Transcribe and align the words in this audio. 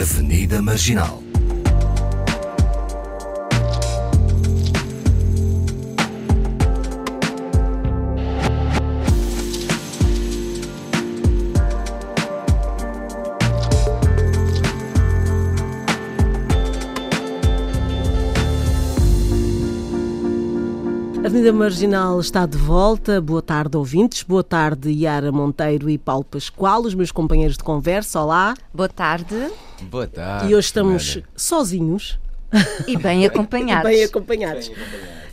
Avenida 0.00 0.62
Marginal. 0.62 1.20
Avenida 21.24 21.52
Marginal 21.52 22.20
está 22.20 22.46
de 22.46 22.56
volta. 22.56 23.20
Boa 23.20 23.42
tarde, 23.42 23.76
ouvintes. 23.76 24.22
Boa 24.22 24.44
tarde, 24.44 24.92
Yara 24.92 25.32
Monteiro 25.32 25.90
e 25.90 25.98
Paulo 25.98 26.22
Pascoal, 26.22 26.82
os 26.82 26.94
meus 26.94 27.10
companheiros 27.10 27.56
de 27.56 27.64
conversa. 27.64 28.20
Olá. 28.20 28.54
Boa 28.72 28.88
tarde. 28.88 29.50
Boa 29.82 30.06
tarde. 30.06 30.50
E 30.50 30.54
hoje 30.54 30.66
estamos 30.66 31.18
sozinhos. 31.36 32.18
E 32.86 32.96
bem 32.98 33.26
acompanhados. 33.26 33.90
bem 33.90 34.04
acompanhados. 34.04 34.70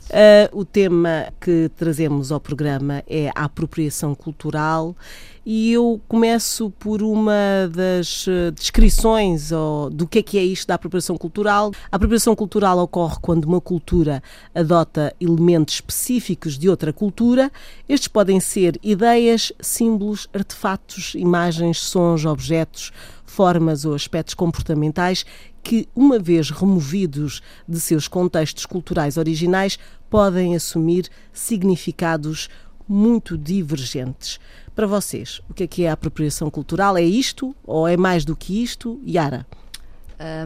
Uh, 0.06 0.60
o 0.60 0.64
tema 0.64 1.34
que 1.42 1.70
trazemos 1.76 2.32
ao 2.32 2.40
programa 2.40 3.04
é 3.08 3.30
a 3.34 3.46
apropriação 3.46 4.14
cultural 4.14 4.96
e 5.44 5.72
eu 5.72 6.00
começo 6.08 6.70
por 6.80 7.02
uma 7.02 7.70
das 7.72 8.28
uh, 8.28 8.52
descrições 8.52 9.52
oh, 9.52 9.90
do 9.92 10.08
que 10.08 10.20
é 10.20 10.24
que 10.24 10.38
é 10.38 10.44
isto 10.44 10.68
da 10.68 10.76
apropriação 10.76 11.18
cultural. 11.18 11.72
A 11.92 11.96
apropriação 11.96 12.36
cultural 12.36 12.78
ocorre 12.80 13.18
quando 13.20 13.46
uma 13.46 13.60
cultura 13.60 14.22
adota 14.54 15.14
elementos 15.20 15.76
específicos 15.76 16.58
de 16.58 16.70
outra 16.70 16.94
cultura. 16.94 17.52
Estes 17.90 18.08
podem 18.08 18.40
ser 18.40 18.80
ideias, 18.84 19.52
símbolos, 19.60 20.28
artefatos, 20.34 21.14
imagens, 21.16 21.80
sons, 21.80 22.26
objetos, 22.26 22.92
formas 23.36 23.84
ou 23.84 23.94
aspectos 23.94 24.34
comportamentais 24.34 25.26
que, 25.62 25.90
uma 25.94 26.18
vez 26.18 26.50
removidos 26.50 27.42
de 27.68 27.80
seus 27.82 28.08
contextos 28.08 28.66
culturais 28.66 29.18
originais, 29.18 29.78
podem 30.10 30.56
assumir 30.56 31.10
significados 31.34 32.50
muito 32.88 33.38
divergentes. 33.38 34.40
Para 34.74 34.88
vocês, 34.88 35.42
o 35.50 35.54
que 35.54 35.64
é 35.64 35.68
que 35.68 35.84
é 35.84 35.90
a 35.90 35.94
apropriação 35.94 36.50
cultural? 36.50 36.96
É 36.96 37.02
isto 37.02 37.54
ou 37.66 37.86
é 37.88 37.98
mais 37.98 38.24
do 38.24 38.38
que 38.38 38.64
isto? 38.64 39.02
Yara? 39.06 39.46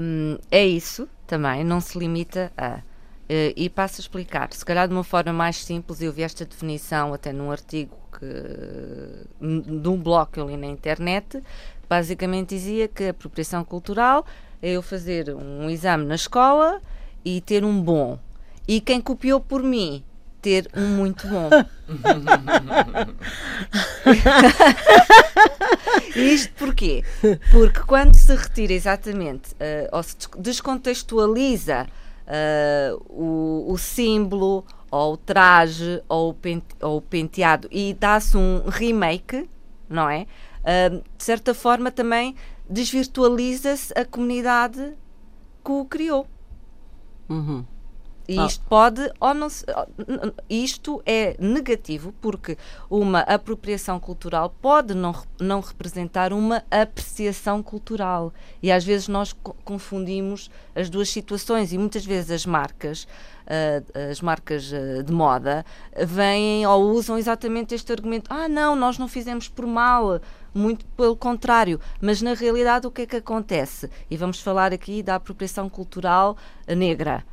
Um, 0.01 0.37
é 0.49 0.65
isso 0.65 1.07
também, 1.27 1.63
não 1.63 1.79
se 1.79 1.97
limita 1.97 2.51
a. 2.57 2.79
Uh, 3.29 3.53
e 3.55 3.69
passo 3.69 3.97
a 3.97 4.01
explicar, 4.01 4.51
se 4.51 4.65
calhar 4.65 4.87
de 4.87 4.93
uma 4.95 5.03
forma 5.03 5.31
mais 5.31 5.57
simples, 5.57 6.01
eu 6.01 6.11
vi 6.11 6.23
esta 6.23 6.43
definição 6.43 7.13
até 7.13 7.31
num 7.31 7.51
artigo 7.51 7.95
que, 8.17 8.25
de 9.79 9.87
um 9.87 10.01
blog 10.01 10.31
que 10.31 10.39
eu 10.39 10.47
li 10.47 10.57
na 10.57 10.65
internet, 10.65 11.39
basicamente 11.89 12.49
dizia 12.49 12.87
que 12.87 13.05
a 13.05 13.09
apropriação 13.09 13.63
cultural 13.63 14.25
é 14.61 14.71
eu 14.71 14.81
fazer 14.81 15.33
um 15.33 15.69
exame 15.69 16.05
na 16.05 16.15
escola 16.15 16.81
e 17.25 17.41
ter 17.41 17.65
um 17.65 17.81
bom. 17.81 18.19
E 18.67 18.79
quem 18.79 19.01
copiou 19.01 19.39
por 19.39 19.63
mim 19.63 20.03
ter 20.41 20.69
um 20.75 20.87
muito 20.87 21.27
bom. 21.27 21.49
Isto 26.15 26.53
porquê? 26.53 27.03
Porque 27.51 27.81
quando 27.81 28.15
se 28.15 28.33
retira 28.35 28.73
exatamente, 28.73 29.51
uh, 29.53 29.89
ou 29.91 30.03
se 30.03 30.15
descontextualiza 30.37 31.87
uh, 32.25 32.95
o, 33.09 33.73
o, 33.73 33.77
símbolo, 33.77 34.65
ou 34.89 35.13
o 35.13 35.17
traje, 35.17 36.01
ou 36.07 36.29
o, 36.29 36.33
pente, 36.33 36.67
ou 36.81 36.97
o 36.97 37.01
penteado, 37.01 37.67
e 37.71 37.93
dá-se 37.93 38.35
um 38.37 38.63
remake, 38.67 39.49
não 39.89 40.09
é? 40.09 40.25
Uh, 40.59 41.03
de 41.17 41.23
certa 41.23 41.53
forma 41.53 41.91
também 41.91 42.35
desvirtualiza-se 42.69 43.93
a 43.97 44.05
comunidade 44.05 44.93
que 45.63 45.71
o 45.71 45.85
criou. 45.85 46.27
Uhum. 47.29 47.65
E 48.29 48.37
ah. 48.37 48.45
isto 48.45 48.63
pode 48.65 49.11
ou 49.19 49.33
não 49.33 49.47
isto 50.47 51.01
é 51.03 51.35
negativo 51.39 52.13
porque 52.21 52.59
uma 52.87 53.21
apropriação 53.21 53.99
cultural 53.99 54.55
pode 54.61 54.93
não, 54.93 55.15
não 55.39 55.61
representar 55.61 56.31
uma 56.31 56.63
apreciação 56.69 57.63
cultural 57.63 58.31
e 58.61 58.71
às 58.71 58.85
vezes 58.85 59.07
nós 59.07 59.35
confundimos 59.65 60.51
as 60.75 60.91
duas 60.91 61.09
situações 61.09 61.73
e 61.73 61.77
muitas 61.79 62.05
vezes 62.05 62.29
as 62.29 62.45
marcas 62.45 63.07
as 64.09 64.21
marcas 64.21 64.71
uh, 64.71 65.03
de 65.03 65.11
moda 65.11 65.65
vêm 66.05 66.65
ou 66.67 66.91
usam 66.91 67.17
exatamente 67.17 67.73
este 67.73 67.91
argumento 67.91 68.31
ah 68.31 68.47
não 68.47 68.75
nós 68.75 68.97
não 68.97 69.07
fizemos 69.07 69.47
por 69.47 69.65
mal 69.65 70.21
muito 70.53 70.85
pelo 70.97 71.15
contrário, 71.15 71.79
mas 72.01 72.21
na 72.21 72.33
realidade 72.33 72.87
o 72.87 72.91
que 72.91 73.03
é 73.03 73.05
que 73.05 73.15
acontece? 73.17 73.89
E 74.09 74.17
vamos 74.17 74.41
falar 74.41 74.73
aqui 74.73 75.03
da 75.03 75.15
apropriação 75.15 75.69
cultural 75.69 76.35
negra 76.67 77.23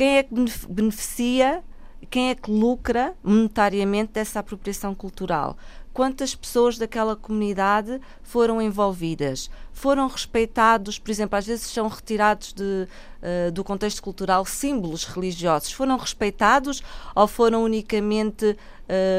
quem 0.00 0.16
é 0.16 0.22
que 0.22 0.34
beneficia, 0.66 1.62
quem 2.08 2.30
é 2.30 2.34
que 2.34 2.50
lucra 2.50 3.14
monetariamente 3.22 4.12
dessa 4.14 4.40
apropriação 4.40 4.94
cultural? 4.94 5.58
Quantas 6.00 6.34
pessoas 6.34 6.78
daquela 6.78 7.14
comunidade 7.14 8.00
foram 8.22 8.62
envolvidas? 8.62 9.50
Foram 9.70 10.08
respeitados, 10.08 10.98
por 10.98 11.10
exemplo, 11.10 11.36
às 11.38 11.46
vezes 11.46 11.66
são 11.66 11.88
retirados 11.88 12.54
de, 12.54 12.88
uh, 13.20 13.52
do 13.52 13.62
contexto 13.62 14.02
cultural 14.02 14.46
símbolos 14.46 15.04
religiosos. 15.04 15.70
Foram 15.70 15.98
respeitados 15.98 16.82
ou 17.14 17.28
foram 17.28 17.64
unicamente 17.64 18.56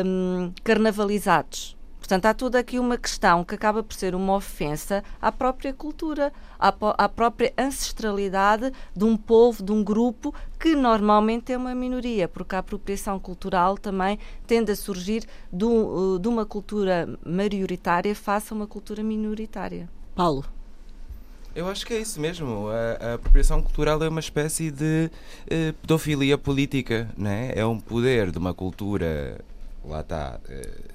um, 0.03 0.51
carnavalizados? 0.63 1.77
Portanto, 2.01 2.25
há 2.25 2.33
toda 2.33 2.57
aqui 2.57 2.79
uma 2.79 2.97
questão 2.97 3.43
que 3.43 3.53
acaba 3.53 3.83
por 3.83 3.93
ser 3.93 4.15
uma 4.15 4.33
ofensa 4.33 5.03
à 5.21 5.31
própria 5.31 5.71
cultura, 5.71 6.33
à, 6.59 6.73
à, 6.97 7.07
própria 7.07 7.53
ancestralidade 7.55 8.73
de 8.93 9.05
um 9.05 9.15
povo, 9.15 9.63
de 9.63 9.71
um 9.71 9.83
grupo 9.83 10.33
que 10.59 10.75
normalmente 10.75 11.53
é 11.53 11.57
uma 11.57 11.75
minoria, 11.75 12.27
porque 12.27 12.55
a 12.55 12.59
apropriação 12.59 13.19
cultural 13.19 13.77
também 13.77 14.17
tende 14.47 14.71
a 14.71 14.75
surgir 14.75 15.25
de, 15.53 15.63
uh, 15.63 16.17
de 16.19 16.27
uma 16.27 16.43
cultura 16.43 17.07
maioritária 17.23 18.15
face 18.15 18.51
a 18.51 18.55
uma 18.55 18.65
cultura 18.65 19.03
minoritária. 19.03 19.87
Paulo. 20.15 20.43
Eu 21.53 21.69
acho 21.69 21.85
que 21.85 21.93
é 21.93 21.99
isso 21.99 22.19
mesmo. 22.19 22.67
A, 22.69 23.11
a 23.11 23.13
apropriação 23.13 23.61
cultural 23.61 24.01
é 24.03 24.09
uma 24.09 24.19
espécie 24.19 24.71
de 24.71 25.11
uh, 25.45 25.73
pedofilia 25.81 26.37
política, 26.37 27.07
né? 27.15 27.51
é 27.55 27.63
um 27.63 27.79
poder 27.79 28.31
de 28.31 28.39
uma 28.39 28.55
cultura, 28.55 29.39
lá 29.85 30.01
está, 30.01 30.39
uh, 30.49 30.90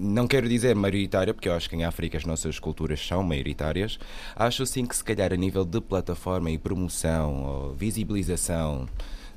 não 0.00 0.26
quero 0.26 0.48
dizer 0.48 0.74
maioritária, 0.74 1.34
porque 1.34 1.48
eu 1.48 1.52
acho 1.52 1.68
que 1.68 1.76
em 1.76 1.84
África 1.84 2.16
as 2.16 2.24
nossas 2.24 2.58
culturas 2.58 3.06
são 3.06 3.22
maioritárias. 3.22 3.98
Acho 4.34 4.64
sim 4.64 4.86
que, 4.86 4.96
se 4.96 5.04
calhar, 5.04 5.32
a 5.32 5.36
nível 5.36 5.64
de 5.64 5.80
plataforma 5.80 6.50
e 6.50 6.58
promoção 6.58 7.44
ou 7.44 7.74
visibilização, 7.74 8.88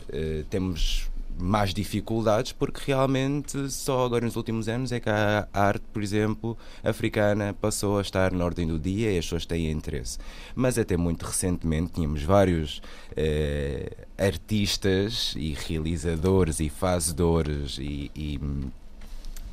eh, 0.09 0.43
temos 0.49 1.09
mais 1.39 1.73
dificuldades, 1.73 2.51
porque 2.51 2.79
realmente 2.85 3.69
só 3.71 4.05
agora 4.05 4.23
nos 4.23 4.35
últimos 4.35 4.69
anos 4.69 4.91
é 4.91 4.99
que 4.99 5.09
a 5.09 5.47
arte, 5.51 5.83
por 5.91 6.03
exemplo, 6.03 6.57
africana 6.83 7.55
passou 7.59 7.97
a 7.97 8.01
estar 8.01 8.31
na 8.31 8.45
ordem 8.45 8.67
do 8.67 8.77
dia 8.79 9.11
e 9.11 9.17
as 9.17 9.25
pessoas 9.25 9.45
têm 9.45 9.71
interesse. 9.71 10.19
Mas 10.55 10.77
até 10.77 10.95
muito 10.95 11.25
recentemente 11.25 11.93
tínhamos 11.93 12.23
vários 12.23 12.81
eh, 13.15 13.91
artistas 14.17 15.33
e 15.35 15.53
realizadores 15.53 16.59
e 16.59 16.69
fazedores 16.69 17.77
e, 17.79 18.11
e 18.15 18.39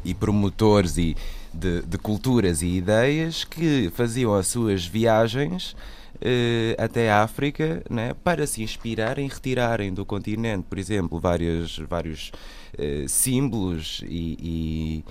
e 0.05 0.15
promotores 0.15 0.97
e 0.97 1.16
de, 1.53 1.83
de, 1.83 1.99
culturas 1.99 2.62
e 2.62 2.69
ideias 2.69 3.44
que 3.44 3.91
faziam 3.94 4.34
as 4.34 4.47
suas 4.47 4.87
viagens 4.87 5.72
uh, 6.16 6.83
até 6.83 7.11
a 7.11 7.22
África 7.22 7.83
né, 7.91 8.15
para 8.22 8.47
se 8.47 8.62
inspirarem, 8.62 9.28
retirarem 9.28 9.93
do 9.93 10.05
continente, 10.05 10.65
por 10.69 10.78
exemplo, 10.78 11.19
vários, 11.19 11.78
vários 11.89 12.31
uh, 12.78 13.09
símbolos 13.09 14.03
e, 14.06 14.37
e 14.41 15.05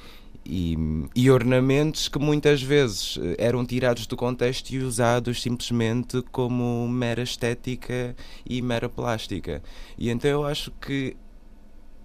e, 0.45 0.75
e, 1.15 1.29
ornamentos 1.29 2.07
que 2.07 2.17
muitas 2.17 2.59
vezes 2.59 3.19
eh, 3.21 3.35
eram 3.37 3.63
tirados 3.63 4.07
do 4.07 4.17
contexto 4.17 4.71
e 4.71 4.79
usados 4.79 5.43
simplesmente 5.43 6.23
como 6.31 6.87
mera 6.87 7.21
estética 7.21 8.15
e 8.43 8.59
mera 8.59 8.89
plástica. 8.89 9.61
E 9.95 10.09
então 10.09 10.31
eu 10.31 10.45
acho 10.45 10.71
que 10.81 11.15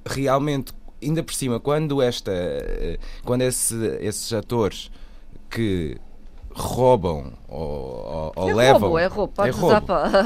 realmente 0.05 0.75
ainda 1.05 1.23
por 1.23 1.35
cima, 1.35 1.61
quando 1.61 2.03
esta. 2.03 2.33
Eh, 2.33 2.99
quando 3.25 3.43
esse, 3.43 3.75
esses 4.01 4.33
atores 4.33 4.91
que 5.51 5.97
roubam 6.55 7.33
ou, 7.49 8.33
ou 8.35 8.51
é 8.51 8.55
levam. 8.55 8.81
Roubo, 8.81 8.99
é 8.99 9.07
roubo, 9.07 9.33
pode 9.33 9.49
é 9.49 9.53
roubo. 9.53 9.87
Para... 9.87 10.23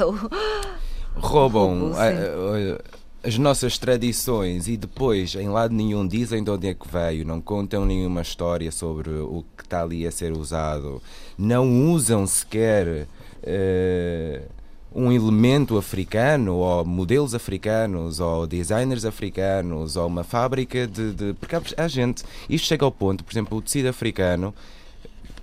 roubam 1.15 1.79
roubo, 1.79 1.95
a, 1.97 2.05
a, 2.05 3.27
as 3.27 3.37
nossas 3.37 3.77
tradições 3.77 4.67
e 4.67 4.77
depois 4.77 5.35
em 5.35 5.49
lado 5.49 5.73
nenhum 5.73 6.07
dizem 6.07 6.43
de 6.43 6.49
onde 6.49 6.67
é 6.67 6.73
que 6.73 6.87
veio, 6.87 7.25
não 7.25 7.41
contam 7.41 7.85
nenhuma 7.85 8.21
história 8.21 8.71
sobre 8.71 9.09
o 9.09 9.43
que 9.57 9.63
está 9.63 9.81
ali 9.81 10.07
a 10.07 10.11
ser 10.11 10.31
usado, 10.31 11.01
não 11.37 11.91
usam 11.91 12.25
sequer. 12.25 13.07
Uh, 13.41 14.58
um 14.93 15.11
elemento 15.11 15.77
africano, 15.77 16.55
ou 16.55 16.85
modelos 16.85 17.35
africanos, 17.35 18.19
ou 18.19 18.47
designers 18.47 19.05
africanos, 19.05 19.95
ou 19.95 20.07
uma 20.07 20.23
fábrica 20.23 20.87
de. 20.87 21.13
de... 21.13 21.33
Porque 21.33 21.55
há, 21.55 21.87
gente. 21.87 22.23
Isto 22.49 22.67
chega 22.67 22.85
ao 22.85 22.91
ponto, 22.91 23.23
por 23.23 23.31
exemplo, 23.31 23.57
o 23.57 23.61
tecido 23.61 23.87
africano 23.87 24.53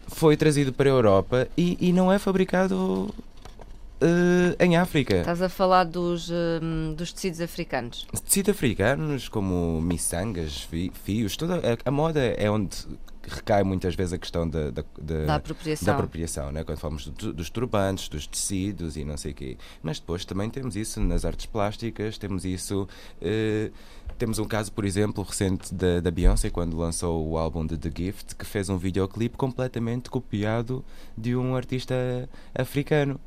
foi 0.08 0.36
trazido 0.36 0.72
para 0.72 0.88
a 0.88 0.92
Europa 0.92 1.48
e, 1.56 1.76
e 1.80 1.92
não 1.92 2.12
é 2.12 2.18
fabricado 2.18 3.12
uh, 4.00 4.56
em 4.58 4.76
África. 4.76 5.16
Estás 5.16 5.42
a 5.42 5.48
falar 5.48 5.84
dos, 5.84 6.30
um, 6.30 6.94
dos 6.94 7.12
tecidos 7.12 7.40
africanos. 7.40 8.06
Tecidos 8.24 8.50
africanos, 8.50 9.28
como 9.28 9.80
miçangas, 9.82 10.68
fios, 11.04 11.36
toda 11.36 11.56
a, 11.56 11.88
a 11.88 11.90
moda 11.90 12.20
é 12.20 12.50
onde 12.50 12.70
recai 13.26 13.62
muitas 13.62 13.94
vezes 13.94 14.12
a 14.12 14.18
questão 14.18 14.48
da, 14.48 14.70
da, 14.70 14.84
da, 14.98 15.24
da 15.24 15.34
apropriação, 15.36 15.86
da 15.86 15.92
apropriação 15.94 16.52
né? 16.52 16.64
quando 16.64 16.78
falamos 16.78 17.08
do, 17.08 17.32
dos 17.32 17.50
turbantes, 17.50 18.08
dos 18.08 18.26
tecidos 18.26 18.96
e 18.96 19.04
não 19.04 19.16
sei 19.16 19.32
o 19.32 19.34
quê. 19.34 19.56
Mas 19.82 19.98
depois 19.98 20.24
também 20.24 20.48
temos 20.48 20.76
isso 20.76 21.00
nas 21.00 21.24
artes 21.24 21.46
plásticas, 21.46 22.18
temos 22.18 22.44
isso. 22.44 22.88
Eh, 23.20 23.70
temos 24.18 24.38
um 24.38 24.46
caso, 24.46 24.72
por 24.72 24.84
exemplo, 24.84 25.22
recente 25.22 25.74
da, 25.74 26.00
da 26.00 26.10
Beyoncé, 26.10 26.48
quando 26.48 26.76
lançou 26.76 27.28
o 27.28 27.36
álbum 27.36 27.66
de 27.66 27.76
The 27.76 27.90
Gift, 27.94 28.34
que 28.34 28.46
fez 28.46 28.68
um 28.70 28.78
videoclipe 28.78 29.36
completamente 29.36 30.08
copiado 30.08 30.84
de 31.16 31.36
um 31.36 31.54
artista 31.54 31.94
africano. 32.54 33.20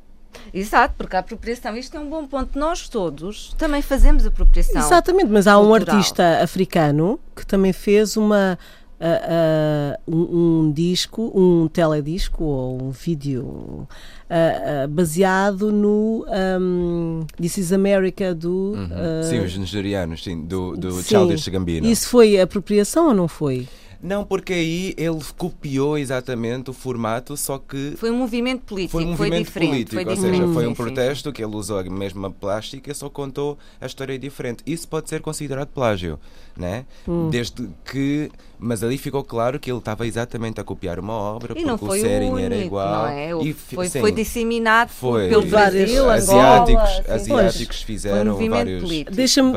Exato, 0.52 0.94
porque 0.96 1.16
a 1.16 1.20
apropriação, 1.20 1.76
isto 1.76 1.96
é 1.96 2.00
um 2.00 2.08
bom 2.08 2.26
ponto. 2.26 2.58
Nós 2.58 2.88
todos 2.88 3.54
também 3.54 3.82
fazemos 3.82 4.26
apropriação. 4.26 4.80
Exatamente, 4.80 5.30
mas 5.30 5.46
há 5.46 5.58
um 5.58 5.72
artista 5.74 6.42
africano 6.42 7.18
que 7.34 7.46
também 7.46 7.72
fez 7.72 8.16
uma 8.16 8.58
uh, 9.00 10.10
uh, 10.10 10.14
um, 10.14 10.66
um, 10.66 10.72
disco, 10.72 11.32
um 11.34 11.68
teledisco 11.68 12.44
ou 12.44 12.82
um 12.82 12.90
vídeo 12.90 13.88
uh, 14.28 14.88
baseado 14.88 15.72
no 15.72 16.26
um, 16.60 17.26
This 17.40 17.58
is 17.58 17.72
America 17.72 18.34
do. 18.34 18.74
Uhum. 18.74 19.22
sim, 19.24 19.40
os 19.40 19.56
nigerianos, 19.56 20.22
sim, 20.22 20.42
do, 20.42 20.76
do 20.76 20.92
sim. 20.92 21.08
Childish 21.08 21.48
Gambino. 21.48 21.86
Isso 21.86 22.08
foi 22.08 22.38
apropriação 22.38 23.08
ou 23.08 23.14
não 23.14 23.26
foi? 23.26 23.66
Não, 24.02 24.24
porque 24.24 24.54
aí 24.54 24.94
ele 24.96 25.18
copiou 25.36 25.98
exatamente 25.98 26.70
o 26.70 26.72
formato, 26.72 27.36
só 27.36 27.58
que. 27.58 27.94
Foi 27.96 28.10
um 28.10 28.16
movimento 28.16 28.62
político, 28.62 28.92
foi, 28.92 29.04
um 29.04 29.10
movimento 29.10 29.32
foi 29.32 29.44
diferente. 29.44 29.70
Político, 29.70 29.94
foi 29.94 30.04
ou 30.04 30.14
diferente. 30.14 30.40
seja, 30.40 30.54
foi 30.54 30.66
um 30.66 30.74
protesto 30.74 31.32
que 31.32 31.44
ele 31.44 31.54
usou 31.54 31.78
a 31.78 31.82
mesma 31.84 32.30
plástica, 32.30 32.94
só 32.94 33.10
contou 33.10 33.58
a 33.80 33.84
história 33.84 34.18
diferente. 34.18 34.62
Isso 34.66 34.88
pode 34.88 35.08
ser 35.10 35.20
considerado 35.20 35.68
plágio, 35.68 36.18
né? 36.56 36.86
Hum. 37.06 37.28
Desde 37.28 37.68
que. 37.84 38.30
Mas 38.58 38.82
ali 38.82 38.98
ficou 38.98 39.24
claro 39.24 39.58
que 39.58 39.70
ele 39.70 39.78
estava 39.78 40.06
exatamente 40.06 40.60
a 40.60 40.64
copiar 40.64 40.98
uma 40.98 41.14
obra, 41.14 41.54
e 41.56 41.64
porque 41.64 41.84
o 41.84 41.92
Sering 41.92 42.42
era 42.42 42.56
igual. 42.56 43.06
É? 43.06 43.30
E, 43.42 43.54
foi, 43.54 43.88
sim, 43.88 44.00
foi 44.00 44.12
disseminado 44.12 44.90
foi, 44.90 45.28
pelo 45.28 45.46
Brasil, 45.46 46.10
asiáticos, 46.10 46.98
Angola, 46.98 47.14
asiáticos 47.14 47.82
fizeram 47.82 48.38
um 48.38 48.48
vários. 48.50 49.04
Deixa-me 49.10 49.56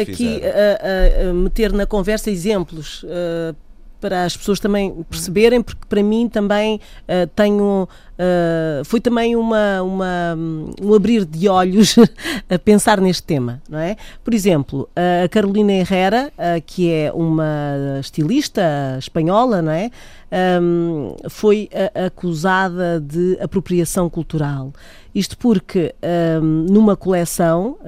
aqui 0.00 0.40
uh, 0.40 1.30
uh, 1.30 1.34
meter 1.34 1.72
na 1.72 1.84
conversa 1.84 2.30
exemplos 2.30 3.02
uh, 3.02 3.56
para 4.04 4.24
as 4.24 4.36
pessoas 4.36 4.60
também 4.60 5.02
perceberem, 5.08 5.62
porque 5.62 5.86
para 5.88 6.02
mim 6.02 6.28
também 6.28 6.78
uh, 7.08 7.26
tenho. 7.34 7.88
Uh, 8.14 8.84
foi 8.84 9.00
também 9.00 9.34
uma, 9.34 9.82
uma, 9.82 10.38
um 10.80 10.94
abrir 10.94 11.24
de 11.24 11.48
olhos 11.48 11.96
a 12.48 12.58
pensar 12.58 13.00
neste 13.00 13.24
tema, 13.24 13.60
não 13.68 13.78
é? 13.78 13.96
Por 14.22 14.32
exemplo, 14.32 14.88
a 14.94 15.28
Carolina 15.28 15.72
Herrera, 15.72 16.32
uh, 16.38 16.62
que 16.64 16.90
é 16.90 17.12
uma 17.12 17.98
estilista 18.00 18.62
espanhola, 18.98 19.60
não 19.60 19.72
é? 19.72 19.90
Um, 20.60 21.14
foi 21.28 21.68
acusada 21.94 23.00
de 23.00 23.38
apropriação 23.40 24.10
cultural. 24.10 24.72
Isto 25.14 25.38
porque 25.38 25.94
um, 26.42 26.66
numa 26.68 26.96
coleção 26.96 27.78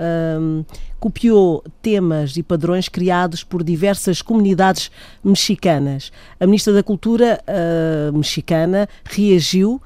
um, 0.41 0.65
copiou 1.01 1.65
temas 1.83 2.37
e 2.37 2.43
padrões 2.43 2.89
criados 2.89 3.43
por 3.43 3.65
diversas 3.65 4.23
comunidades 4.23 4.91
mexicanas. 5.25 6.13
A 6.39 6.47
Ministra 6.47 6.73
da 6.73 6.83
Cultura 6.83 7.41
uh, 7.43 8.17
mexicana 8.17 8.89
reagiu 9.05 9.83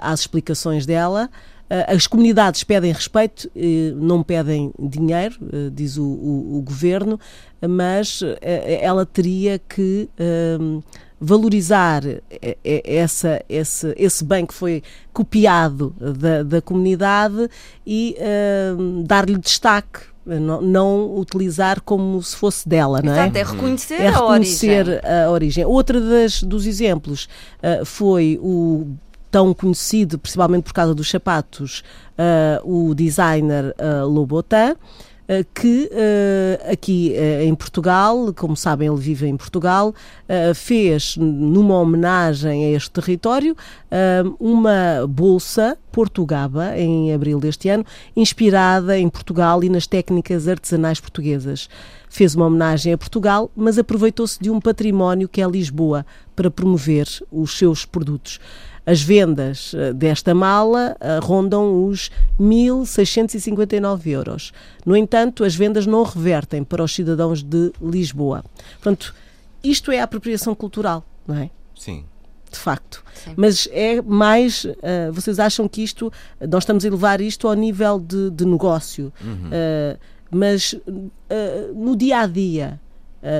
às 0.00 0.20
explicações 0.20 0.86
dela. 0.86 1.28
Uh, 1.64 1.94
as 1.94 2.06
comunidades 2.06 2.62
pedem 2.62 2.92
respeito, 2.92 3.50
não 3.96 4.22
pedem 4.22 4.72
dinheiro, 4.78 5.36
diz 5.72 5.96
o, 5.96 6.04
o, 6.04 6.58
o 6.58 6.62
governo, 6.62 7.18
mas 7.60 8.20
ela 8.80 9.06
teria 9.06 9.58
que 9.58 10.08
valorizar 11.24 12.02
essa, 12.62 13.42
esse, 13.48 13.94
esse 13.96 14.24
bem 14.24 14.44
que 14.44 14.52
foi 14.52 14.82
copiado 15.12 15.94
da, 15.98 16.42
da 16.42 16.60
comunidade 16.60 17.48
e 17.86 18.16
uh, 18.18 19.02
dar-lhe 19.04 19.38
destaque. 19.38 20.00
Não, 20.26 20.62
não, 20.62 21.18
utilizar 21.18 21.82
como 21.82 22.22
se 22.22 22.34
fosse 22.34 22.66
dela, 22.66 23.02
não 23.02 23.12
é? 23.12 23.26
Exato, 23.26 23.36
é 23.36 23.42
reconhecer, 23.42 23.94
é 24.00 24.10
reconhecer 24.10 24.80
a, 24.80 24.80
origem. 24.80 25.00
a 25.26 25.30
origem. 25.30 25.64
Outra 25.66 26.00
das, 26.00 26.42
dos 26.42 26.66
exemplos 26.66 27.28
uh, 27.58 27.84
foi 27.84 28.38
o 28.40 28.86
tão 29.34 29.52
conhecido, 29.52 30.16
principalmente 30.16 30.62
por 30.62 30.72
causa 30.72 30.94
dos 30.94 31.10
sapatos, 31.10 31.82
uh, 32.16 32.88
o 32.88 32.94
designer 32.94 33.74
uh, 33.80 34.06
Lobotin, 34.06 34.76
eh, 35.26 35.42
que 35.54 35.90
uh, 35.90 36.70
aqui 36.70 37.14
uh, 37.16 37.44
em 37.44 37.54
Portugal, 37.54 38.30
como 38.34 38.54
sabem, 38.54 38.88
ele 38.88 39.00
vive 39.00 39.26
em 39.26 39.34
Portugal, 39.38 39.88
uh, 39.88 40.54
fez, 40.54 41.16
numa 41.16 41.78
homenagem 41.78 42.66
a 42.66 42.76
este 42.76 42.90
território, 42.90 43.56
uma 44.38 45.06
bolsa 45.08 45.78
Portugaba, 45.92 46.76
em 46.76 47.14
abril 47.14 47.38
deste 47.38 47.68
ano, 47.68 47.86
inspirada 48.16 48.98
em 48.98 49.08
Portugal 49.08 49.62
e 49.62 49.68
nas 49.68 49.86
técnicas 49.86 50.48
artesanais 50.48 50.98
portuguesas. 50.98 51.68
Fez 52.08 52.34
uma 52.34 52.46
homenagem 52.46 52.92
a 52.92 52.98
Portugal, 52.98 53.50
mas 53.54 53.78
aproveitou-se 53.78 54.38
de 54.42 54.50
um 54.50 54.60
património 54.60 55.28
que 55.28 55.40
é 55.40 55.46
Lisboa 55.46 56.04
para 56.34 56.50
promover 56.50 57.06
os 57.30 57.56
seus 57.56 57.84
produtos. 57.84 58.40
As 58.86 59.00
vendas 59.00 59.74
desta 59.94 60.34
mala 60.34 60.96
rondam 61.22 61.86
os 61.86 62.10
1.659 62.38 64.06
euros. 64.06 64.52
No 64.84 64.94
entanto, 64.96 65.42
as 65.42 65.54
vendas 65.54 65.86
não 65.86 66.02
revertem 66.02 66.62
para 66.62 66.82
os 66.82 66.94
cidadãos 66.94 67.42
de 67.42 67.72
Lisboa. 67.80 68.44
Portanto, 68.74 69.14
isto 69.64 69.90
é 69.90 70.00
a 70.00 70.04
apropriação 70.04 70.54
cultural, 70.54 71.02
não 71.26 71.36
é? 71.36 71.50
Sim. 71.74 72.04
De 72.50 72.58
facto. 72.58 73.02
Sim. 73.14 73.32
Mas 73.36 73.66
é 73.72 74.00
mais. 74.02 74.64
Uh, 74.64 75.12
vocês 75.12 75.40
acham 75.40 75.66
que 75.66 75.82
isto. 75.82 76.12
Nós 76.40 76.62
estamos 76.62 76.84
a 76.84 76.90
levar 76.90 77.20
isto 77.20 77.48
ao 77.48 77.54
nível 77.54 77.98
de, 77.98 78.30
de 78.30 78.44
negócio. 78.44 79.12
Uhum. 79.20 79.48
Uh, 79.48 79.98
mas 80.30 80.72
uh, 80.74 81.74
no 81.74 81.96
dia 81.96 82.20
a 82.20 82.26
dia 82.26 82.80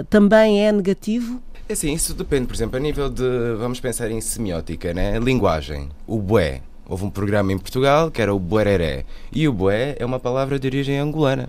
também 0.08 0.66
é 0.66 0.72
negativo? 0.72 1.40
É 1.68 1.72
assim, 1.72 1.92
isso 1.94 2.12
depende, 2.14 2.46
por 2.46 2.54
exemplo, 2.54 2.76
a 2.76 2.80
nível 2.80 3.08
de. 3.08 3.54
Vamos 3.58 3.80
pensar 3.80 4.10
em 4.10 4.20
semiótica, 4.20 4.92
né? 4.92 5.18
Linguagem. 5.18 5.88
O 6.06 6.18
bué. 6.18 6.60
Houve 6.86 7.04
um 7.04 7.10
programa 7.10 7.52
em 7.52 7.58
Portugal 7.58 8.10
que 8.10 8.20
era 8.20 8.34
o 8.34 8.38
buereré. 8.38 9.04
E 9.32 9.48
o 9.48 9.52
bué 9.52 9.96
é 9.98 10.04
uma 10.04 10.20
palavra 10.20 10.58
de 10.58 10.66
origem 10.66 10.98
angolana. 10.98 11.48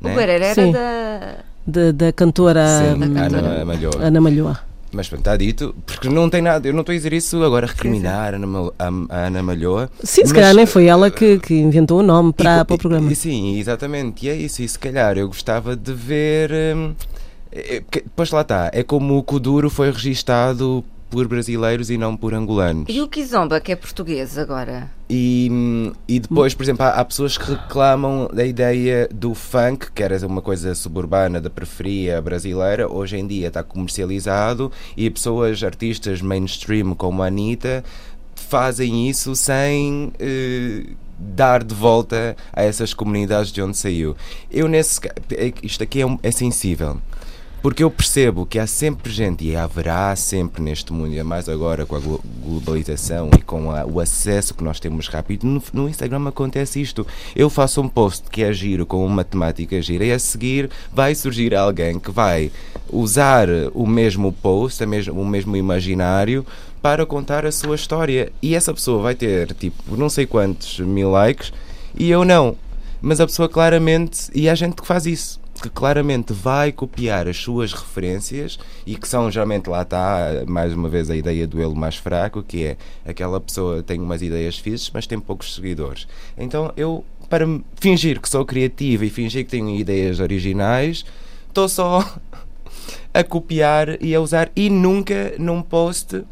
O 0.00 0.06
né? 0.06 0.14
buereré 0.14 0.46
era 0.50 0.72
da... 0.72 1.36
da. 1.66 1.92
Da 1.92 2.12
cantora, 2.12 2.64
Sim, 2.64 3.00
da 3.00 3.06
cantora 3.08 3.46
Ana 3.48 3.64
Malhoa. 3.64 3.98
Ana 3.98 4.20
Malhoa. 4.20 4.60
Mas 4.92 5.08
pronto, 5.08 5.20
está 5.20 5.36
dito, 5.36 5.74
porque 5.84 6.08
não 6.08 6.30
tem 6.30 6.40
nada, 6.40 6.68
eu 6.68 6.72
não 6.72 6.80
estou 6.80 6.92
a 6.92 6.96
dizer 6.96 7.12
isso 7.12 7.42
agora 7.42 7.66
a 7.66 7.68
recriminar 7.68 8.34
sim, 8.34 8.40
sim. 8.40 8.70
A, 8.78 9.16
a, 9.16 9.26
Ana 9.26 9.42
Malhoa. 9.42 9.90
Sim, 10.02 10.24
se 10.24 10.32
calhar 10.32 10.54
nem 10.54 10.64
foi 10.64 10.86
ela 10.86 11.10
que, 11.10 11.40
que 11.40 11.54
inventou 11.54 11.98
o 11.98 12.02
nome 12.02 12.32
para, 12.32 12.60
e, 12.60 12.64
para 12.64 12.74
o 12.74 12.78
programa. 12.78 13.12
E, 13.12 13.16
sim, 13.16 13.58
exatamente, 13.58 14.26
e 14.26 14.28
é 14.28 14.36
isso, 14.36 14.62
e 14.62 14.68
se 14.68 14.78
calhar 14.78 15.18
eu 15.18 15.26
gostava 15.26 15.74
de 15.74 15.92
ver. 15.92 16.52
Hum, 16.52 16.94
é, 17.56 17.82
pois 18.14 18.30
lá 18.30 18.42
está, 18.42 18.70
é 18.72 18.82
como 18.82 19.16
o 19.16 19.22
Kuduro 19.22 19.70
foi 19.70 19.90
registado 19.90 20.84
por 21.08 21.28
brasileiros 21.28 21.88
e 21.88 21.96
não 21.96 22.16
por 22.16 22.34
angolanos. 22.34 22.86
E 22.88 23.00
o 23.00 23.08
Kizomba, 23.08 23.60
que 23.60 23.72
é 23.72 23.76
português 23.76 24.36
agora? 24.36 24.90
E, 25.08 25.48
e 26.08 26.18
depois, 26.18 26.52
por 26.52 26.64
exemplo, 26.64 26.84
há, 26.84 26.90
há, 26.90 27.04
pessoas 27.04 27.38
que 27.38 27.48
reclamam 27.48 28.28
da 28.32 28.44
ideia 28.44 29.08
do 29.12 29.32
funk, 29.34 29.92
que 29.92 30.02
era 30.02 30.26
uma 30.26 30.42
coisa 30.42 30.74
suburbana 30.74 31.40
da 31.40 31.48
periferia 31.48 32.20
brasileira, 32.20 32.90
hoje 32.90 33.16
em 33.16 33.26
dia 33.26 33.48
está 33.48 33.62
comercializado 33.62 34.70
e 34.96 35.08
pessoas, 35.08 35.62
artistas 35.62 36.20
mainstream 36.20 36.94
como 36.94 37.22
a 37.22 37.26
Anitta, 37.26 37.84
fazem 38.34 39.08
isso 39.08 39.34
sem. 39.34 40.12
Eh, 40.18 40.86
dar 41.18 41.64
de 41.64 41.74
volta 41.74 42.36
a 42.52 42.62
essas 42.62 42.92
comunidades 42.92 43.50
de 43.50 43.62
onde 43.62 43.74
saiu. 43.74 44.14
Eu 44.50 44.68
nesse 44.68 45.00
é 45.32 45.50
isto 45.62 45.82
aqui 45.82 46.02
é, 46.02 46.18
é 46.22 46.30
sensível 46.30 47.00
porque 47.62 47.82
eu 47.82 47.90
percebo 47.90 48.46
que 48.46 48.58
há 48.58 48.66
sempre 48.66 49.10
gente, 49.10 49.44
e 49.44 49.56
haverá 49.56 50.14
sempre 50.14 50.62
neste 50.62 50.92
mundo, 50.92 51.14
e 51.14 51.22
mais 51.22 51.48
agora 51.48 51.84
com 51.84 51.96
a 51.96 52.00
globalização 52.00 53.30
e 53.36 53.42
com 53.42 53.70
a, 53.70 53.84
o 53.84 53.98
acesso 53.98 54.54
que 54.54 54.62
nós 54.62 54.78
temos 54.78 55.08
rápido, 55.08 55.46
no, 55.46 55.62
no, 55.72 55.88
Instagram 55.88 56.28
acontece 56.28 56.80
isto. 56.80 57.06
Eu 57.34 57.50
faço 57.50 57.80
um 57.80 57.88
post 57.88 58.30
que 58.30 58.42
é 58.42 58.52
giro, 58.52 58.86
com 58.86 59.04
uma 59.04 59.24
temática 59.24 59.80
gira, 59.82 60.04
e 60.04 60.12
a 60.12 60.18
seguir 60.18 60.70
vai 60.92 61.14
surgir 61.14 61.54
alguém 61.54 61.98
que 61.98 62.10
vai 62.10 62.52
usar 62.90 63.48
o 63.74 63.86
mesmo 63.86 64.32
post, 64.32 64.82
o 64.84 65.24
mesmo 65.24 65.56
imaginário, 65.56 66.46
para 66.80 67.04
contar 67.04 67.44
a 67.44 67.50
sua 67.50 67.74
história. 67.74 68.30
E 68.40 68.54
essa 68.54 68.72
pessoa 68.72 69.02
vai 69.02 69.14
ter, 69.14 69.52
tipo, 69.54 69.96
não 69.96 70.08
sei 70.08 70.26
quantos 70.26 70.78
mil 70.80 71.10
likes, 71.10 71.52
e 71.96 72.10
eu 72.10 72.24
não. 72.24 72.56
Mas 73.00 73.20
a 73.20 73.26
pessoa 73.26 73.48
claramente, 73.48 74.30
e 74.34 74.48
há 74.48 74.54
gente 74.54 74.76
que 74.76 74.86
faz 74.86 75.06
isso 75.06 75.45
que 75.60 75.70
claramente 75.70 76.32
vai 76.32 76.70
copiar 76.70 77.26
as 77.26 77.38
suas 77.38 77.72
referências 77.72 78.58
e 78.86 78.96
que 78.96 79.08
são 79.08 79.30
geralmente 79.30 79.68
lá 79.68 79.82
está 79.82 80.44
mais 80.46 80.72
uma 80.72 80.88
vez 80.88 81.10
a 81.10 81.16
ideia 81.16 81.46
do 81.46 81.60
elo 81.60 81.74
mais 81.74 81.96
fraco, 81.96 82.42
que 82.42 82.64
é 82.64 82.76
aquela 83.04 83.40
pessoa 83.40 83.82
tem 83.82 84.00
umas 84.00 84.22
ideias 84.22 84.58
fixas, 84.58 84.90
mas 84.92 85.06
tem 85.06 85.18
poucos 85.18 85.54
seguidores. 85.54 86.06
Então 86.36 86.72
eu 86.76 87.04
para 87.28 87.46
fingir 87.76 88.20
que 88.20 88.28
sou 88.28 88.44
criativo 88.44 89.04
e 89.04 89.10
fingir 89.10 89.44
que 89.44 89.50
tenho 89.50 89.70
ideias 89.70 90.20
originais, 90.20 91.04
estou 91.48 91.68
só 91.68 92.04
a 93.12 93.24
copiar 93.24 94.00
e 94.02 94.14
a 94.14 94.20
usar 94.20 94.50
e 94.54 94.70
nunca 94.70 95.34
num 95.38 95.62
post 95.62 96.24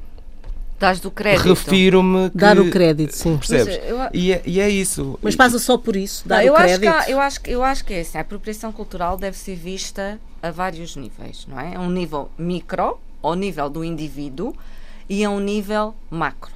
Dás 0.78 1.00
do 1.00 1.10
crédito. 1.10 1.48
refiro-me 1.48 2.30
que... 2.30 2.36
Dar 2.36 2.58
o 2.58 2.68
crédito, 2.70 3.12
sim. 3.14 3.36
Percebes? 3.38 3.78
Mas, 3.78 3.88
eu- 3.88 3.98
E, 4.12 4.32
é, 4.32 4.42
e 4.44 4.60
é 4.60 4.68
isso. 4.68 5.18
Mas 5.22 5.34
passa 5.36 5.58
só 5.58 5.78
por 5.78 5.94
isso, 5.96 6.26
dar 6.28 6.36
Não, 6.38 6.42
eu, 6.42 6.52
o 6.52 6.56
acho 6.56 6.64
crédito. 6.66 6.80
que 6.82 6.88
há- 6.88 7.10
eu, 7.10 7.20
acho, 7.20 7.40
que- 7.40 7.50
eu 7.50 7.62
acho 7.64 7.84
que 7.84 7.94
é 7.94 8.00
assim, 8.00 8.18
a 8.18 8.20
apropriação 8.20 8.72
cultural 8.72 9.16
deve 9.16 9.36
ser 9.38 9.54
vista 9.56 10.18
a 10.42 10.50
vários 10.50 10.96
níveis, 10.96 11.46
não 11.48 11.58
é? 11.58 11.76
A 11.76 11.80
um 11.80 11.88
nível 11.90 12.28
micro, 12.36 12.98
ao 13.22 13.34
nível 13.34 13.70
do 13.70 13.84
indivíduo, 13.84 14.54
e 15.08 15.24
a 15.24 15.30
um 15.30 15.40
nível 15.40 15.94
macro. 16.10 16.52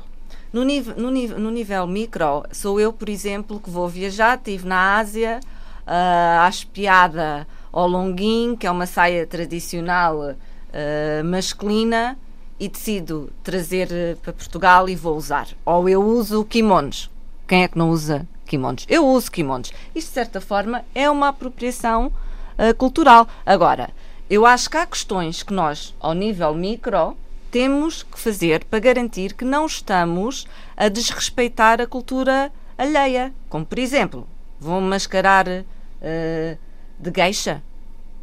No 0.52 0.64
nível, 0.64 0.94
no, 0.96 1.10
nível, 1.10 1.38
no 1.38 1.50
nível 1.50 1.87
micro, 1.87 2.42
sou 2.52 2.80
eu, 2.80 2.92
por 2.92 3.08
exemplo, 3.08 3.60
que 3.60 3.70
vou 3.70 3.88
viajar, 3.88 4.37
estive 4.37 4.66
na 4.66 4.96
Ásia, 4.96 5.40
ah, 5.87 6.44
à 6.44 6.48
espiada 6.48 7.46
ao 7.72 7.87
longuinho, 7.87 8.56
que 8.56 8.66
é 8.66 8.70
uma 8.70 8.87
saia 8.87 9.26
tradicional 9.26 10.34
ah, 10.72 11.22
masculina, 11.25 12.18
e 12.58 12.68
decido 12.68 13.30
trazer 13.42 13.88
eh, 13.92 14.16
para 14.22 14.32
Portugal 14.32 14.88
e 14.88 14.96
vou 14.96 15.16
usar. 15.16 15.48
Ou 15.64 15.88
eu 15.88 16.02
uso 16.02 16.44
kimonos. 16.44 17.10
Quem 17.46 17.62
é 17.62 17.68
que 17.68 17.78
não 17.78 17.90
usa 17.90 18.26
kimonos? 18.44 18.84
Eu 18.88 19.06
uso 19.06 19.30
kimonos. 19.30 19.72
Isto, 19.94 20.08
de 20.08 20.14
certa 20.14 20.40
forma, 20.40 20.84
é 20.94 21.08
uma 21.08 21.28
apropriação 21.28 22.12
ah, 22.58 22.74
cultural. 22.74 23.28
Agora, 23.46 23.90
eu 24.28 24.44
acho 24.44 24.68
que 24.68 24.76
há 24.76 24.84
questões 24.84 25.42
que 25.42 25.52
nós, 25.52 25.94
ao 26.00 26.12
nível 26.12 26.52
micro, 26.54 27.16
temos 27.50 28.02
que 28.02 28.18
fazer 28.18 28.64
para 28.64 28.78
garantir 28.80 29.32
que 29.32 29.44
não 29.44 29.64
estamos 29.64 30.46
a 30.76 30.88
desrespeitar 30.88 31.80
a 31.80 31.86
cultura 31.86 32.52
alheia. 32.76 33.32
Como, 33.48 33.64
por 33.64 33.78
exemplo, 33.78 34.26
vão 34.58 34.80
mascarar 34.80 35.46
ah, 35.48 36.58
de 36.98 37.12
geisha 37.14 37.62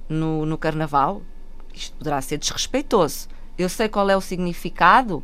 no, 0.09 0.45
no 0.45 0.57
carnaval. 0.57 1.21
Isto 1.73 1.95
poderá 1.97 2.21
ser 2.21 2.37
desrespeitoso. 2.37 3.27
Eu 3.57 3.69
sei 3.69 3.87
qual 3.87 4.09
é 4.09 4.17
o 4.17 4.21
significado, 4.21 5.23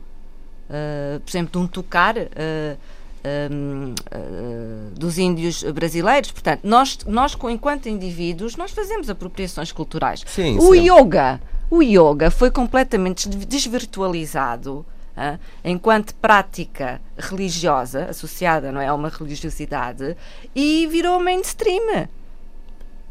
ah, 0.70 1.20
por 1.24 1.30
exemplo, 1.30 1.52
de 1.52 1.58
um 1.58 1.68
tocar 1.68 2.16
hum, 2.18 3.96
ah, 4.12 4.90
dos 4.94 5.18
índios 5.18 5.64
brasileiros. 5.64 6.32
Portanto, 6.32 6.62
nós, 6.64 7.00
nós, 7.06 7.38
enquanto 7.50 7.88
indivíduos, 7.90 8.56
nós 8.56 8.72
fazemos 8.72 9.10
apropriações 9.10 9.72
culturais. 9.72 10.24
Sim, 10.26 10.58
o 10.58 10.74
sim. 10.74 10.90
yoga, 10.90 11.42
o 11.70 11.82
yoga 11.82 12.32
foi 12.32 12.50
completamente 12.52 13.28
des- 13.30 13.46
desvirtualizado 13.46 14.86
ah, 15.16 15.38
enquanto 15.64 16.16
prática 16.16 17.02
religiosa 17.18 18.06
associada 18.06 18.72
não 18.72 18.80
é, 18.82 18.88
a 18.88 18.94
uma 18.94 19.10
religiosidade 19.10 20.16
e 20.56 20.88
virou 20.88 21.20
mainstream. 21.20 22.08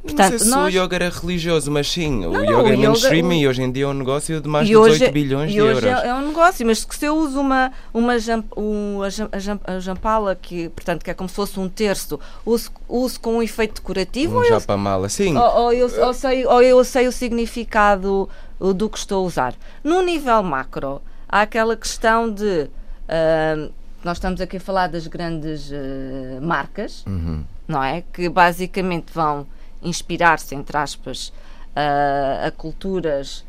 Não 0.03 0.29
sei 0.29 0.39
se 0.39 0.49
nós- 0.49 0.75
o 0.75 0.77
yoga 0.85 0.97
era 0.97 1.09
religioso, 1.11 1.71
mas 1.71 1.91
sim, 1.91 2.25
o 2.25 2.31
Não, 2.33 2.43
yoga 2.43 2.53
não, 2.53 2.61
é 2.61 2.63
o 2.63 2.69
yoga- 2.75 2.89
mainstream 2.89 3.29
o- 3.29 3.33
e 3.33 3.47
hoje 3.49 3.63
em 3.63 3.71
dia 3.71 3.85
é 3.85 3.87
um 3.87 3.93
negócio 3.95 4.41
de 4.41 4.49
mais 4.49 4.67
de 4.67 4.73
e 4.73 4.77
18 4.77 4.93
hoje, 5.03 5.11
bilhões 5.13 5.51
e 5.51 5.55
de 5.55 5.61
hoje 5.63 5.87
euros. 5.87 6.03
é, 6.05 6.09
é 6.09 6.15
um 6.15 6.27
negócio, 6.29 6.67
mas 6.67 6.87
se 6.91 7.05
eu 7.05 7.17
uso 7.17 7.39
uma, 7.41 7.71
uma, 7.93 8.19
jam, 8.19 8.43
um, 8.57 9.03
a, 9.03 9.11
jam, 9.11 9.29
a, 9.31 9.39
jam, 9.39 9.61
a 9.65 9.79
jampala, 9.79 10.35
que, 10.35 10.69
portanto, 10.71 11.05
que 11.05 11.11
é 11.11 11.15
como 11.15 11.29
se 11.29 11.35
fosse 11.35 11.61
um 11.61 11.69
terço, 11.69 12.19
uso, 12.47 12.71
uso 12.89 13.21
com 13.21 13.37
um 13.37 13.43
efeito 13.43 13.75
decorativo 13.75 14.35
Um 14.35 14.39
ou, 14.39 14.45
eu, 14.45 14.51
japamala, 14.61 15.09
sim. 15.09 15.37
ou, 15.37 15.43
ou 15.65 15.73
eu, 15.73 16.07
ou 16.07 16.15
sei, 16.15 16.47
ou 16.47 16.63
eu 16.63 16.83
sei 16.85 17.07
o 17.07 17.13
significado 17.13 18.29
uh, 18.59 18.73
do 18.73 18.89
que 18.89 18.99
estou 18.99 19.23
a 19.23 19.27
usar. 19.27 19.55
No 19.85 20.03
nível 20.03 20.43
macro, 20.43 21.03
há 21.29 21.43
aquela 21.43 21.77
questão 21.77 22.31
de. 22.33 22.69
ah, 23.09 23.69
nós 24.03 24.17
estamos 24.17 24.41
aqui 24.41 24.57
a 24.57 24.61
falar 24.61 24.87
das 24.89 25.07
grandes 25.07 25.71
ah, 25.73 26.41
marcas, 26.41 27.05
Uhum. 27.07 27.45
não 27.69 27.83
é? 27.85 28.03
Que 28.13 28.29
basicamente 28.31 29.13
vão 29.13 29.47
inspirar-se, 29.83 30.55
entre 30.55 30.77
aspas, 30.77 31.33
ah, 31.75 32.47
a 32.47 32.51
culturas 32.51 33.45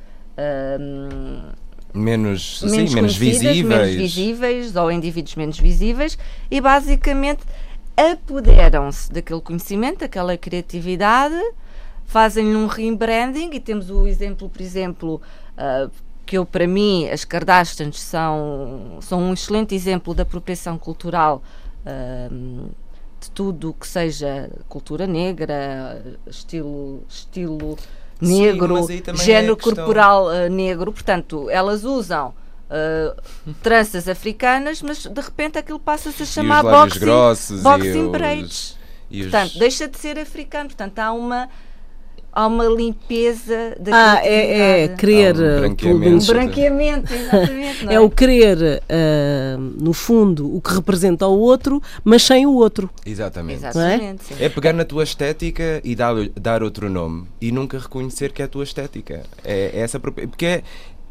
Menos, 1.93 2.59
sim, 2.59 2.69
menos, 2.69 2.93
menos 2.93 3.17
conhecidas, 3.17 3.41
visíveis. 3.41 3.65
menos 3.65 3.95
visíveis 3.95 4.75
ou 4.75 4.91
indivíduos 4.91 5.35
menos 5.35 5.59
visíveis 5.59 6.17
e 6.49 6.61
basicamente 6.61 7.43
apoderam-se 7.97 9.11
daquele 9.11 9.41
conhecimento, 9.41 9.99
daquela 9.99 10.37
criatividade, 10.37 11.35
fazem-lhe 12.05 12.55
um 12.55 12.65
rebranding 12.65 13.51
e 13.53 13.59
temos 13.59 13.89
o 13.89 14.07
exemplo, 14.07 14.49
por 14.49 14.61
exemplo, 14.61 15.21
ah, 15.57 15.89
que 16.25 16.37
eu 16.37 16.45
para 16.45 16.65
mim 16.65 17.09
as 17.09 17.25
Kardashians 17.25 17.99
são, 17.99 18.97
são 19.01 19.21
um 19.21 19.33
excelente 19.33 19.75
exemplo 19.75 20.13
da 20.13 20.23
apropriação 20.23 20.77
cultural 20.77 21.43
ah, 21.85 22.29
de 23.21 23.31
tudo 23.31 23.69
o 23.69 23.73
que 23.73 23.87
seja 23.87 24.49
cultura 24.67 25.05
negra, 25.07 26.01
estilo, 26.27 27.03
estilo 27.07 27.77
negro, 28.19 28.77
é 28.89 29.15
género 29.15 29.55
questão- 29.55 29.75
corporal 29.75 30.27
ah, 30.29 30.49
negro, 30.49 30.91
portanto, 30.91 31.49
elas 31.49 31.83
usam 31.83 32.33
ah, 32.69 33.15
tranças 33.61 34.07
africanas, 34.07 34.81
mas 34.81 35.03
de 35.05 35.21
repente 35.21 35.57
aquilo 35.57 35.79
passa-se 35.79 36.23
a 36.23 36.25
chamar 36.25 36.63
boxing, 36.63 36.99
boxing 37.61 38.11
braids. 38.11 38.77
os- 39.11 39.21
Portanto, 39.23 39.59
deixa 39.59 39.87
de 39.87 39.97
ser 39.97 40.17
africano, 40.17 40.69
portanto, 40.69 40.97
há 40.99 41.11
uma, 41.11 41.49
há 42.31 42.47
uma 42.47 42.65
limpeza 42.65 43.75
da 43.79 44.13
Ah, 44.13 44.25
é, 44.25 44.83
é 44.83 44.87
querer 44.89 45.35
um 45.35 45.39
uh, 45.39 45.59
branqueamento. 45.59 46.19
tudo. 46.19 46.23
Um 46.23 46.25
branqueamento, 46.27 47.13
exatamente. 47.13 47.85
Não 47.85 47.91
é? 47.91 47.95
É 47.95 47.99
o 47.99 48.09
querer, 48.09 48.57
uh, 48.83 49.59
no 49.79 49.93
fundo, 49.93 50.55
o 50.55 50.61
que 50.61 50.73
representa 50.73 51.27
o 51.27 51.39
outro, 51.39 51.81
mas 52.03 52.23
sem 52.23 52.45
o 52.45 52.53
outro. 52.53 52.89
Exatamente. 53.05 53.59
Exatamente, 53.59 54.23
sim. 54.25 54.35
É 54.39 54.49
pegar 54.49 54.73
na 54.73 54.85
tua 54.85 55.03
estética 55.03 55.81
e 55.83 55.95
dar, 55.95 56.15
dar 56.35 56.63
outro 56.63 56.89
nome 56.89 57.25
e 57.39 57.51
nunca 57.51 57.77
reconhecer 57.77 58.31
que 58.31 58.41
é 58.41 58.45
a 58.45 58.47
tua 58.47 58.63
estética. 58.63 59.23
É, 59.43 59.71
é 59.73 59.79
essa 59.79 59.99
porque 59.99 60.63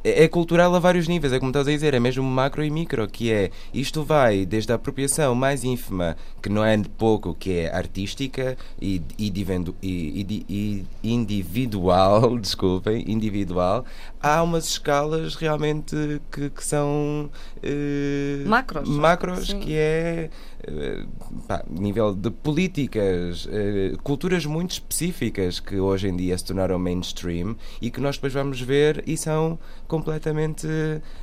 é, 0.05 0.25
é 0.25 0.29
cultural 0.29 0.75
a 0.75 0.79
vários 0.79 1.07
níveis, 1.09 1.33
é 1.33 1.39
como 1.39 1.51
estás 1.51 1.67
a 1.69 1.71
dizer, 1.71 1.95
é 1.95 2.01
mesmo 2.01 2.23
macro 2.25 2.65
e 2.65 2.71
micro, 2.71 3.07
que 3.09 3.31
é 3.33 3.51
isto 3.73 4.03
vai 4.05 4.45
desde 4.47 4.73
a 4.73 4.77
apropriação 4.77 5.35
mais 5.35 5.65
ínfima, 5.65 6.17
que 6.43 6.49
não 6.49 6.65
é 6.65 6.77
de 6.77 6.89
pouco, 6.89 7.35
que 7.35 7.53
é 7.53 7.75
artística 7.75 8.57
e, 8.81 9.03
e, 9.19 9.31
divendu- 9.31 9.75
e- 9.83 10.45
e- 10.49 10.87
e 11.03 11.13
individual, 11.13 12.37
desculpem, 12.41 13.05
individual, 13.11 13.85
há 14.21 14.43
umas 14.43 14.69
escalas 14.69 15.35
realmente 15.35 15.95
que, 16.31 16.51
que 16.51 16.65
são 16.65 17.31
eh, 17.63 18.43
Macros. 18.47 18.89
macros 18.89 19.47
Sim. 19.49 19.61
que 19.61 19.75
é 19.75 20.31
eh, 20.67 21.05
pá, 21.49 21.63
nível 21.69 22.15
de 22.15 22.31
políticas, 22.31 23.49
eh, 23.51 23.95
culturas 24.03 24.45
muito 24.47 24.73
específicas 24.73 25.61
que 25.61 25.77
hoje 25.79 26.09
em 26.09 26.17
dia 26.17 26.37
se 26.37 26.45
tornaram 26.45 26.79
mainstream 26.79 27.57
e 27.81 27.91
que 27.91 28.01
nós 28.01 28.17
depois 28.17 28.33
vamos 28.33 28.61
ver 28.61 29.03
e 29.07 29.17
são 29.17 29.59
completamente 29.91 30.69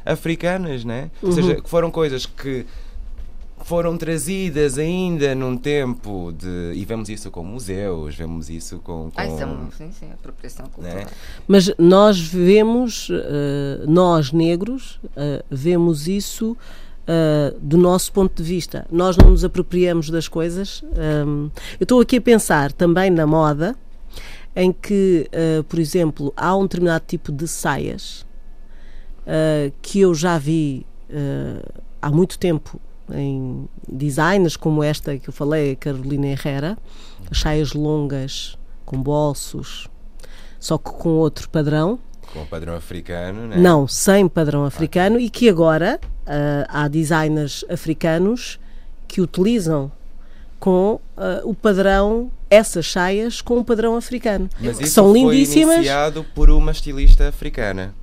africanas, 0.06 0.84
né? 0.84 1.10
Ou 1.24 1.32
seja, 1.32 1.56
que 1.56 1.70
foram 1.70 1.90
coisas 1.90 2.26
que 2.26 2.66
foram 3.64 3.98
trazidas 3.98 4.78
ainda 4.78 5.34
num 5.34 5.58
tempo 5.58 6.34
de. 6.38 6.74
E 6.76 6.86
vemos 6.86 7.10
isso 7.10 7.32
com 7.32 7.44
museus, 7.44 8.16
vemos 8.16 8.50
isso 8.50 8.80
com. 8.80 9.10
com 9.10 9.14
Ah, 9.16 9.26
isso 9.26 9.42
é 9.42 9.46
um, 9.46 9.72
sim, 9.72 9.92
sim, 9.92 10.12
apropriação 10.14 10.68
cultural. 10.68 11.00
né? 11.00 11.06
Mas 11.48 11.74
nós 11.78 12.20
vemos, 12.20 13.10
uh, 13.10 13.14
nós 13.88 14.32
negros, 14.32 15.00
uh, 15.06 15.44
vemos 15.50 16.08
isso 16.08 16.52
uh, 17.08 17.58
do 17.60 17.78
nosso 17.78 18.12
ponto 18.12 18.42
de 18.42 18.48
vista. 18.48 18.86
Nós 18.92 19.18
não 19.18 19.32
nos 19.32 19.44
apropriamos 19.44 20.10
das 20.10 20.28
coisas. 20.28 20.84
Um, 21.26 21.50
eu 21.80 21.84
estou 21.84 22.02
aqui 22.02 22.18
a 22.18 22.22
pensar 22.22 22.72
também 22.72 23.10
na 23.10 23.26
moda, 23.26 23.76
em 24.56 24.72
que, 24.72 25.30
uh, 25.32 25.64
por 25.64 25.80
exemplo, 25.80 26.34
há 26.36 26.56
um 26.56 26.64
determinado 26.64 27.06
tipo 27.08 27.32
de 27.32 27.48
saias 27.48 28.27
uh, 29.28 29.74
que 29.82 30.00
eu 30.00 30.16
já 30.16 30.38
vi 30.38 30.86
uh, 31.10 31.82
há 32.02 32.10
muito 32.10 32.40
tempo 32.40 32.80
em 33.14 33.68
designers 33.88 34.58
como 34.58 34.84
esta 34.84 35.18
que 35.18 35.30
eu 35.30 35.34
falei, 35.34 35.74
a 35.74 35.76
Carolina 35.76 36.28
Herrera, 36.28 36.78
as 37.30 37.40
saias 37.40 37.74
longas 37.74 38.58
com 38.86 39.02
bolsos, 39.02 39.88
só 40.60 40.78
que 40.78 40.90
com 40.90 41.10
outro 41.10 41.50
padrão. 41.50 42.00
Com 42.34 42.42
o 42.42 42.46
padrão 42.46 42.76
africano, 42.76 43.48
né? 43.48 43.58
Não, 43.58 43.88
sem 43.88 44.28
padrão 44.28 44.66
africano 44.66 45.20
e 45.20 45.30
que 45.30 45.48
agora 45.48 46.00
ah, 46.26 46.66
há 46.68 46.88
designers 46.88 47.64
africanos 47.70 48.60
que 49.08 49.22
utilizam 49.22 49.90
com 50.60 51.00
ah, 51.16 51.42
o 51.46 51.54
padrão, 51.54 52.30
essas 52.50 52.92
saias 52.92 53.40
com 53.40 53.60
o 53.60 53.64
padrão 53.64 53.96
africano. 53.96 54.50
Mas 54.60 54.80
isso 54.80 54.92
são 54.92 55.12
foi 55.12 55.22
lindíssimas. 55.22 55.78
iniciado 55.78 56.26
por 56.36 56.50
uma 56.50 56.72
estilista 56.72 57.30
africana. 57.30 57.94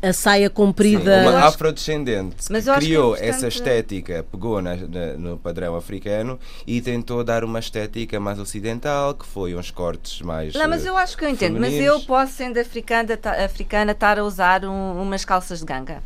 A 0.00 0.12
saia 0.12 0.48
comprida. 0.48 1.22
Sim, 1.22 1.28
uma 1.28 1.44
afrodescendente 1.46 2.36
Mas 2.50 2.64
que 2.64 2.70
é 2.70 2.74
criou 2.76 3.16
essa 3.16 3.48
estética, 3.48 4.24
pegou 4.30 4.60
na- 4.62 4.76
na- 4.76 5.12
no 5.18 5.36
padrão 5.38 5.74
africano 5.76 6.38
e 6.66 6.80
tentou 6.80 7.24
dar 7.24 7.44
uma 7.44 7.58
estética 7.58 8.18
mais 8.20 8.38
ocidental, 8.38 9.14
que 9.14 9.26
foi 9.26 9.54
uns 9.54 9.70
cortes 9.70 10.20
mais. 10.22 10.54
Não, 10.54 10.68
mas 10.68 10.84
eu 10.86 10.96
acho 10.96 11.16
que 11.16 11.24
eu 11.24 11.28
entendo. 11.28 11.58
Mas 11.58 11.70
femininos. 11.72 12.00
eu 12.02 12.06
posso, 12.06 12.32
sendo 12.32 12.58
africana, 12.58 13.08
africana 13.44 13.92
estar 13.92 14.18
a 14.18 14.24
usar 14.24 14.64
um- 14.64 15.02
umas 15.02 15.24
calças 15.24 15.60
de 15.60 15.64
ganga. 15.64 16.02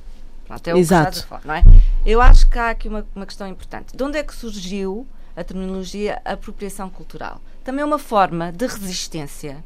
Pronto, 0.47 0.67
é 0.69 0.75
o 0.75 0.79
Exato. 0.79 1.27
que 1.41 1.47
não 1.49 1.55
é? 1.55 1.63
Eu 2.05 2.21
acho 2.21 2.49
que 2.51 2.59
há 2.59 2.71
aqui 2.71 2.89
uma, 2.89 3.07
uma 3.15 3.25
questão 3.27 3.47
importante. 3.47 3.97
De 3.97 4.03
onde 4.03 4.19
é 4.19 4.23
que 4.23 4.35
surgiu 4.35 5.07
a 5.37 5.43
terminologia 5.45 6.21
apropriação 6.25 6.91
cultural? 6.91 7.41
Também 7.65 7.83
é 7.83 7.85
uma 7.85 7.99
forma 7.99 8.51
de 8.53 8.67
resistência 8.67 9.65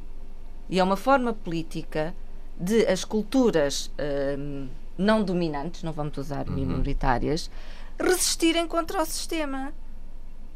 e 0.69 0.79
é 0.79 0.85
uma 0.85 0.97
forma 0.97 1.33
política 1.33 2.15
de 2.59 2.87
as 2.87 3.05
culturas 3.05 3.91
hum, 4.39 4.69
não 4.97 5.23
dominantes, 5.23 5.83
não 5.83 5.93
vamos 5.93 6.17
usar 6.17 6.47
minoritárias, 6.49 7.51
resistirem 7.99 8.67
contra 8.67 9.03
o 9.03 9.07
sistema. 9.07 9.73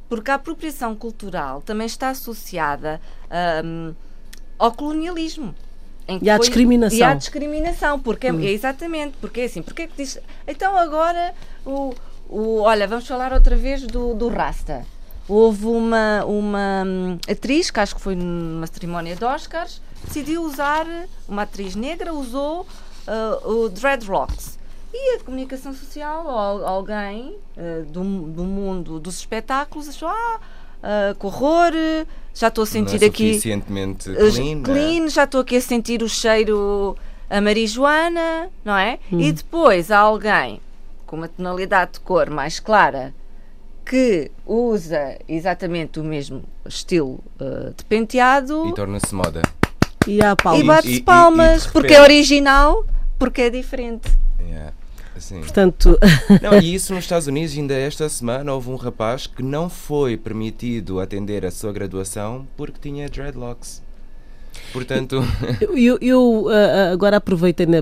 Porque 0.08 0.30
a 0.30 0.34
apropriação 0.34 0.96
cultural 0.96 1.62
também 1.62 1.86
está 1.86 2.08
associada 2.08 3.00
hum, 3.64 3.94
ao 4.58 4.72
colonialismo. 4.72 5.54
E 6.20 6.28
à 6.28 6.36
foi- 6.36 6.46
discriminação. 6.46 6.98
E 6.98 7.02
à 7.02 7.14
discriminação, 7.14 8.00
porque 8.00 8.26
é, 8.26 8.30
é 8.30 8.50
exatamente, 8.50 9.16
porque 9.20 9.42
é 9.42 9.44
assim, 9.44 9.62
porque 9.62 9.82
é 9.82 9.86
que 9.86 9.96
diz, 9.96 10.18
então 10.48 10.76
agora 10.76 11.32
o, 11.64 11.94
o 12.28 12.60
olha, 12.62 12.88
vamos 12.88 13.06
falar 13.06 13.32
outra 13.32 13.54
vez 13.54 13.82
do, 13.86 14.14
do 14.14 14.28
Rasta. 14.28 14.84
Houve 15.28 15.66
uma, 15.66 16.24
uma 16.24 16.82
hum, 16.84 17.18
atriz, 17.30 17.70
que 17.70 17.78
acho 17.78 17.94
que 17.94 18.00
foi 18.00 18.16
numa 18.16 18.66
cerimónia 18.66 19.14
de 19.14 19.24
Oscars, 19.24 19.80
decidiu 20.04 20.42
usar, 20.44 20.86
uma 21.28 21.42
atriz 21.42 21.74
negra 21.74 22.12
usou 22.12 22.66
ah, 23.06 23.40
o 23.44 23.68
dreadlocks. 23.68 24.58
E 24.92 25.16
a 25.16 25.20
comunicação 25.20 25.72
social, 25.72 26.24
ou 26.26 26.30
al- 26.32 26.66
alguém 26.66 27.36
ah, 27.56 27.84
do, 27.86 28.00
do 28.02 28.44
mundo 28.44 28.98
dos 28.98 29.18
espetáculos, 29.18 29.88
achou, 29.88 30.08
ah, 30.08 30.40
ah, 30.82 31.14
que 31.18 31.26
horror, 31.26 31.72
já 32.34 32.48
estou 32.48 32.62
a 32.62 32.66
Não 32.66 32.72
sentir 32.72 33.02
é 33.02 33.06
aqui 33.06 33.28
suficientemente 33.34 34.10
uh, 34.10 34.14
clean. 34.32 34.56
né? 34.56 34.62
clean, 34.64 35.08
já 35.08 35.24
estou 35.24 35.40
aqui 35.42 35.56
a 35.56 35.60
sentir 35.60 36.02
o 36.02 36.08
cheiro 36.08 36.96
a 37.28 37.40
marijuana, 37.40 38.48
não 38.64 38.76
é? 38.76 38.98
Hum. 39.12 39.20
E 39.20 39.30
depois 39.32 39.90
há 39.90 39.98
alguém 39.98 40.60
com 41.06 41.16
uma 41.16 41.28
tonalidade 41.28 41.92
de 41.94 42.00
cor 42.00 42.30
mais 42.30 42.58
clara 42.60 43.12
que 43.84 44.30
usa 44.46 45.18
exatamente 45.28 45.98
o 45.98 46.04
mesmo 46.04 46.42
estilo 46.64 47.18
uh, 47.40 47.72
de 47.76 47.84
penteado 47.84 48.66
E 48.68 48.74
torna-se 48.74 49.12
moda. 49.14 49.42
E 50.06 50.22
há 50.22 50.32
e 50.32 50.36
palmas. 50.36 50.62
e- 50.62 50.66
bate-se 50.66 50.94
e- 50.96 51.02
palmas 51.02 51.62
e 51.62 51.66
de 51.66 51.72
porque 51.72 51.92
é 51.92 51.96
repente- 51.98 52.02
original, 52.12 52.86
porque 53.18 53.42
é 53.42 53.50
diferente. 53.50 54.10
Yeah. 54.40 54.72
Assim. 55.16 55.40
Portanto, 55.40 55.98
Não, 56.40 56.58
e 56.58 56.72
isso 56.74 56.94
nos 56.94 57.04
Estados 57.04 57.26
Unidos, 57.26 57.54
ainda 57.56 57.74
esta 57.74 58.08
semana, 58.08 58.52
houve 58.54 58.70
um 58.70 58.76
rapaz 58.76 59.26
que 59.26 59.42
não 59.42 59.68
foi 59.68 60.16
permitido 60.16 61.00
atender 61.00 61.44
a 61.44 61.50
sua 61.50 61.72
graduação 61.72 62.46
porque 62.56 62.78
tinha 62.80 63.08
dreadlocks. 63.08 63.82
Portanto, 64.72 65.22
eu, 65.74 65.98
eu, 66.00 66.48
ah, 66.48 66.52
ah, 66.52 66.92
agora 66.92 67.16
aproveitei 67.16 67.66
na, 67.66 67.78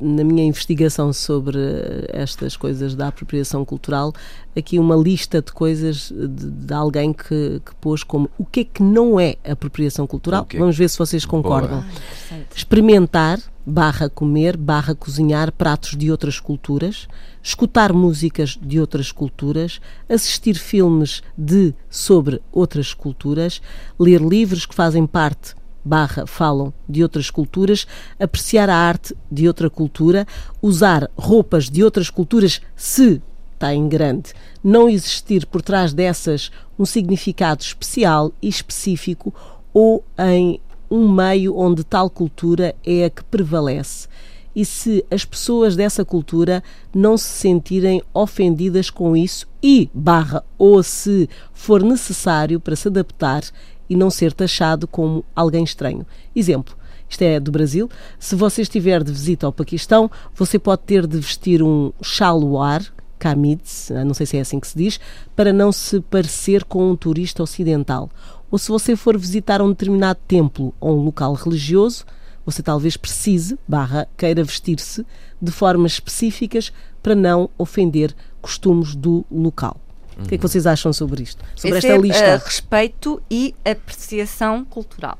na 0.00 0.24
minha 0.24 0.44
investigação 0.44 1.12
sobre 1.12 1.58
ah, 1.58 2.06
estas 2.12 2.56
coisas 2.56 2.94
da 2.94 3.08
apropriação 3.08 3.64
cultural 3.64 4.12
aqui 4.56 4.78
uma 4.78 4.96
lista 4.96 5.42
de 5.42 5.52
coisas 5.52 6.10
de, 6.10 6.50
de 6.50 6.72
alguém 6.72 7.12
que, 7.12 7.60
que 7.64 7.74
pôs 7.80 8.02
como 8.02 8.30
o 8.38 8.44
que 8.44 8.60
é 8.60 8.64
que 8.64 8.82
não 8.82 9.18
é 9.18 9.36
apropriação 9.44 10.06
cultural. 10.06 10.42
O 10.42 10.46
quê? 10.46 10.58
Vamos 10.58 10.76
ver 10.76 10.88
se 10.88 10.98
vocês 10.98 11.24
concordam. 11.24 11.80
Interessante. 11.80 12.56
experimentar, 12.56 13.40
barra 13.66 14.08
comer, 14.08 14.56
barra 14.56 14.94
cozinhar 14.94 15.52
pratos 15.52 15.96
de 15.96 16.10
outras 16.10 16.38
culturas, 16.38 17.08
escutar 17.42 17.92
músicas 17.92 18.58
de 18.60 18.80
outras 18.80 19.10
culturas, 19.12 19.80
assistir 20.08 20.54
filmes 20.54 21.22
de 21.36 21.74
sobre 21.90 22.40
outras 22.52 22.94
culturas, 22.94 23.60
ler 23.98 24.20
livros 24.20 24.64
que 24.64 24.74
fazem 24.74 25.06
parte 25.06 25.54
barra 25.84 26.26
falam 26.26 26.72
de 26.88 27.02
outras 27.02 27.30
culturas, 27.30 27.86
apreciar 28.18 28.70
a 28.70 28.76
arte 28.76 29.14
de 29.30 29.46
outra 29.46 29.68
cultura, 29.68 30.26
usar 30.62 31.10
roupas 31.16 31.68
de 31.68 31.84
outras 31.84 32.08
culturas 32.08 32.60
se 32.74 33.20
está 33.52 33.74
em 33.74 33.88
grande, 33.88 34.32
não 34.62 34.88
existir 34.88 35.46
por 35.46 35.62
trás 35.62 35.92
dessas 35.92 36.50
um 36.78 36.84
significado 36.84 37.62
especial 37.62 38.32
e 38.42 38.48
específico 38.48 39.32
ou 39.72 40.04
em 40.18 40.60
um 40.90 41.10
meio 41.10 41.56
onde 41.56 41.82
tal 41.82 42.10
cultura 42.10 42.74
é 42.84 43.04
a 43.04 43.10
que 43.10 43.24
prevalece. 43.24 44.08
E 44.54 44.64
se 44.64 45.04
as 45.10 45.24
pessoas 45.24 45.74
dessa 45.74 46.04
cultura 46.04 46.62
não 46.94 47.18
se 47.18 47.26
sentirem 47.26 48.00
ofendidas 48.12 48.88
com 48.88 49.16
isso 49.16 49.48
e 49.60 49.90
barra 49.92 50.44
ou 50.56 50.80
se 50.82 51.28
for 51.52 51.82
necessário 51.82 52.60
para 52.60 52.76
se 52.76 52.86
adaptar 52.86 53.42
e 53.88 53.96
não 53.96 54.10
ser 54.10 54.32
taxado 54.32 54.86
como 54.86 55.24
alguém 55.34 55.64
estranho. 55.64 56.06
Exemplo, 56.34 56.74
isto 57.08 57.22
é 57.22 57.38
do 57.38 57.52
Brasil. 57.52 57.88
Se 58.18 58.34
você 58.34 58.62
estiver 58.62 59.02
de 59.02 59.12
visita 59.12 59.46
ao 59.46 59.52
Paquistão, 59.52 60.10
você 60.34 60.58
pode 60.58 60.82
ter 60.82 61.06
de 61.06 61.18
vestir 61.18 61.62
um 61.62 61.92
shalwar, 62.02 62.84
kameez, 63.18 63.90
não 64.06 64.14
sei 64.14 64.26
se 64.26 64.36
é 64.36 64.40
assim 64.40 64.58
que 64.58 64.66
se 64.66 64.76
diz, 64.76 65.00
para 65.36 65.52
não 65.52 65.70
se 65.70 66.00
parecer 66.00 66.64
com 66.64 66.90
um 66.90 66.96
turista 66.96 67.42
ocidental. 67.42 68.10
Ou 68.50 68.58
se 68.58 68.68
você 68.68 68.96
for 68.96 69.18
visitar 69.18 69.62
um 69.62 69.68
determinado 69.68 70.18
templo 70.26 70.74
ou 70.80 70.98
um 70.98 71.04
local 71.04 71.34
religioso, 71.34 72.04
você 72.44 72.62
talvez 72.62 72.96
precise, 72.96 73.58
barra, 73.66 74.06
queira 74.16 74.44
vestir-se 74.44 75.06
de 75.40 75.50
formas 75.50 75.92
específicas 75.92 76.72
para 77.02 77.14
não 77.14 77.48
ofender 77.56 78.14
costumes 78.42 78.94
do 78.94 79.24
local. 79.30 79.80
O 80.18 80.28
que 80.28 80.34
é 80.34 80.38
que 80.38 80.42
vocês 80.42 80.66
acham 80.66 80.92
sobre 80.92 81.22
isto? 81.22 81.44
Sobre 81.56 81.78
Esse 81.78 81.86
esta 81.88 81.98
é, 81.98 82.00
lista? 82.00 82.36
uh, 82.36 82.44
respeito 82.44 83.22
e 83.30 83.54
apreciação 83.64 84.64
cultural. 84.64 85.18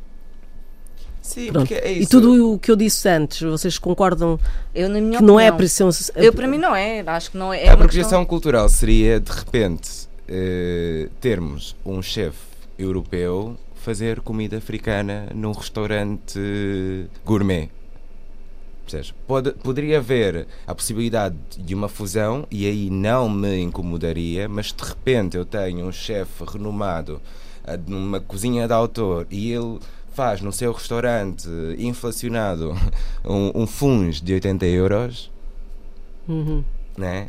sim, 1.21 1.47
Pronto. 1.53 1.67
porque 1.69 1.75
é 1.75 1.93
isso. 1.93 2.03
E 2.03 2.07
tudo 2.07 2.53
o 2.55 2.59
que 2.59 2.71
eu 2.71 2.77
disse 2.77 3.09
antes, 3.09 3.41
vocês 3.41 3.79
concordam 3.79 4.39
Eu, 4.75 4.89
na 4.89 5.01
minha 5.01 5.19
que 5.19 5.25
não 5.25 5.41
é 5.41 5.49
apreciação. 5.49 5.91
Eu, 6.17 6.33
para 6.33 6.47
mim, 6.47 6.59
não 6.59 6.75
é. 6.77 7.01
Acho 7.07 7.31
que 7.31 7.37
não 7.37 7.53
é. 7.53 7.59
é 7.59 7.63
a 7.63 7.65
uma 7.71 7.75
apropriação 7.75 8.11
questão- 8.21 8.25
cultural 8.27 8.69
seria, 8.69 9.19
de 9.19 9.33
repente, 9.33 9.91
eh, 10.29 11.09
termos 11.21 11.75
um 11.85 12.01
chefe 12.03 12.39
europeu 12.79 13.57
fazer 13.75 14.21
comida 14.21 14.57
africana 14.59 15.27
num 15.35 15.53
restaurante 15.53 16.39
gourmet. 17.25 17.69
Percebes? 18.85 19.15
Pode, 19.27 19.53
poderia 19.53 19.99
haver 19.99 20.47
a 20.67 20.75
possibilidade 20.75 21.37
de 21.57 21.75
uma 21.75 21.89
fusão 21.89 22.47
e 22.51 22.67
aí 22.67 22.91
não 22.91 23.29
me 23.29 23.59
incomodaria, 23.61 24.49
mas 24.49 24.73
de 24.73 24.85
repente 24.85 25.37
eu 25.37 25.45
tenho 25.45 25.87
um 25.87 25.93
chefe 25.93 26.45
renomado 26.47 27.21
ah, 27.67 27.79
numa 27.87 28.21
cozinha 28.21 28.67
de 28.67 28.73
autor 28.75 29.27
e 29.31 29.51
ele 29.53 29.79
faz 30.13 30.41
no 30.43 30.53
seu 30.53 30.71
restaurante 30.73 31.49
inflacionado 31.79 32.75
um, 33.25 33.63
um 33.63 33.67
funge 33.67 34.23
de 34.23 34.35
80 34.35 34.67
euros, 34.67 35.31
Uhum. 36.29 36.65
né? 36.97 37.29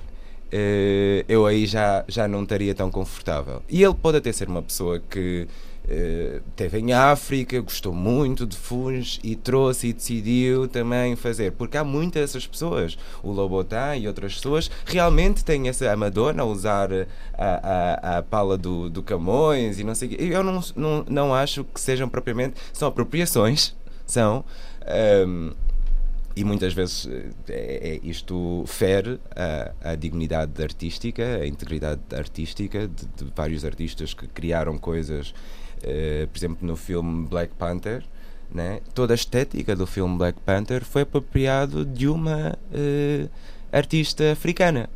Eh, 0.52 1.26
eu 1.28 1.46
aí 1.46 1.66
já, 1.66 2.06
já 2.08 2.28
não 2.28 2.44
estaria 2.44 2.74
tão 2.74 2.90
confortável. 2.92 3.62
E 3.68 3.84
ele 3.84 3.94
pode 3.94 4.18
até 4.18 4.32
ser 4.32 4.48
uma 4.48 4.62
pessoa 4.62 5.00
que 5.10 5.48
eh, 5.88 6.42
esteve 6.50 6.80
em 6.80 6.94
África, 6.94 7.60
gostou 7.62 7.94
muito 7.94 8.46
de 8.46 8.56
funge 8.58 9.20
e 9.24 9.36
trouxe 9.36 9.88
e 9.88 9.94
decidiu 9.94 10.68
também 10.68 11.16
fazer. 11.16 11.52
Porque 11.52 11.78
há 11.78 11.84
muitas 11.84 12.22
dessas 12.22 12.48
pessoas. 12.48 12.98
O 13.24 13.32
Lobotan 13.32 13.96
e 13.98 14.08
outras 14.08 14.36
pessoas 14.36 14.70
realmente 14.86 15.44
têm 15.44 15.68
essa 15.70 15.92
a 15.92 15.96
Madonna 15.96 16.44
a 16.44 16.46
usar 16.46 16.90
a, 16.92 17.06
a, 17.38 18.18
a 18.18 18.24
pala 18.24 18.58
do, 18.58 18.90
do 18.90 19.04
Camões 19.04 19.80
e 19.80 19.84
não 19.84 19.96
sei. 19.96 20.16
Eu 20.20 20.44
não, 20.44 20.62
não, 20.76 21.06
não 21.08 21.34
acho 21.34 21.64
que 21.64 21.80
sejam 21.80 22.10
propriamente. 22.10 22.56
São 22.74 22.88
apropriações, 22.88 23.76
são. 24.06 24.44
ahm, 24.86 25.52
e 26.36 26.44
muitas 26.44 26.74
vezes 26.74 27.08
eh, 27.08 27.30
é, 27.48 27.90
é- 27.96 28.00
isto 28.04 28.64
fere 28.68 29.20
a, 29.36 29.92
a 29.92 29.96
dignidade 29.96 30.62
artística, 30.62 31.24
a 31.42 31.48
integridade 31.48 32.02
artística 32.14 32.88
de, 32.88 33.06
de 33.06 33.32
vários 33.36 33.64
artistas 33.64 34.14
que 34.14 34.28
criaram 34.28 34.78
coisas, 34.78 35.34
eh, 35.86 36.28
por 36.32 36.38
exemplo, 36.38 36.58
no 36.68 36.76
filme 36.76 37.28
Black 37.28 37.54
Panther. 37.58 38.04
Né? 38.54 38.80
Toda 38.94 39.14
a 39.14 39.16
estética 39.16 39.76
do 39.76 39.86
filme 39.88 40.18
Black 40.18 40.40
Panther 40.42 40.84
foi 40.86 41.02
apropriado 41.02 41.84
de 41.84 42.08
uma 42.08 42.58
eh, 42.74 43.28
artista 43.72 44.32
africana. 44.32 44.90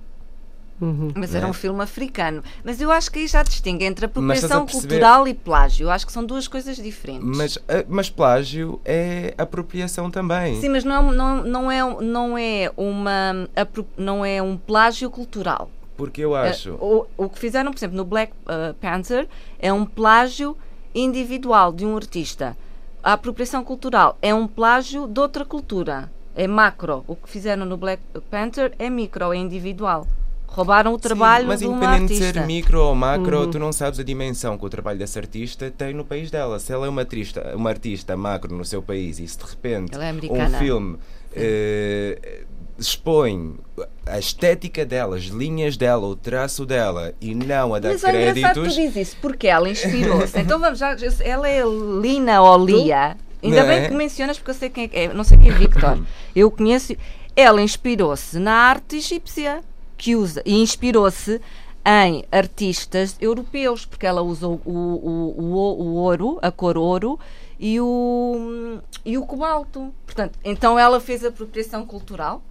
Uhum. 0.80 1.12
Mas 1.14 1.32
Não 1.32 1.38
era 1.40 1.48
é? 1.48 1.50
um 1.50 1.54
filme 1.54 1.82
africano. 1.84 2.42
Mas 2.64 2.80
eu 2.80 2.90
acho 2.90 3.12
que 3.12 3.20
aí 3.20 3.28
já 3.28 3.44
distingue 3.44 3.84
entre 3.84 4.06
apropriação 4.06 4.66
perceber- 4.66 4.88
cultural 4.88 5.28
e 5.28 5.34
plágio. 5.34 5.86
Eu 5.88 5.92
acho 5.92 6.06
que 6.06 6.12
são 6.14 6.24
duas 6.24 6.48
coisas 6.48 6.78
diferentes. 6.78 7.26
Mas, 7.38 7.58
eh, 7.68 7.86
mas 7.90 8.10
plágio 8.10 8.80
é 8.86 9.34
apropriação 9.38 10.10
também. 10.10 10.62
Sim, 10.62 10.70
mas 10.70 10.86
não, 10.86 10.96
é 10.96 11.00
um- 11.00 11.12
não, 11.12 11.44
não, 11.44 11.72
é, 11.72 12.02
não, 12.02 12.38
é 12.38 12.72
uma, 12.78 13.50
não 13.98 14.24
é 14.26 14.42
um 14.42 14.56
plágio 14.56 15.10
cultural. 15.10 15.70
Porque 15.98 16.22
eu 16.22 16.34
acho. 16.34 16.76
O, 16.76 17.06
o 17.18 17.28
que 17.28 17.38
fizeram, 17.40 17.72
por 17.74 17.78
exemplo, 17.80 17.98
no 17.98 18.06
Black 18.06 18.32
uh, 18.46 18.74
Panther 18.76 19.28
é 19.60 19.74
um 19.74 19.86
plágio 19.86 20.56
individual 20.94 21.72
de 21.72 21.86
um 21.86 21.96
artista. 21.96 22.56
A 23.04 23.14
apropriação 23.14 23.64
cultural 23.64 24.18
é 24.22 24.34
um 24.34 24.48
plágio 24.48 25.08
de 25.08 25.20
outra 25.20 25.46
cultura. 25.46 26.12
é 26.36 26.48
macro. 26.48 27.04
O 27.08 27.16
que 27.18 27.28
fizeram 27.30 27.66
no 27.66 27.76
Black 27.76 28.02
Panther 28.32 28.72
é 28.80 28.90
micro, 28.90 29.34
é 29.34 29.38
individual. 29.38 30.08
Roubaram 30.48 30.94
o 30.94 30.98
trabalho 30.98 31.44
Sim, 31.44 31.48
mas 31.50 31.60
de 31.60 31.68
uma 31.68 31.78
independente 31.98 32.14
de 32.14 32.34
ser 32.34 32.46
micro 32.46 32.82
ou 32.82 32.96
macro, 32.96 33.42
Uhum. 33.42 33.52
tu 33.52 33.60
não 33.60 33.74
sabes 33.74 34.00
a 34.00 34.04
dimensão 34.04 34.58
que 34.58 34.66
o 34.66 34.70
trabalho 34.70 34.98
dessa 34.98 35.20
artista 35.20 35.70
tem 35.70 35.94
no 35.94 36.06
país 36.06 36.32
dela. 36.32 36.58
Se 36.60 36.72
ela 36.72 36.86
é 36.86 36.90
uma 36.90 37.02
artista, 37.02 37.54
uma 37.56 37.70
artista 37.70 38.16
macro 38.16 38.56
no 38.56 38.64
seu 38.64 38.82
país 38.82 39.20
e 39.20 39.28
se 39.28 39.38
de 39.38 39.44
repente 39.46 39.94
Ela 39.96 40.06
é 40.06 40.14
um 40.14 40.50
filme 40.52 40.98
eh, 41.36 42.44
expõe 42.80 43.58
a 44.06 44.18
estética 44.18 44.86
dela, 44.86 45.18
as 45.18 45.26
linhas 45.26 45.78
dela, 45.78 46.08
o 46.08 46.16
traço 46.16 46.66
dela 46.66 47.14
e 47.22 47.36
não 47.36 47.76
a 47.76 47.80
dar 47.80 47.90
Mas 47.90 48.04
é 48.04 48.10
engraçado 48.10 48.34
que 48.34 48.42
créditos. 48.42 48.74
tu 48.74 48.82
dizes 48.82 48.96
isso, 49.10 49.18
porque 49.22 49.48
ela 49.48 49.70
inspirou-se. 49.70 50.38
então 50.40 50.60
vamos 50.60 50.80
já, 50.80 50.96
ela 51.22 51.48
é 51.48 51.62
Lina 51.64 52.42
ou 52.42 52.66
Lia. 52.66 53.18
Ainda 53.42 53.62
Não 53.62 53.68
bem 53.68 53.78
é? 53.78 53.88
que 53.88 53.94
mencionas, 53.94 54.38
porque 54.38 54.52
eu 54.52 54.56
sei 54.56 54.70
quem 54.70 54.90
é, 54.92 55.06
é, 55.06 55.14
não 55.14 55.24
sei 55.24 55.38
quem 55.38 55.50
é 55.50 55.54
Victor. 55.54 56.00
Eu 56.36 56.52
conheço. 56.52 56.96
Ela 57.36 57.62
inspirou-se 57.62 58.38
na 58.38 58.52
arte 58.52 58.98
egípcia, 58.98 59.62
que 59.98 60.14
usa, 60.16 60.42
e 60.46 60.62
inspirou-se 60.62 61.40
em 61.86 62.26
artistas 62.32 63.16
europeus, 63.22 63.86
porque 63.86 64.06
ela 64.06 64.22
usa 64.22 64.46
o, 64.46 64.60
o, 64.66 65.36
o, 65.38 65.84
o, 65.84 65.94
ouro, 65.96 66.38
a 66.42 66.52
cor 66.52 66.78
ouro, 66.78 67.18
e 67.58 67.80
o, 67.80 68.80
e 69.06 69.18
o 69.18 69.26
cobalto. 69.26 69.94
Portanto, 70.06 70.38
então 70.44 70.78
ela 70.78 71.00
fez 71.00 71.24
apropriação 71.24 71.86
cultural, 71.86 72.42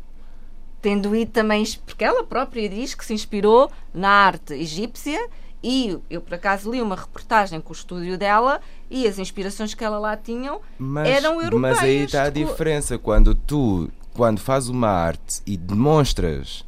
tendo 0.81 1.15
ido 1.15 1.31
também, 1.33 1.65
porque 1.87 2.05
ela 2.05 2.23
própria 2.25 2.69
diz 2.69 2.95
que 2.95 3.05
se 3.05 3.13
inspirou 3.15 3.71
na 3.93 4.09
arte 4.09 4.55
egípcia 4.55 5.29
e 5.63 5.99
eu 6.09 6.21
por 6.21 6.35
acaso 6.35 6.71
li 6.71 6.81
uma 6.81 6.95
reportagem 6.95 7.61
com 7.61 7.71
o 7.71 7.77
estúdio 7.77 8.17
dela 8.17 8.61
e 8.89 9.07
as 9.09 9.19
inspirações 9.19 9.75
que 9.75 9.83
ela 9.85 9.99
lá 9.99 10.17
tinham 10.17 10.61
Mas, 10.79 11.09
eram 11.09 11.43
europeias. 11.43 11.61
mas 11.61 11.79
aí 11.81 12.05
está 12.05 12.23
a 12.23 12.27
co- 12.27 12.31
diferença. 12.33 12.97
Quando 12.97 13.35
tu, 13.35 13.91
quando 14.15 14.39
fazes 14.41 14.69
uma 14.69 14.89
arte 14.89 15.43
e 15.45 15.57
demonstras, 15.57 16.65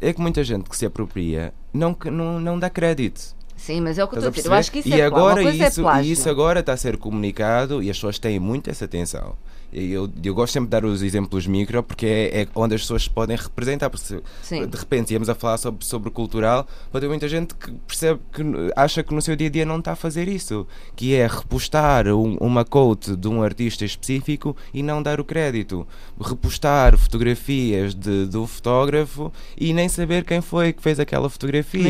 é 0.00 0.12
que 0.12 0.20
muita 0.20 0.42
gente 0.42 0.68
que 0.70 0.76
se 0.76 0.86
apropria 0.86 1.52
não, 1.72 1.94
não, 2.10 2.40
não 2.40 2.58
dá 2.58 2.70
crédito. 2.70 3.38
Sim, 3.56 3.82
mas 3.82 3.98
é 3.98 4.04
o 4.04 4.08
que 4.08 4.14
eu 4.14 4.20
estou 4.20 4.30
a 4.30 4.34
dizer. 4.34 4.48
Eu 4.48 4.54
acho 4.54 4.72
que 4.72 4.78
isso 4.78 4.88
e 4.88 4.92
é 4.94 4.96
plágio. 4.96 5.16
agora 5.16 5.34
Uma 5.34 5.42
coisa 5.50 5.66
isso, 5.68 5.80
é 5.80 5.82
plágio. 5.82 6.08
e 6.08 6.12
isso 6.12 6.30
agora 6.30 6.60
está 6.60 6.72
a 6.72 6.76
ser 6.78 6.96
comunicado 6.96 7.82
e 7.82 7.90
as 7.90 7.96
pessoas 7.98 8.18
têm 8.18 8.40
muito 8.40 8.70
essa 8.70 8.86
atenção. 8.86 9.36
Eu, 9.72 10.10
eu 10.24 10.34
gosto 10.34 10.52
sempre 10.52 10.66
de 10.66 10.70
dar 10.70 10.84
os 10.84 11.00
exemplos 11.02 11.46
micro 11.46 11.82
porque 11.82 12.06
é, 12.06 12.42
é 12.42 12.48
onde 12.54 12.74
as 12.74 12.80
pessoas 12.80 13.04
se 13.04 13.10
podem 13.10 13.36
representar. 13.36 13.88
Porque 13.90 14.04
se 14.04 14.20
de 14.66 14.76
repente 14.76 15.12
íamos 15.12 15.28
a 15.28 15.34
falar 15.34 15.58
sobre, 15.58 15.84
sobre 15.84 16.10
cultural, 16.10 16.66
pode 16.90 17.04
haver 17.04 17.12
muita 17.12 17.28
gente 17.28 17.54
que 17.54 17.70
percebe 17.86 18.20
que 18.32 18.42
acha 18.74 19.02
que 19.02 19.14
no 19.14 19.22
seu 19.22 19.36
dia 19.36 19.46
a 19.46 19.50
dia 19.50 19.64
não 19.64 19.78
está 19.78 19.92
a 19.92 19.96
fazer 19.96 20.28
isso, 20.28 20.66
que 20.96 21.14
é 21.14 21.26
repostar 21.26 22.06
um- 22.08 22.36
uma 22.40 22.64
quote 22.64 23.14
de 23.16 23.28
um 23.28 23.42
artista 23.42 23.84
específico 23.84 24.56
e 24.74 24.82
não 24.82 25.02
dar 25.02 25.20
o 25.20 25.24
crédito, 25.24 25.86
repostar 26.20 26.96
fotografias 26.96 27.94
de, 27.94 28.26
do 28.26 28.46
fotógrafo 28.46 29.32
e 29.56 29.72
nem 29.72 29.88
saber 29.88 30.24
quem 30.24 30.40
foi 30.40 30.72
que 30.72 30.82
fez 30.82 30.98
aquela 31.00 31.28
fotografia. 31.30 31.82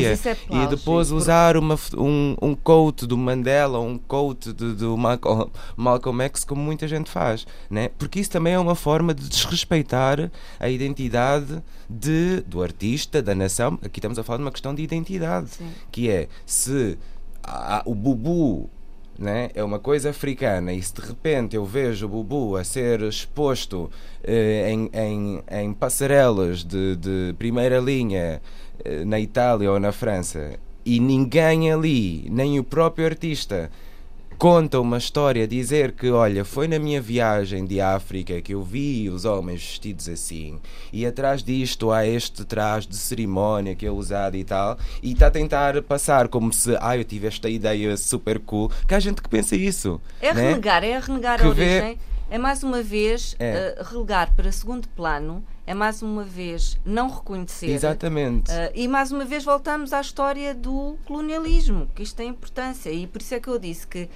É 0.53 0.65
e 0.65 0.67
depois 0.69 1.11
usar 1.11 1.57
uma, 1.57 1.79
um, 1.97 2.37
um 2.41 2.55
quote 2.55 3.07
do 3.07 3.17
Mandela, 3.17 3.79
um 3.81 3.99
quote 3.99 4.53
de- 4.53 4.75
do 4.75 4.97
Malcolm, 4.97 5.51
Malcolm 5.77 6.23
X, 6.25 6.45
como 6.45 6.61
muita 6.63 6.87
gente 6.87 7.11
faz, 7.11 7.47
né? 7.71 7.89
porque 7.97 8.19
isso 8.19 8.31
também 8.31 8.53
é 8.55 8.59
uma 8.59 8.75
forma 8.75 9.15
de 9.15 9.29
desrespeitar 9.29 10.31
a 10.59 10.69
identidade 10.69 11.63
de, 11.89 12.41
do 12.43 12.63
artista, 12.63 13.23
da 13.23 13.35
nação. 13.35 13.79
Aqui 13.85 14.01
estamos 14.01 14.19
a 14.19 14.25
falar 14.25 14.39
de 14.39 14.45
uma 14.45 14.51
questão 14.51 14.75
de 14.75 14.83
identidade, 14.83 15.51
Sim. 15.51 15.71
que 15.93 16.11
é 16.11 16.29
se 16.45 16.99
há- 17.43 17.83
o 17.87 17.95
bubu 17.95 18.69
né? 19.19 19.51
é 19.55 19.63
uma 19.63 19.79
coisa 19.79 20.11
africana 20.11 20.73
e 20.73 20.83
se 20.83 20.95
de 20.95 21.03
repente 21.03 21.55
eu 21.55 21.65
vejo 21.65 22.07
o 22.07 22.09
bubu 22.09 22.57
a 22.57 22.65
ser 22.65 23.03
exposto 23.03 23.91
eh, 24.25 24.71
em, 24.73 24.91
em, 24.95 25.43
em 25.51 25.73
passarelas 25.75 26.65
de, 26.65 26.97
de 26.97 27.35
primeira 27.39 27.79
linha 27.79 28.41
eh, 28.83 29.05
na 29.05 29.21
Itália 29.21 29.71
ou 29.71 29.79
na 29.79 29.93
França 29.93 30.59
e 30.87 30.99
ninguém 30.99 31.71
ali, 31.71 32.27
nem 32.31 32.59
o 32.59 32.65
próprio 32.65 33.05
artista, 33.05 33.71
conta 34.41 34.81
uma 34.81 34.97
história, 34.97 35.47
dizer 35.47 35.93
que, 35.93 36.11
olha, 36.11 36.47
foi 36.47 36.67
na 36.67 36.79
minha 36.79 36.99
viagem 36.99 37.67
de 37.67 37.79
África 37.79 38.41
que 38.41 38.55
eu 38.55 38.63
vi 38.63 39.11
os 39.11 39.27
homens 39.27 39.61
vestidos 39.61 40.09
assim, 40.09 40.59
e 40.91 41.05
atrás 41.05 41.43
disto 41.45 41.91
há 41.93 42.07
este 42.07 42.47
traje 42.47 42.89
de 42.89 42.97
cerimónia 42.97 43.75
que 43.75 43.85
é 43.85 43.91
usado 43.91 44.39
e 44.39 44.43
tal, 44.43 44.79
e 45.03 45.13
está 45.13 45.27
a 45.27 45.31
tentar 45.31 45.83
passar 45.83 46.27
como 46.29 46.51
se, 46.55 46.75
ah, 46.81 46.97
eu 46.97 47.05
tive 47.05 47.27
esta 47.27 47.51
ideia 47.51 47.95
super 47.99 48.39
cool, 48.39 48.73
que 48.89 48.95
há 48.95 48.99
gente 48.99 49.21
que 49.21 49.29
pensa 49.29 49.55
isso. 49.55 50.01
É 50.23 50.33
né? 50.33 50.49
renegar, 50.49 50.83
é 50.85 50.99
renegar 50.99 51.39
Que 51.39 51.47
a 51.47 51.51
vê- 51.51 51.63
origem. 51.81 51.99
É 52.31 52.39
mais 52.39 52.63
uma 52.63 52.81
vez 52.81 53.35
É. 53.41 53.75
eh, 53.77 53.83
relegar 53.91 54.33
para 54.35 54.51
segundo 54.53 54.89
plano, 54.89 55.45
é 55.71 55.75
mais 55.75 56.03
uma 56.03 56.25
vez 56.25 56.77
não 56.85 57.09
reconhecer. 57.09 57.69
Exatamente. 57.71 58.51
Uh, 58.51 58.73
e 58.75 58.89
mais 58.89 59.13
uma 59.13 59.25
vez 59.25 59.45
voltamos 59.45 59.93
à 59.93 60.01
história 60.01 60.53
do 60.53 60.99
colonialismo, 61.05 61.89
que 61.95 62.03
isto 62.03 62.17
tem 62.17 62.31
importância, 62.31 62.91
e 62.91 63.07
por 63.07 63.21
isso 63.21 63.37
é 63.37 63.39
que 63.39 63.47
eu 63.47 63.57
disse 63.57 63.87
que 63.87 64.11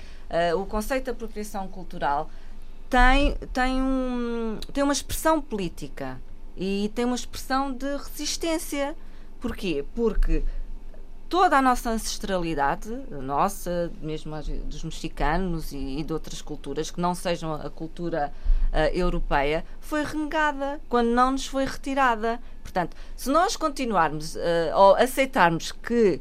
uh, 0.52 0.60
o 0.60 0.66
conceito 0.66 1.04
de 1.04 1.10
apropriação 1.10 1.68
cultural 1.68 2.28
tem, 2.90 3.36
tem, 3.52 3.80
um, 3.80 4.58
tem 4.72 4.82
uma 4.82 4.92
expressão 4.92 5.40
política 5.40 6.20
e 6.56 6.90
tem 6.92 7.04
uma 7.04 7.14
expressão 7.14 7.72
de 7.72 7.86
resistência. 7.98 8.96
Porquê? 9.40 9.84
Porque 9.94 10.42
toda 11.28 11.58
a 11.58 11.62
nossa 11.62 11.90
ancestralidade, 11.90 12.92
a 13.12 13.22
nossa, 13.22 13.92
mesmo 14.02 14.34
dos 14.64 14.82
mexicanos 14.82 15.70
e, 15.70 16.00
e 16.00 16.02
de 16.02 16.12
outras 16.12 16.42
culturas, 16.42 16.90
que 16.90 17.00
não 17.00 17.14
sejam 17.14 17.54
a 17.54 17.70
cultura 17.70 18.32
europeia, 18.92 19.64
foi 19.80 20.02
renegada 20.04 20.80
quando 20.88 21.08
não 21.08 21.32
nos 21.32 21.46
foi 21.46 21.64
retirada. 21.64 22.40
Portanto, 22.62 22.96
se 23.16 23.30
nós 23.30 23.56
continuarmos 23.56 24.36
ah, 24.36 24.76
ou 24.76 24.96
aceitarmos 24.96 25.72
que 25.72 26.20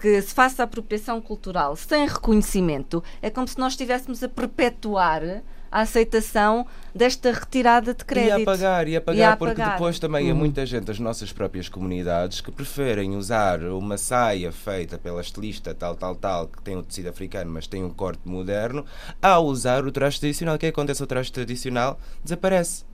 que 0.00 0.22
se 0.22 0.34
faça 0.34 0.62
apropriação 0.62 1.20
cultural 1.20 1.76
sem 1.76 2.08
reconhecimento, 2.08 3.04
é 3.20 3.28
como 3.28 3.46
se 3.46 3.58
nós 3.58 3.74
estivéssemos 3.74 4.22
a 4.22 4.28
perpetuar 4.30 5.42
a 5.70 5.80
aceitação 5.82 6.66
desta 6.94 7.30
retirada 7.32 7.94
de 7.94 8.04
crédito. 8.04 8.38
E 8.38 8.42
a 8.42 8.44
pagar, 8.44 8.88
e 8.88 8.96
a 8.96 9.00
pagar, 9.00 9.18
E 9.18 9.22
a 9.22 9.36
porque 9.36 9.54
pagar. 9.54 9.72
depois 9.72 9.98
também 9.98 10.26
Uhum. 10.26 10.32
há 10.32 10.34
muita 10.34 10.66
gente 10.66 10.84
das 10.84 10.98
nossas 10.98 11.32
próprias 11.32 11.68
comunidades 11.68 12.40
que 12.40 12.50
preferem 12.50 13.16
usar 13.16 13.62
uma 13.62 13.96
saia 13.96 14.50
feita 14.50 14.98
pela 14.98 15.20
estilista 15.20 15.72
tal, 15.74 15.94
tal, 15.94 16.14
tal, 16.16 16.48
que 16.48 16.60
tem 16.62 16.76
o 16.76 16.82
tecido 16.82 17.08
africano, 17.08 17.50
mas 17.50 17.66
tem 17.66 17.84
um 17.84 17.90
corte 17.90 18.22
moderno, 18.24 18.84
a 19.22 19.38
usar 19.38 19.84
o 19.86 19.92
traje 19.92 20.18
tradicional. 20.18 20.56
O 20.56 20.58
que 20.58 20.66
acontece 20.66 21.02
ao 21.02 21.06
traje 21.06 21.30
tradicional? 21.30 21.98
Desaparece. 22.24 22.84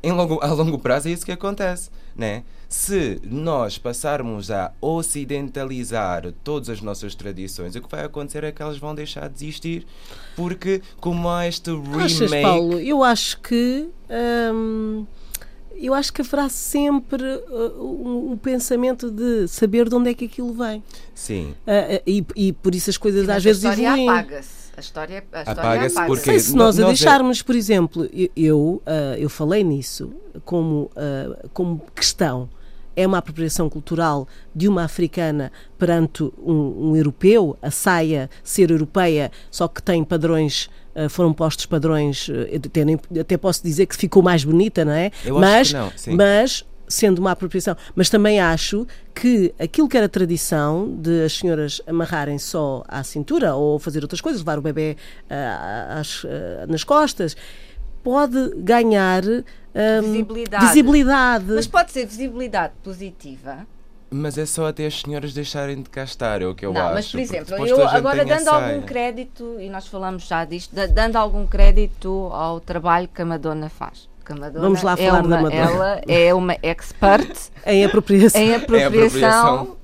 Em 0.00 0.12
longo, 0.12 0.38
a 0.40 0.46
longo 0.46 0.78
prazo 0.78 1.08
é 1.08 1.10
isso 1.10 1.26
que 1.26 1.32
acontece, 1.32 1.90
né? 2.14 2.44
Se 2.68 3.18
nós 3.24 3.78
passarmos 3.78 4.50
a 4.50 4.72
ocidentalizar 4.80 6.30
todas 6.44 6.68
as 6.68 6.82
nossas 6.82 7.14
tradições, 7.14 7.74
o 7.74 7.80
que 7.80 7.90
vai 7.90 8.04
acontecer 8.04 8.44
é 8.44 8.52
que 8.52 8.60
elas 8.60 8.76
vão 8.76 8.94
deixar 8.94 9.28
de 9.28 9.36
existir, 9.36 9.86
porque 10.36 10.82
como 11.00 11.30
há 11.30 11.46
este 11.46 11.70
Achas, 11.96 12.30
remake... 12.30 12.42
Paulo? 12.42 12.78
Eu 12.78 13.02
acho 13.02 13.40
que. 13.40 13.88
hum, 14.52 15.06
eu 15.80 15.94
acho 15.94 16.12
que 16.12 16.20
haverá 16.20 16.48
sempre 16.48 17.22
uh, 17.22 17.82
um, 17.82 18.32
um 18.32 18.36
pensamento 18.36 19.10
de 19.10 19.46
saber 19.46 19.88
de 19.88 19.94
onde 19.94 20.10
é 20.10 20.14
que 20.14 20.24
aquilo 20.24 20.52
vem. 20.52 20.82
Sim. 21.14 21.54
Ah, 21.66 21.96
ah, 21.96 22.02
e, 22.06 22.24
e 22.34 22.52
por 22.52 22.74
isso 22.74 22.90
as 22.90 22.98
coisas 22.98 23.28
às 23.28 23.42
vezes 23.42 23.64
a 23.64 23.70
história 23.70 23.88
evoluem. 23.88 24.08
apaga-se. 24.08 24.67
A 24.78 24.80
história, 24.80 25.24
a 25.32 25.38
história 25.40 25.60
Apaga-se 25.60 25.96
apaga-se. 25.98 26.06
porque- 26.06 26.30
Sei 26.30 26.38
se 26.38 26.54
nós 26.54 26.78
a 26.78 26.84
é- 26.84 26.86
deixarmos, 26.86 27.42
por 27.42 27.56
exemplo, 27.56 28.08
eu, 28.12 28.28
eu, 28.36 28.82
ah, 28.86 29.16
eu 29.18 29.28
falei 29.28 29.64
nisso 29.64 30.12
como, 30.44 30.88
ah, 30.94 31.48
como 31.52 31.82
questão. 31.96 32.48
É 32.94 33.04
uma 33.06 33.18
apropriação 33.18 33.68
cultural 33.68 34.26
de 34.54 34.66
uma 34.68 34.84
africana 34.84 35.50
perante 35.76 36.22
um, 36.22 36.90
um 36.90 36.96
europeu, 36.96 37.56
a 37.60 37.70
saia 37.72 38.30
ser 38.44 38.70
europeia, 38.70 39.30
só 39.50 39.66
que 39.68 39.82
tem 39.82 40.02
padrões, 40.04 40.70
ah, 40.94 41.08
foram 41.08 41.32
postos 41.32 41.66
padrões, 41.66 42.28
até, 42.64 42.84
nem- 42.84 42.98
até 43.20 43.36
posso 43.36 43.62
dizer 43.64 43.86
que 43.86 43.96
ficou 43.96 44.22
mais 44.22 44.44
bonita, 44.44 44.84
não 44.84 44.92
é? 44.92 45.10
Eu 45.24 45.38
acho 45.38 45.40
mas, 45.40 45.68
que 45.68 45.74
não, 45.74 45.92
sim. 45.96 46.14
mas 46.14 46.64
sendo 46.88 47.18
uma 47.18 47.32
apropriação. 47.32 47.76
Mas 47.94 48.08
também 48.08 48.40
acho 48.40 48.86
que 49.14 49.54
aquilo 49.58 49.88
que 49.88 49.96
era 49.96 50.08
tradição 50.08 50.88
de 50.96 51.24
as 51.24 51.32
senhoras 51.38 51.80
amarrarem 51.86 52.38
só 52.38 52.82
à 52.88 53.02
cintura 53.04 53.54
ou 53.54 53.78
fazer 53.78 54.02
outras 54.02 54.20
coisas, 54.20 54.40
levar 54.40 54.58
o 54.58 54.62
bebê 54.62 54.96
ah, 55.28 55.98
às- 56.00 56.24
ah, 56.24 56.66
nas 56.66 56.84
costas, 56.84 57.36
pode 58.02 58.50
ganhar 58.56 59.22
ah, 59.74 60.00
Visibilidade. 60.02 60.66
visibilidade. 60.66 61.44
Mas 61.52 61.66
pode 61.66 61.92
ser 61.92 62.06
visibilidade 62.06 62.72
positiva. 62.82 63.66
Mas 64.10 64.38
é 64.38 64.46
só 64.46 64.68
até 64.68 64.86
as 64.86 65.00
senhoras 65.02 65.34
deixarem 65.34 65.82
de 65.82 65.90
cá 65.90 66.02
estar, 66.02 66.40
é 66.40 66.46
o 66.46 66.54
que 66.54 66.64
eu 66.64 66.72
não, 66.72 66.80
acho. 66.80 66.94
mas 66.94 67.10
por 67.10 67.20
exemplo, 67.20 67.66
eu 67.66 67.86
agora 67.86 68.24
dando 68.24 68.48
algum 68.48 68.66
saia. 68.66 68.80
crédito, 68.82 69.56
e 69.60 69.68
nós 69.68 69.86
falamos 69.86 70.26
já 70.26 70.46
disto, 70.46 70.74
da- 70.74 70.86
dando 70.86 71.16
algum 71.16 71.46
crédito 71.46 72.08
ao 72.32 72.58
trabalho 72.58 73.06
que 73.06 73.20
a 73.20 73.24
Madonna 73.26 73.68
faz. 73.68 74.08
Que 74.28 74.34
a 74.34 74.36
Madonna 74.36 74.60
Vamos 74.60 74.82
lá 74.82 74.92
é 74.92 75.06
falar 75.06 75.24
uma, 75.24 75.28
da 75.36 75.42
Madonna. 75.42 75.54
Ela 75.54 76.02
é 76.06 76.34
uma 76.34 76.56
expert 76.62 77.34
em 77.64 77.82
apropriação. 77.82 78.40
em 78.40 78.54
apropriação. 78.54 79.00
apropriação 79.00 79.76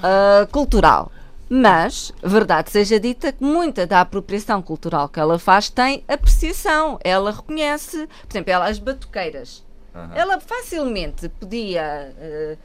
ah, 0.00 0.46
cultural. 0.52 1.10
Mas, 1.50 2.12
verdade 2.22 2.70
seja 2.70 3.00
dita, 3.00 3.32
que 3.32 3.42
muita 3.42 3.86
da 3.86 4.02
apropriação 4.02 4.62
cultural 4.62 5.08
que 5.08 5.18
ela 5.18 5.38
faz 5.38 5.68
tem 5.68 6.04
apreciação. 6.06 6.98
Ela 7.02 7.32
reconhece, 7.32 8.06
por 8.06 8.32
exemplo, 8.32 8.52
ela, 8.52 8.66
as 8.68 8.78
batuqueiras. 8.78 9.64
Aham. 9.94 10.12
Ela 10.14 10.40
facilmente 10.40 11.28
podia 11.28 12.14
eh, 12.20 12.56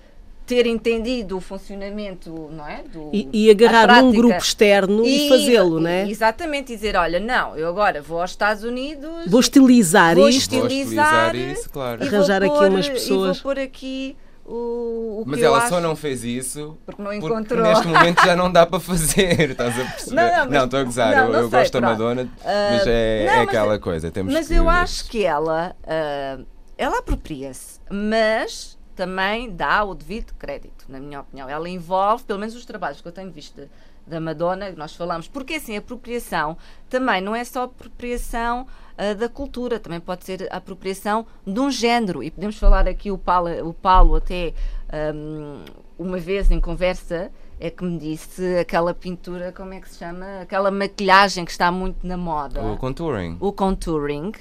ter 0.45 0.65
entendido 0.67 1.37
o 1.37 1.39
funcionamento, 1.41 2.49
não 2.51 2.67
é? 2.67 2.83
Do, 2.83 3.09
E, 3.13 3.29
e 3.31 3.49
agarrar 3.51 4.03
um 4.03 4.11
grupo 4.11 4.37
externo 4.37 5.05
e, 5.05 5.29
fazê-lo, 5.29 5.79
não 5.79 5.89
é? 5.89 6.09
Exatamente, 6.09 6.73
dizer, 6.75 6.95
olha, 6.95 7.19
não, 7.19 7.55
eu 7.57 7.67
agora 7.67 8.01
vou 8.01 8.21
aos 8.21 8.31
Estados 8.31 8.63
Unidos 8.63 9.25
Vou 9.27 9.39
estilizar 9.39 10.15
Vou 10.15 10.27
isto. 10.29 10.51
Vou 10.55 10.67
estilizar 10.67 11.33
estilizar 11.33 11.35
isso, 11.35 11.69
claro. 11.69 12.03
e 12.03 12.09
vou 12.09 12.17
arranjar 12.19 12.43
aqui 12.43 12.53
pôr- 12.55 12.69
umas 12.69 12.85
E 12.87 12.91
pessoas. 12.91 13.37
vou 13.41 13.53
pôr 13.53 13.59
aqui 13.61 14.17
o, 14.45 15.21
o 15.21 15.23
Mas 15.25 15.39
que 15.39 15.45
eu 15.45 15.47
ela 15.47 15.57
acho, 15.59 15.69
só 15.69 15.79
não 15.79 15.95
fez 15.95 16.23
isso 16.25 16.77
porque 16.85 17.01
não 17.01 17.11
porque 17.11 17.25
encontrou. 17.25 17.63
neste 17.63 17.87
momento 17.87 18.21
já 18.25 18.35
não 18.35 18.51
dá 18.51 18.65
para 18.65 18.79
fazer, 18.81 19.51
estás 19.51 19.79
a 19.79 19.83
perceber? 19.85 20.15
Não, 20.15 20.45
não, 20.47 20.65
estou 20.65 20.79
a 20.79 20.83
gozar, 20.83 21.15
não, 21.15 21.23
eu, 21.27 21.31
não 21.31 21.39
eu 21.39 21.49
sei, 21.49 21.59
gosto 21.59 21.73
da 21.73 21.79
pronto. 21.79 21.91
Madonna, 22.03 22.29
Ah, 22.43 22.69
mas 22.73 22.87
é, 22.87 23.25
não, 23.25 23.33
é 23.33 23.37
mas- 23.37 23.47
aquela 23.47 23.79
coisa, 23.79 24.11
temos 24.11 24.33
Mas 24.33 24.47
que... 24.49 24.53
eu 24.55 24.67
acho 24.69 25.09
que 25.09 25.23
ela, 25.23 25.73
ah, 25.87 26.39
ela 26.77 26.97
apropria-se, 26.99 27.79
mas 27.89 28.77
também 28.95 29.49
dá 29.55 29.83
o 29.83 29.93
devido 29.95 30.33
crédito, 30.33 30.85
na 30.87 30.99
minha 30.99 31.21
opinião. 31.21 31.49
Ela 31.49 31.67
envolve, 31.69 32.23
pelo 32.23 32.39
menos 32.39 32.55
os 32.55 32.65
trabalhos 32.65 33.01
que 33.01 33.07
eu 33.07 33.11
tenho 33.11 33.31
visto 33.31 33.55
de- 33.61 33.69
da 34.05 34.19
Madonna, 34.19 34.69
nós 34.73 34.93
falamos, 34.95 35.27
porque 35.29 35.53
assim, 35.55 35.75
a 35.75 35.79
apropriação 35.79 36.57
também 36.89 37.21
não 37.21 37.33
é 37.33 37.43
só 37.45 37.63
apropriação 37.63 38.67
ah, 38.97 39.13
da 39.13 39.27
cultura, 39.29 39.79
também 39.79 39.99
pode 39.99 40.23
ser 40.25 40.47
a 40.51 40.57
apropriação 40.57 41.25
de 41.47 41.59
um 41.59 41.71
género. 41.71 42.21
E 42.21 42.29
podemos 42.29 42.57
falar 42.57 42.87
aqui, 42.87 43.09
o 43.11 43.17
Paulo, 43.17 43.49
o 43.69 43.73
Paulo 43.73 44.15
até 44.15 44.53
ahm, 44.91 45.63
uma 45.97 46.17
vez 46.19 46.51
em 46.51 46.59
conversa, 46.59 47.31
é 47.59 47.69
que 47.69 47.83
me 47.83 47.97
disse 47.97 48.57
aquela 48.57 48.93
pintura, 48.93 49.51
como 49.51 49.73
é 49.73 49.79
que 49.79 49.89
se 49.89 49.97
chama? 49.99 50.41
Aquela 50.41 50.69
maquilhagem 50.69 51.45
que 51.45 51.51
está 51.51 51.71
muito 51.71 52.05
na 52.05 52.17
moda 52.17 52.61
O 52.61 52.77
contouring. 52.77 53.37
o 53.39 53.51
contouring 53.53 54.31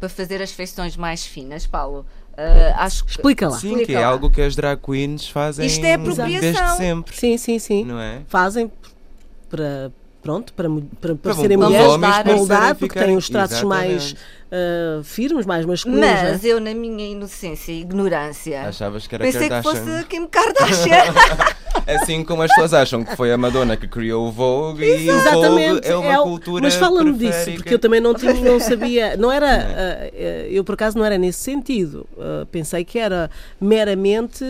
para 0.00 0.08
fazer 0.08 0.42
as 0.42 0.50
feições 0.52 0.96
mais 0.96 1.24
finas, 1.24 1.64
Paulo. 1.66 2.04
Ah, 2.36 2.84
acho 2.84 3.04
que 3.04 3.10
Explica 3.12 3.48
lá. 3.48 3.58
Sim, 3.58 3.68
Explica 3.68 3.86
que 3.86 3.94
é 3.94 4.00
lá. 4.00 4.06
algo 4.06 4.30
que 4.30 4.40
as 4.40 4.54
drag 4.56 4.80
queens 4.82 5.28
fazem 5.28 5.66
Isto 5.66 5.84
é 5.84 5.94
apropriação. 5.94 6.40
desde 6.40 6.76
sempre, 6.76 7.16
Sim, 7.16 7.36
sim, 7.38 7.58
sim. 7.58 7.84
não 7.84 7.98
é? 8.00 8.22
Fazem 8.28 8.70
para 9.48 9.92
pronto, 10.22 10.52
para, 10.52 10.68
para, 10.68 10.80
para 11.00 11.16
Para 11.16 11.34
serem 11.34 11.56
mulheres, 11.56 11.96
para 11.96 12.34
moldar, 12.36 12.74
porque 12.76 12.98
têm 12.98 13.16
os 13.16 13.28
traços 13.28 13.62
mais 13.62 14.14
ah, 14.50 15.00
firmes, 15.02 15.44
mais 15.46 15.66
masculinos. 15.66 16.04
é? 16.06 16.30
Mas 16.32 16.44
eu, 16.44 16.60
na 16.60 16.72
minha 16.74 17.06
inocência 17.08 17.72
e 17.72 17.80
ignorância, 17.80 18.62
Achavas 18.68 19.06
que 19.06 19.14
era 19.14 19.24
pensei 19.24 19.42
que 19.42 19.48
Kardashian. 19.48 19.84
fosse 19.84 20.04
Kim 20.06 20.26
Kardashian. 20.26 21.02
Assim 21.86 22.22
como 22.22 22.42
as 22.42 22.50
pessoas 22.50 22.72
acham 22.74 23.02
que 23.02 23.16
foi 23.16 23.32
a 23.32 23.38
Madonna 23.38 23.76
que 23.76 23.88
criou 23.88 24.28
o 24.28 24.30
Vogue 24.30 24.84
e 24.84 25.10
o 25.10 25.18
Vogue 25.32 25.80
é 25.82 25.96
uma 25.96 26.20
o- 26.20 26.24
cultura 26.24 26.62
mas 26.62 26.74
fala-me 26.76 27.12
disso, 27.14 27.50
porque 27.56 27.74
eu 27.74 27.78
também 27.78 28.00
não, 28.00 28.14
tinha, 28.14 28.32
não 28.34 28.60
sabia, 28.60 29.16
não 29.16 29.32
era, 29.32 29.48
ah, 29.48 30.08
eu 30.48 30.62
por 30.62 30.74
acaso 30.74 30.96
não 30.96 31.04
era 31.04 31.18
nesse 31.18 31.40
sentido, 31.40 32.06
Ah, 32.18 32.46
pensei 32.52 32.84
que 32.84 32.98
era 32.98 33.28
meramente 33.60 34.44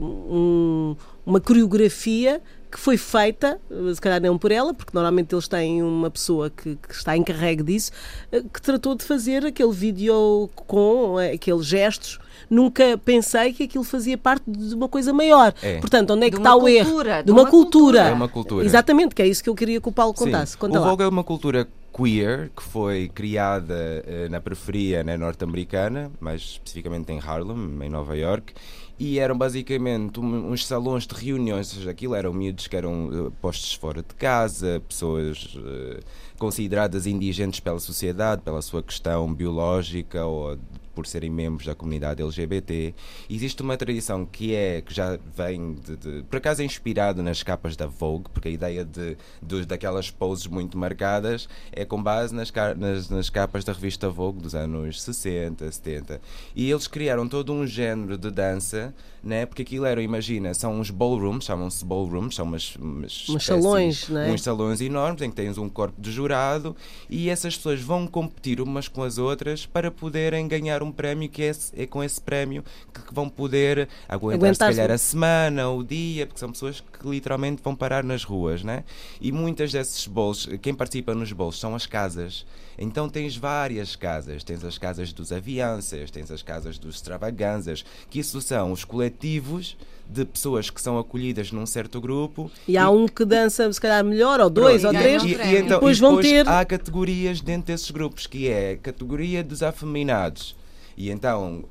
um- 0.00 0.96
uma 1.24 1.40
coreografia 1.40 2.40
que 2.72 2.80
foi 2.80 2.96
feita, 2.96 3.60
se 3.94 4.00
calhar 4.00 4.18
não 4.22 4.38
por 4.38 4.50
ela, 4.50 4.72
porque 4.72 4.92
normalmente 4.94 5.34
eles 5.34 5.46
têm 5.46 5.82
uma 5.82 6.10
pessoa 6.10 6.48
que, 6.48 6.74
que 6.76 6.94
está 6.94 7.14
encarregue 7.14 7.62
disso, 7.62 7.92
ah, 8.32 8.40
que 8.52 8.62
tratou 8.62 8.94
de 8.94 9.04
fazer 9.04 9.44
aquele 9.44 9.72
vídeo 9.72 10.48
com 10.54 11.18
ah, 11.18 11.34
aqueles 11.34 11.66
gestos. 11.66 12.18
Nunca 12.48 12.98
pensei 13.04 13.52
que 13.52 13.64
aquilo 13.64 13.84
fazia 13.84 14.16
parte 14.16 14.44
de 14.50 14.74
uma 14.74 14.88
coisa 14.88 15.12
maior. 15.12 15.52
É. 15.62 15.78
Portanto, 15.80 16.14
onde 16.14 16.26
é 16.26 16.30
que 16.30 16.38
está 16.38 16.56
uma 16.56 16.64
o 16.64 16.68
erro? 16.68 16.86
cultura, 16.88 17.22
De 17.22 17.30
uma, 17.30 17.46
cultura. 17.46 18.00
É 18.00 18.12
uma 18.12 18.28
cultura. 18.28 18.64
Exatamente, 18.64 19.14
que 19.14 19.20
é 19.20 19.26
isso 19.26 19.44
que 19.44 19.50
eu 19.50 19.54
queria 19.54 19.78
que 19.78 19.88
o 19.88 19.92
Paulo 19.92 20.14
contasse. 20.14 20.52
Sim. 20.52 20.58
Conta 20.58 20.78
o 20.78 20.82
lá. 20.82 20.88
Vogue 20.88 21.02
é 21.04 21.08
uma 21.08 21.22
cultura 21.22 21.68
queer 21.94 22.50
que 22.56 22.62
foi 22.62 23.08
criada 23.14 24.02
eh, 24.06 24.28
na 24.30 24.40
periferia 24.40 25.04
né, 25.04 25.16
norte-americana, 25.16 26.10
mais 26.20 26.40
especificamente 26.42 27.12
em 27.12 27.18
Harlem, 27.20 27.78
em 27.82 27.90
Nova 27.90 28.16
York, 28.16 28.54
e 28.98 29.18
eram 29.18 29.36
basicamente 29.36 30.18
um- 30.20 30.50
uns 30.52 30.66
salões 30.66 31.06
de 31.06 31.14
reuniões, 31.14 31.70
ou 31.72 31.78
seja, 31.78 31.90
aquilo 31.90 32.14
eram 32.14 32.32
miúdos 32.32 32.66
que 32.66 32.76
eram 32.76 33.10
eh, 33.28 33.32
postos 33.40 33.74
fora 33.74 34.00
de 34.02 34.14
casa, 34.14 34.80
pessoas 34.88 35.54
eh, 35.64 36.00
consideradas 36.38 37.06
indigentes 37.06 37.60
pela 37.60 37.78
sociedade, 37.78 38.42
pela 38.42 38.62
sua 38.62 38.82
questão 38.82 39.32
biológica 39.32 40.24
ou 40.24 40.56
de- 40.56 40.62
por 40.94 41.06
serem 41.06 41.30
membros 41.30 41.66
da 41.66 41.74
comunidade 41.74 42.22
LGBT. 42.22 42.94
Existe 43.28 43.62
uma 43.62 43.76
tradição 43.76 44.24
que 44.26 44.54
é 44.54 44.80
que 44.80 44.92
já 44.94 45.18
vem 45.36 45.74
de, 45.74 45.96
de- 45.96 46.22
por 46.24 46.36
acaso 46.36 46.62
é 46.62 46.64
inspirado 46.64 47.22
nas 47.22 47.42
capas 47.42 47.76
da 47.76 47.86
Vogue, 47.86 48.26
porque 48.32 48.48
a 48.48 48.50
ideia 48.50 48.84
de, 48.84 49.16
de- 49.42 49.66
daquelas 49.66 50.10
poses 50.10 50.46
muito 50.46 50.76
marcadas 50.78 51.48
é 51.72 51.84
com 51.84 52.02
base 52.02 52.34
nas, 52.34 52.52
nas, 52.76 53.08
nas 53.08 53.30
capas 53.30 53.64
da 53.64 53.72
revista 53.72 54.08
Vogue 54.08 54.40
dos 54.40 54.54
anos 54.54 55.02
60, 55.02 55.70
70. 55.70 56.20
E 56.54 56.70
eles 56.70 56.86
criaram 56.86 57.28
todo 57.28 57.52
um 57.52 57.66
género 57.66 58.16
de 58.18 58.30
dança, 58.30 58.94
né? 59.22 59.46
porque 59.46 59.62
aquilo 59.62 59.84
era, 59.84 60.02
imagina, 60.02 60.52
são 60.54 60.78
uns 60.80 60.90
ballrooms, 60.90 61.44
chamam-se 61.44 61.84
ballrooms, 61.84 62.34
são 62.34 62.44
umas, 62.46 62.76
umas 62.76 63.28
Uns 63.28 63.44
salões, 63.44 64.08
não 64.08 64.20
é? 64.20 64.30
uns 64.30 64.42
salões 64.42 64.80
enormes 64.80 65.22
em 65.22 65.30
que 65.30 65.36
tens 65.36 65.56
um 65.58 65.68
corpo 65.68 66.00
de 66.00 66.10
jurado 66.10 66.76
e 67.08 67.28
essas 67.30 67.56
pessoas 67.56 67.80
vão 67.80 68.06
competir 68.06 68.60
umas 68.60 68.88
com 68.88 69.02
as 69.02 69.18
outras 69.18 69.64
para 69.66 69.90
poderem 69.90 70.46
ganhar 70.48 70.81
um 70.82 70.92
prémio 70.92 71.28
que 71.28 71.42
é, 71.42 71.52
é 71.76 71.86
com 71.86 72.02
esse 72.02 72.20
prémio 72.20 72.64
que, 72.92 73.02
que 73.02 73.14
vão 73.14 73.28
poder 73.28 73.88
aguentar 74.08 74.38
se 74.40 74.46
Aguentar-se. 74.46 74.76
calhar 74.76 74.90
a 74.94 74.98
semana, 74.98 75.70
o 75.70 75.82
dia, 75.82 76.26
porque 76.26 76.40
são 76.40 76.50
pessoas 76.52 76.80
que 76.80 77.08
literalmente 77.08 77.62
vão 77.62 77.74
parar 77.74 78.02
nas 78.04 78.24
ruas, 78.24 78.62
né? 78.62 78.84
E 79.20 79.30
muitas 79.32 79.72
desses 79.72 80.06
bolos, 80.06 80.48
quem 80.60 80.74
participa 80.74 81.14
nos 81.14 81.32
bolos 81.32 81.58
são 81.58 81.74
as 81.74 81.86
casas. 81.86 82.44
Então 82.78 83.08
tens 83.08 83.36
várias 83.36 83.94
casas, 83.94 84.42
tens 84.42 84.64
as 84.64 84.78
casas 84.78 85.12
dos 85.12 85.30
avianças, 85.30 86.10
tens 86.10 86.30
as 86.30 86.42
casas 86.42 86.78
dos 86.78 86.94
extravaganzas, 86.96 87.84
que 88.08 88.18
isso 88.18 88.40
são 88.40 88.72
os 88.72 88.82
coletivos 88.84 89.76
de 90.08 90.24
pessoas 90.24 90.68
que 90.68 90.80
são 90.80 90.98
acolhidas 90.98 91.52
num 91.52 91.64
certo 91.64 92.00
grupo 92.00 92.50
E 92.66 92.76
há 92.76 92.90
um 92.90 93.06
que 93.06 93.24
dança, 93.24 93.70
se 93.72 93.80
calhar, 93.80 94.02
melhor, 94.04 94.40
ou 94.40 94.50
dois, 94.50 94.82
Pronto, 94.82 94.94
ou 94.96 95.00
e 95.00 95.04
três. 95.04 95.22
e, 95.22 95.26
e 95.28 95.56
então, 95.58 95.68
Depois 95.78 95.98
e 95.98 96.00
vão 96.00 96.16
depois 96.16 96.28
ter- 96.32 96.48
há 96.48 96.64
categorias 96.64 97.40
dentro 97.40 97.66
desses 97.68 97.90
grupos, 97.90 98.26
que 98.26 98.48
é 98.48 98.72
a 98.72 98.76
categoria 98.78 99.44
dos 99.44 99.62
afeminados. 99.62 100.56
E 101.02 101.10
então, 101.10 101.64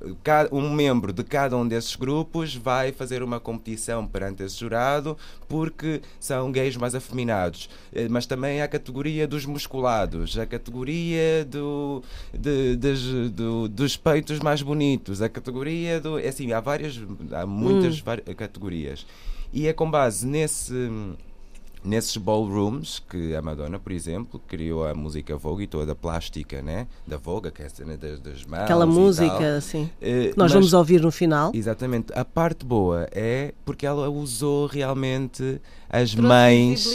um 0.51 0.69
membro 0.69 1.13
de 1.13 1.23
cada 1.23 1.55
um 1.55 1.65
desses 1.65 1.95
grupos 1.95 2.53
vai 2.53 2.91
fazer 2.91 3.23
uma 3.23 3.39
competição 3.39 4.05
perante 4.05 4.43
esse 4.43 4.59
jurado 4.59 5.17
porque 5.47 6.01
são 6.19 6.51
gays 6.51 6.75
mais 6.75 6.93
afeminados. 6.93 7.69
Eh, 7.93 8.09
Mas 8.09 8.25
também 8.25 8.61
há 8.61 8.65
a 8.65 8.67
categoria 8.67 9.25
dos 9.25 9.45
musculados, 9.45 10.37
a 10.37 10.45
categoria 10.45 11.45
do, 11.45 12.03
de- 12.33 12.75
do- 13.29 13.69
dos 13.69 13.95
peitos 13.95 14.39
mais 14.39 14.61
bonitos, 14.61 15.21
a 15.21 15.29
categoria 15.29 16.01
do. 16.01 16.19
é 16.19 16.27
Assim, 16.27 16.51
há 16.51 16.59
várias, 16.59 16.99
há 17.31 17.45
muitas 17.45 17.99
vari- 18.01 18.23
categorias. 18.35 19.05
E 19.53 19.65
é 19.65 19.71
com 19.71 19.89
base 19.89 20.27
nesse 20.27 20.73
nesses 21.83 22.15
ballrooms 22.17 22.99
que 23.09 23.35
a 23.35 23.41
Madonna, 23.41 23.79
por 23.79 23.91
exemplo, 23.91 24.39
criou 24.47 24.85
a 24.87 24.93
música 24.93 25.35
Vogue 25.35 25.63
e 25.63 25.67
toda 25.67 25.93
a 25.93 25.95
plástica, 25.95 26.61
né? 26.61 26.87
Da 27.07 27.17
Vogue, 27.17 27.49
que 27.51 27.63
é 27.63 27.65
a 27.65 27.69
cena 27.69 27.97
das, 27.97 28.19
das 28.19 28.43
mãos. 28.45 28.61
Aquela 28.63 28.85
e 28.85 28.89
música, 28.89 29.29
tal. 29.37 29.43
assim. 29.57 29.89
Eh, 30.01 30.29
que 30.29 30.37
Nós 30.37 30.45
mas- 30.45 30.53
vamos 30.53 30.73
ouvir 30.73 31.01
no 31.01 31.11
final. 31.11 31.51
Exatamente. 31.53 32.13
A 32.13 32.23
parte 32.23 32.65
boa 32.65 33.07
é 33.11 33.53
porque 33.65 33.85
ela 33.85 34.09
usou 34.09 34.67
realmente 34.67 35.59
as 35.89 36.11
Trouxe 36.11 36.21
mães 36.27 36.87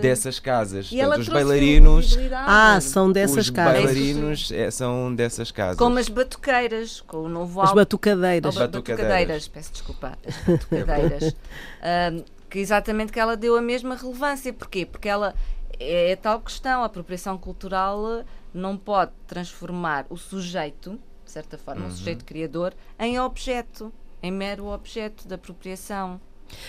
dessas 0.00 0.40
casas. 0.40 0.90
E 0.90 0.98
ela 1.00 1.16
Portanto, 1.16 1.28
os 1.28 1.32
bailarinos. 1.32 2.18
Ah, 2.32 2.80
são 2.80 3.12
dessas 3.12 3.44
os 3.46 3.50
casas. 3.50 3.74
bailarinos 3.74 4.50
eh, 4.52 4.70
são 4.70 5.14
dessas 5.14 5.50
casas. 5.50 5.76
Como 5.76 5.98
as 5.98 6.08
batuqueiras, 6.08 7.00
com 7.02 7.18
o 7.18 7.28
novo 7.28 7.60
As 7.60 7.68
álbum. 7.68 7.80
batucadeiras. 7.80 8.44
Ou 8.56 8.62
As 8.62 8.68
batucadeiras. 8.70 9.08
batucadeiras. 9.12 9.48
peço 9.48 9.72
desculpa, 9.72 10.18
as 10.26 10.36
batucadeiras. 10.46 11.36
que 12.54 12.60
exatamente 12.60 13.12
que 13.12 13.18
ela 13.18 13.36
deu 13.36 13.56
a 13.56 13.60
mesma 13.60 13.96
relevância. 13.96 14.52
Porquê? 14.52 14.86
Porque 14.86 15.08
ela 15.08 15.34
é 15.80 16.12
a 16.12 16.16
tal 16.16 16.40
questão, 16.40 16.82
a 16.82 16.86
apropriação 16.86 17.36
cultural 17.36 18.20
eh, 18.20 18.24
não 18.54 18.76
pode 18.76 19.10
transformar 19.26 20.06
o 20.08 20.16
sujeito, 20.16 20.92
de 21.24 21.30
certa 21.32 21.58
forma, 21.58 21.82
Uhum. 21.82 21.88
o 21.88 21.90
sujeito 21.90 22.24
criador, 22.24 22.72
em 22.96 23.18
objeto, 23.18 23.92
em 24.22 24.30
mero 24.30 24.66
objeto 24.66 25.26
da 25.26 25.34
apropriação. 25.34 26.20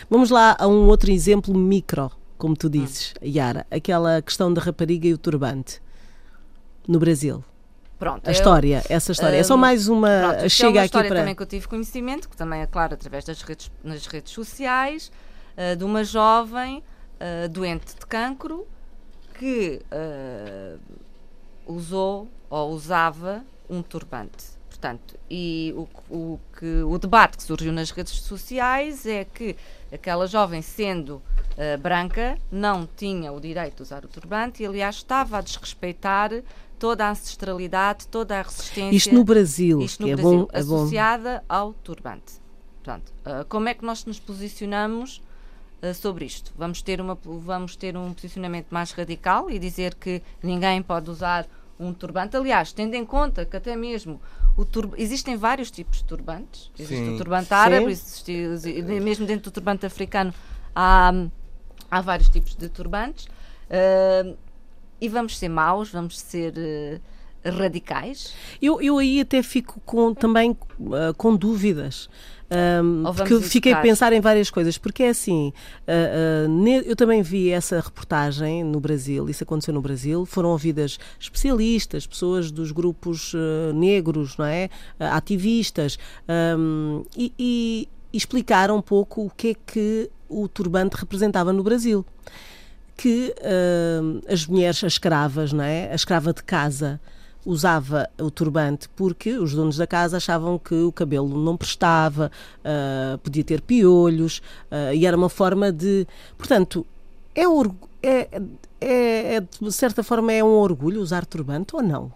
Vamos 0.10 0.32
lá 0.32 0.56
a 0.60 0.68
um 0.68 0.88
outro 0.88 1.12
exemplo 1.12 1.54
micro, 1.56 2.10
como 2.36 2.56
tu 2.58 2.68
dizes, 2.68 3.14
Yara. 3.24 3.68
Aquela 3.70 4.24
questão 4.24 4.52
da 4.52 4.62
rapariga 4.64 5.08
e 5.08 5.14
o 5.14 5.20
turbante. 5.20 5.80
No 6.88 6.98
Brasil. 6.98 7.44
Pronto, 8.00 8.28
A 8.28 8.32
eu- 8.32 8.34
história, 8.34 8.84
essa 8.90 9.12
história. 9.12 9.38
É 9.38 9.44
só 9.44 9.54
Hum, 9.54 9.58
mais 9.58 9.88
uma. 9.88 10.08
Pronto, 10.10 10.36
isto 10.38 10.46
é 10.46 10.50
chega 10.50 10.70
uma 10.72 10.80
aqui 10.80 10.86
história 10.88 11.10
para. 11.10 11.20
também 11.20 11.36
que 11.36 11.42
eu 11.44 11.46
tive 11.48 11.68
conhecimento, 11.68 12.28
que 12.28 12.36
também 12.36 12.62
é 12.62 12.66
claro 12.66 12.96
através 12.96 13.24
das 13.24 13.42
redes, 13.44 13.72
nas 13.84 14.06
redes 14.08 14.34
sociais, 14.34 15.12
ah, 15.58 15.76
de 15.76 15.84
uma 15.84 16.04
jovem 16.04 16.84
ah, 17.20 17.48
doente 17.48 17.96
de 17.96 18.06
cancro 18.06 18.68
que 19.38 19.82
ah, 19.92 20.78
usou 21.66 22.30
ou 22.50 22.72
usava 22.72 23.44
um 23.70 23.82
turbante. 23.82 24.56
Portanto, 24.70 25.18
e 25.30 25.74
o, 25.76 25.88
o, 26.14 26.40
que, 26.60 26.84
o 26.84 26.98
debate 27.00 27.38
que 27.38 27.44
surgiu 27.44 27.72
nas 27.72 27.92
redes 27.92 28.14
sociais 28.22 29.06
é 29.06 29.24
que 29.26 29.56
aquela 29.92 30.28
jovem, 30.28 30.62
sendo 30.62 31.16
uh, 31.16 31.78
branca, 31.80 32.38
não 32.52 32.88
tinha 32.96 33.32
o 33.32 33.40
direito 33.40 33.78
de 33.78 33.82
usar 33.84 34.04
o 34.04 34.08
turbante 34.08 34.62
e, 34.62 34.66
aliás, 34.66 34.98
estava 34.98 35.38
a 35.38 35.42
desrespeitar 35.42 36.32
toda 36.78 37.06
a 37.06 37.12
ancestralidade, 37.12 38.08
toda 38.08 38.38
a 38.38 38.42
resistência. 38.42 38.98
Isto 38.98 39.16
no 39.16 39.24
Brasil, 39.24 39.82
isto 39.82 40.04
no 40.04 40.10
é 40.10 40.16
Brasil, 40.16 40.40
bom, 40.40 40.48
é 40.52 40.60
associada 40.60 41.44
bom. 41.48 41.56
ao 41.56 41.74
turbante. 41.74 42.34
Portanto, 42.84 43.14
uh, 43.26 43.46
como 43.46 43.70
é 43.70 43.74
que 43.74 43.84
nós 43.84 44.06
nos 44.06 44.20
posicionamos 44.20 45.22
uh, 45.82 45.94
sobre 45.94 46.26
isto? 46.26 46.54
Vamos 46.58 46.82
ter, 46.82 47.02
uma, 47.02 47.18
vamos 47.24 47.76
ter 47.76 47.96
um 47.96 48.14
posicionamento 48.14 48.68
mais 48.70 48.92
radical 48.92 49.50
e 49.50 49.60
dizer 49.60 49.96
que 49.96 50.22
ninguém 50.42 50.82
pode 50.82 51.10
usar 51.10 51.48
um 51.80 51.94
turbante. 51.94 52.36
Aliás, 52.38 52.72
tendo 52.72 52.96
em 52.96 53.06
conta 53.06 53.46
que 53.46 53.58
até 53.58 53.76
mesmo 53.76 54.20
existem 54.98 55.36
vários 55.36 55.70
tipos 55.70 55.98
de 55.98 56.06
turbantes. 56.06 56.72
Existe 56.78 57.06
Sim. 57.06 57.16
o 57.16 57.18
turbante 57.18 57.54
árabe, 57.54 57.92
existe, 57.92 58.34
mesmo 59.02 59.26
dentro 59.26 59.52
do 59.52 59.54
turbante 59.54 59.86
africano 59.86 60.34
há, 60.74 61.12
há 61.92 62.02
vários 62.02 62.30
tipos 62.30 62.56
de 62.56 62.70
turbantes. 62.70 63.26
Uh, 63.26 64.38
e 65.02 65.10
vamos 65.10 65.38
ser 65.38 65.50
maus, 65.50 65.92
vamos 65.92 66.18
ser 66.18 66.54
uh, 66.54 67.52
radicais? 67.58 68.34
Eu, 68.62 68.82
eu 68.82 68.98
aí 68.98 69.20
até 69.20 69.44
fico 69.44 69.82
com, 69.82 70.14
também 70.14 70.52
uh, 70.52 71.14
com 71.18 71.36
dúvidas. 71.36 72.10
Um, 72.52 73.04
porque 73.16 73.40
fiquei 73.42 73.74
a 73.74 73.82
pensar 73.82 74.14
em 74.14 74.22
várias 74.22 74.52
coisas, 74.52 74.78
porque 74.78 75.04
é 75.04 75.10
assim, 75.10 75.52
uh, 75.88 76.48
uh, 76.48 76.68
eu 76.86 76.96
também 76.96 77.24
vi 77.24 77.50
essa 77.50 77.80
reportagem 77.80 78.64
no 78.64 78.80
Brasil, 78.80 79.28
isso 79.30 79.44
aconteceu 79.44 79.74
no 79.74 79.82
Brasil, 79.82 80.26
foram 80.26 80.50
ouvidas 80.50 81.00
especialistas, 81.20 82.06
pessoas 82.06 82.52
dos 82.52 82.72
grupos 82.72 83.34
uh, 83.34 83.74
negros, 83.74 84.38
não 84.38 84.46
é? 84.46 84.70
ativistas, 85.00 85.98
um, 86.58 87.04
e, 87.18 87.34
e, 87.38 87.90
e 88.14 88.18
explicaram 88.18 88.78
um 88.78 88.82
pouco 88.82 89.26
o 89.26 89.30
que 89.30 89.50
é 89.50 89.56
que 89.66 90.12
o 90.30 90.48
turbante 90.48 90.96
representava 90.98 91.52
no 91.52 91.64
Brasil. 91.64 92.06
Que 92.98 93.36
as 94.32 94.46
mulheres, 94.46 94.82
as 94.82 94.94
escravas, 94.94 95.52
não 95.52 95.66
é? 95.66 95.92
A 95.92 95.96
escrava 95.96 96.32
de 96.32 96.42
casa, 96.42 97.02
usava 97.46 98.10
o 98.20 98.32
turbante 98.32 98.90
porque 98.96 99.34
os 99.38 99.54
donos 99.54 99.78
da 99.78 99.86
casa 99.86 100.18
achavam 100.18 100.58
que 100.58 100.74
o 100.74 100.92
cabelo 100.92 101.42
não 101.44 101.56
prestava, 101.56 102.32
uh, 102.60 103.18
podia 103.20 103.44
ter 103.44 103.62
piolhos, 103.62 104.42
uh, 104.72 104.94
e 104.94 105.06
era 105.06 105.16
uma 105.16 105.30
forma 105.30 105.72
de. 105.72 106.08
Portanto, 106.38 106.86
é, 107.36 107.44
é, 108.02 108.42
é, 108.82 109.36
é, 109.36 109.42
de 109.42 109.72
certa 109.72 110.04
forma 110.04 110.32
é 110.32 110.44
um 110.44 110.48
orgulho 110.48 111.02
usar 111.02 111.26
turbante 111.26 111.76
ou 111.76 111.84
não? 111.84 112.12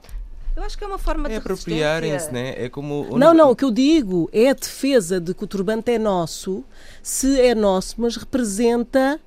Eu 0.55 0.63
acho 0.63 0.77
que 0.77 0.83
é 0.83 0.87
uma 0.87 0.97
forma 0.97 1.27
é 1.27 1.31
de 1.31 1.35
apropriarem-se, 1.37 2.33
né? 2.33 2.53
É 2.57 2.67
como 2.67 3.17
Não, 3.17 3.33
não, 3.33 3.51
o 3.51 3.55
que 3.55 3.63
eu 3.63 3.71
digo 3.71 4.29
é 4.33 4.49
a 4.49 4.53
defesa 4.53 5.19
de 5.19 5.33
que 5.33 5.43
o 5.43 5.47
turbante 5.47 5.91
é 5.91 5.97
nosso, 5.97 6.65
se 7.01 7.39
é 7.39 7.55
nosso, 7.55 7.95
mas 7.97 8.17
representa 8.17 9.19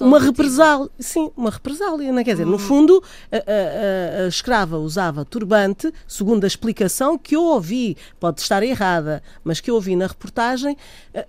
uma 0.00 0.18
represália, 0.18 0.90
sim, 0.98 1.30
uma 1.36 1.50
represália, 1.50 2.12
não 2.12 2.18
é? 2.18 2.24
Quer 2.24 2.32
dizer, 2.32 2.46
no 2.46 2.56
hum. 2.56 2.58
fundo, 2.58 3.02
a, 3.30 3.36
a, 3.36 4.24
a, 4.24 4.28
escrava 4.28 4.78
usava 4.78 5.24
turbante, 5.24 5.92
segundo 6.06 6.44
a 6.44 6.46
explicação 6.46 7.16
que 7.16 7.36
eu 7.36 7.42
ouvi, 7.42 7.96
pode 8.20 8.40
estar 8.40 8.62
errada, 8.62 9.22
mas 9.42 9.60
que 9.60 9.70
eu 9.70 9.74
ouvi 9.74 9.96
na 9.96 10.06
reportagem, 10.06 10.76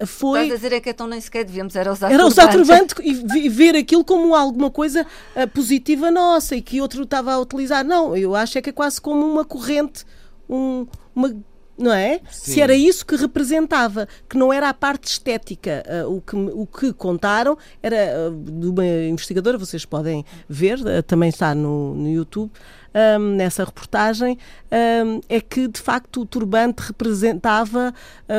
foi... 0.05 0.43
Estás 0.43 0.51
a 0.51 0.55
dizer 0.55 0.75
é 0.75 0.79
que 0.81 0.89
então 0.89 1.07
nem 1.07 1.21
sequer 1.21 1.45
devíamos 1.45 1.75
era 1.75 1.91
usar 1.91 2.11
era 2.11 2.23
turbante. 2.23 2.33
usar 2.33 2.51
turbante 2.51 2.95
e 3.03 3.49
ver 3.49 3.75
aquilo 3.75 4.03
como 4.03 4.35
alguma 4.35 4.69
coisa 4.69 5.05
positiva 5.53 6.11
nossa 6.11 6.55
e 6.55 6.61
que 6.61 6.81
outro 6.81 7.03
estava 7.03 7.33
a 7.33 7.39
utilizar. 7.39 7.83
Não, 7.83 8.15
eu 8.15 8.35
acho 8.35 8.57
é 8.57 8.61
que 8.61 8.69
é 8.69 8.73
quase 8.73 8.99
como 8.99 9.25
uma 9.25 9.45
corrente, 9.45 10.05
um, 10.49 10.85
uma 11.15 11.33
não 11.77 11.91
é? 11.91 12.19
Sim. 12.29 12.51
Se 12.53 12.61
era 12.61 12.75
isso 12.75 13.05
que 13.05 13.15
representava, 13.15 14.07
que 14.29 14.37
não 14.37 14.53
era 14.53 14.69
a 14.69 14.73
parte 14.73 15.07
estética. 15.07 15.83
Uh, 16.05 16.17
o, 16.17 16.21
que, 16.21 16.35
o 16.35 16.65
que 16.67 16.93
contaram 16.93 17.57
era 17.81 18.29
uh, 18.29 18.51
de 18.51 18.67
uma 18.67 18.85
investigadora, 18.85 19.57
vocês 19.57 19.85
podem 19.85 20.23
ver, 20.47 20.79
uh, 20.79 21.03
também 21.03 21.29
está 21.29 21.53
no, 21.55 21.95
no 21.95 22.09
YouTube. 22.09 22.51
Um, 22.95 23.35
nessa 23.35 23.63
reportagem 23.63 24.37
um, 24.71 25.19
é 25.27 25.41
que 25.41 25.67
de 25.67 25.81
facto 25.81 26.21
o 26.21 26.25
turbante 26.27 26.83
representava 26.83 27.91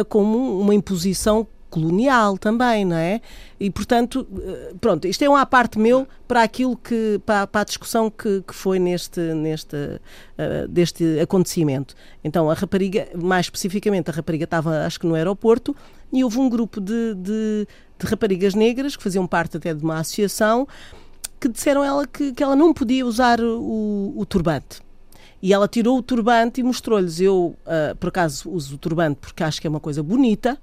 como 0.09 0.61
uma 0.61 0.73
imposição 0.73 1.44
colonial 1.75 2.39
também, 2.39 2.85
não 2.85 2.97
é? 2.97 3.21
E 3.59 3.69
portanto, 3.69 4.25
eh, 4.41 4.75
pronto, 4.81 5.09
isto 5.09 5.25
é 5.25 5.29
uma 5.29 5.45
parte 5.45 5.77
meu 5.77 6.07
para 6.29 6.45
aquilo 6.45 6.77
que 6.77 7.21
para, 7.27 7.49
para 7.49 7.63
a 7.63 7.65
discussão 7.65 8.09
que, 8.09 8.43
que 8.43 8.55
foi 8.55 8.79
neste 8.79 9.21
neste 9.35 9.77
uh, 9.77 10.69
deste 10.69 11.19
acontecimento. 11.19 11.97
Então 12.23 12.49
a 12.49 12.55
rapariga, 12.55 13.09
mais 13.13 13.47
especificamente, 13.47 14.09
a 14.09 14.15
rapariga 14.15 14.45
estava 14.45 14.87
acho 14.87 15.01
que 15.01 15.07
no 15.07 15.17
aeroporto 15.17 15.75
e 16.13 16.23
houve 16.23 16.39
um 16.39 16.49
grupo 16.49 16.81
de, 16.81 17.15
de, 17.15 17.67
de 17.99 18.07
raparigas 18.07 18.55
negras 18.55 18.95
que 18.97 19.03
faziam 19.03 19.27
parte 19.27 19.57
até 19.57 19.75
de 19.75 19.83
uma 19.83 19.99
associação 19.99 20.69
que 21.41 21.49
disseram 21.49 21.83
ela 21.83 22.07
que, 22.07 22.33
que 22.33 22.43
ela 22.43 22.55
não 22.55 22.73
podia 22.73 23.05
usar 23.05 23.41
o, 23.41 24.15
o 24.17 24.25
turbante. 24.25 24.81
E 25.43 25.53
ela 25.53 25.67
tirou 25.67 25.99
o 25.99 26.03
turbante 26.03 26.61
e 26.61 26.65
mostrou-lhes. 26.65 27.21
Eu, 27.21 27.57
uh, 27.67 27.97
por 27.97 28.09
acaso, 28.09 28.49
uso 28.49 28.77
o 28.77 28.79
turbante 28.79 29.19
porque 29.21 29.43
acho 29.43 29.61
que 29.61 29.67
é 29.67 29.71
uma 29.71 29.81
coisa 29.81 30.03
bonita, 30.03 30.57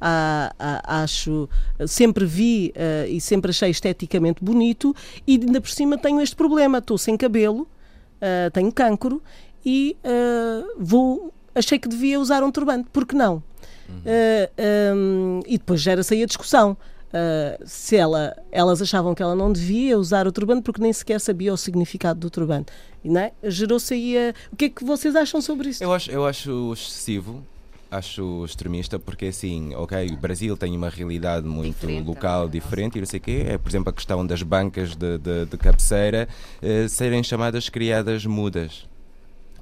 a, 0.00 0.52
a, 0.58 1.02
acho, 1.02 1.48
sempre 1.86 2.24
vi 2.24 2.72
uh, 2.76 3.08
e 3.08 3.20
sempre 3.20 3.50
achei 3.50 3.70
esteticamente 3.70 4.42
bonito 4.42 4.94
e 5.26 5.34
ainda 5.34 5.60
por 5.60 5.70
cima 5.70 5.98
tenho 5.98 6.20
este 6.20 6.36
problema, 6.36 6.78
estou 6.78 6.96
sem 6.96 7.16
cabelo, 7.16 7.62
uh, 7.62 8.50
tenho 8.52 8.72
cancro 8.72 9.22
e 9.64 9.96
uh, 10.04 10.74
vou, 10.78 11.32
achei 11.54 11.78
que 11.78 11.88
devia 11.88 12.20
usar 12.20 12.42
um 12.42 12.50
turbante, 12.50 12.88
porque 12.92 13.16
não? 13.16 13.42
Uhum. 13.88 14.02
Um, 14.94 15.40
e 15.46 15.56
depois 15.56 15.80
gera-se 15.80 16.14
aí 16.14 16.22
a 16.22 16.26
discussão. 16.26 16.76
Uh, 17.08 17.64
se 17.64 17.96
ela, 17.96 18.36
elas 18.52 18.82
achavam 18.82 19.14
que 19.14 19.22
ela 19.22 19.34
não 19.34 19.50
devia 19.50 19.98
usar 19.98 20.26
o 20.26 20.32
turbante 20.32 20.60
porque 20.60 20.82
nem 20.82 20.92
sequer 20.92 21.18
sabia 21.18 21.54
o 21.54 21.56
significado 21.56 22.20
do 22.20 22.28
turbante. 22.28 22.70
é? 23.16 23.32
Gerou-se 23.44 23.94
aí 23.94 24.16
a... 24.18 24.34
O 24.52 24.56
que 24.56 24.66
é 24.66 24.68
que 24.68 24.84
vocês 24.84 25.16
acham 25.16 25.40
sobre 25.40 25.70
isso? 25.70 25.82
Eu 25.82 25.90
acho, 25.90 26.10
eu 26.10 26.26
acho 26.26 26.72
excessivo 26.74 27.42
acho 27.90 28.44
extremista 28.44 28.98
porque 28.98 29.26
assim, 29.26 29.74
ok, 29.74 30.08
o 30.12 30.16
Brasil 30.16 30.56
tem 30.56 30.76
uma 30.76 30.88
realidade 30.88 31.46
muito 31.46 31.74
diferente, 31.74 32.06
local, 32.06 32.44
também, 32.44 32.60
diferente 32.60 32.96
e 32.96 33.00
não 33.00 33.06
sei 33.06 33.18
o 33.18 33.22
quê. 33.22 33.44
É, 33.46 33.58
por 33.58 33.68
exemplo, 33.68 33.90
a 33.90 33.92
questão 33.92 34.26
das 34.26 34.42
bancas 34.42 34.94
de, 34.94 35.18
de, 35.18 35.46
de 35.46 35.56
cabeceira 35.56 36.28
eh, 36.60 36.86
serem 36.88 37.22
chamadas 37.22 37.68
criadas 37.68 38.26
mudas. 38.26 38.86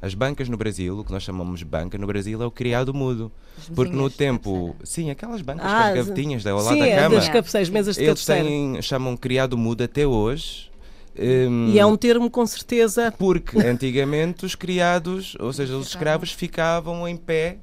As 0.00 0.14
bancas 0.14 0.48
no 0.48 0.56
Brasil, 0.56 0.98
o 0.98 1.04
que 1.04 1.10
nós 1.10 1.22
chamamos 1.22 1.60
de 1.60 1.64
banca 1.64 1.96
no 1.96 2.06
Brasil 2.06 2.42
é 2.42 2.46
o 2.46 2.50
criado 2.50 2.92
mudo. 2.92 3.32
Porque 3.74 3.94
no 3.94 4.10
tempo. 4.10 4.76
Sim, 4.84 5.10
aquelas 5.10 5.40
bancas 5.40 5.64
ah, 5.64 5.68
com 5.70 5.88
as 5.88 5.94
gavetinhas 5.94 6.44
da, 6.44 6.50
ao 6.50 6.58
lado 6.58 6.74
sim, 6.74 6.80
da 6.80 6.86
é 6.86 6.96
cama. 6.96 7.14
Das 7.16 7.28
cabeceiras, 7.28 7.70
mesas 7.70 7.96
de 7.96 8.04
Eles 8.04 8.24
têm, 8.24 8.80
chamam 8.82 9.16
criado 9.16 9.56
mudo 9.56 9.82
até 9.82 10.06
hoje. 10.06 10.70
Um, 11.18 11.70
e 11.70 11.78
é 11.78 11.86
um 11.86 11.96
termo 11.96 12.30
com 12.30 12.46
certeza. 12.46 13.12
Porque 13.18 13.58
antigamente 13.58 14.44
os 14.44 14.54
criados, 14.54 15.34
ou 15.40 15.50
seja, 15.50 15.74
os 15.74 15.88
escravos, 15.88 16.30
ficavam 16.30 17.08
em 17.08 17.16
pé 17.16 17.58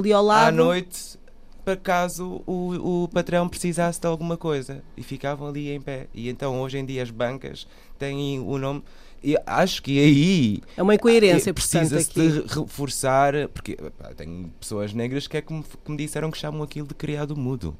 ali 0.00 0.12
ao 0.12 0.24
lado. 0.24 0.48
À 0.48 0.52
noite, 0.52 1.18
para 1.64 1.76
caso 1.76 2.42
o, 2.46 3.02
o 3.04 3.08
patrão 3.08 3.48
precisasse 3.48 4.00
de 4.00 4.06
alguma 4.06 4.36
coisa. 4.36 4.82
E 4.96 5.02
ficavam 5.02 5.48
ali 5.48 5.70
em 5.70 5.80
pé. 5.80 6.06
E 6.14 6.28
então 6.28 6.60
hoje 6.60 6.78
em 6.78 6.84
dia 6.84 7.02
as 7.02 7.10
bancas 7.10 7.66
têm 7.98 8.38
o 8.40 8.56
nome. 8.56 8.82
E 9.22 9.36
acho 9.44 9.82
que 9.82 9.98
aí 9.98 10.62
é 10.76 10.82
uma 10.82 10.94
incoerência, 10.94 11.52
precisa-se 11.52 12.12
de 12.12 12.42
reforçar, 12.46 13.48
porque 13.48 13.76
pá, 13.98 14.12
tenho 14.14 14.48
pessoas 14.60 14.92
negras 14.92 15.26
que 15.26 15.38
é 15.38 15.40
como, 15.40 15.64
que 15.64 15.90
me 15.90 15.96
disseram 15.96 16.30
que 16.30 16.38
chamam 16.38 16.62
aquilo 16.62 16.86
de 16.86 16.94
criado 16.94 17.36
mudo. 17.36 17.76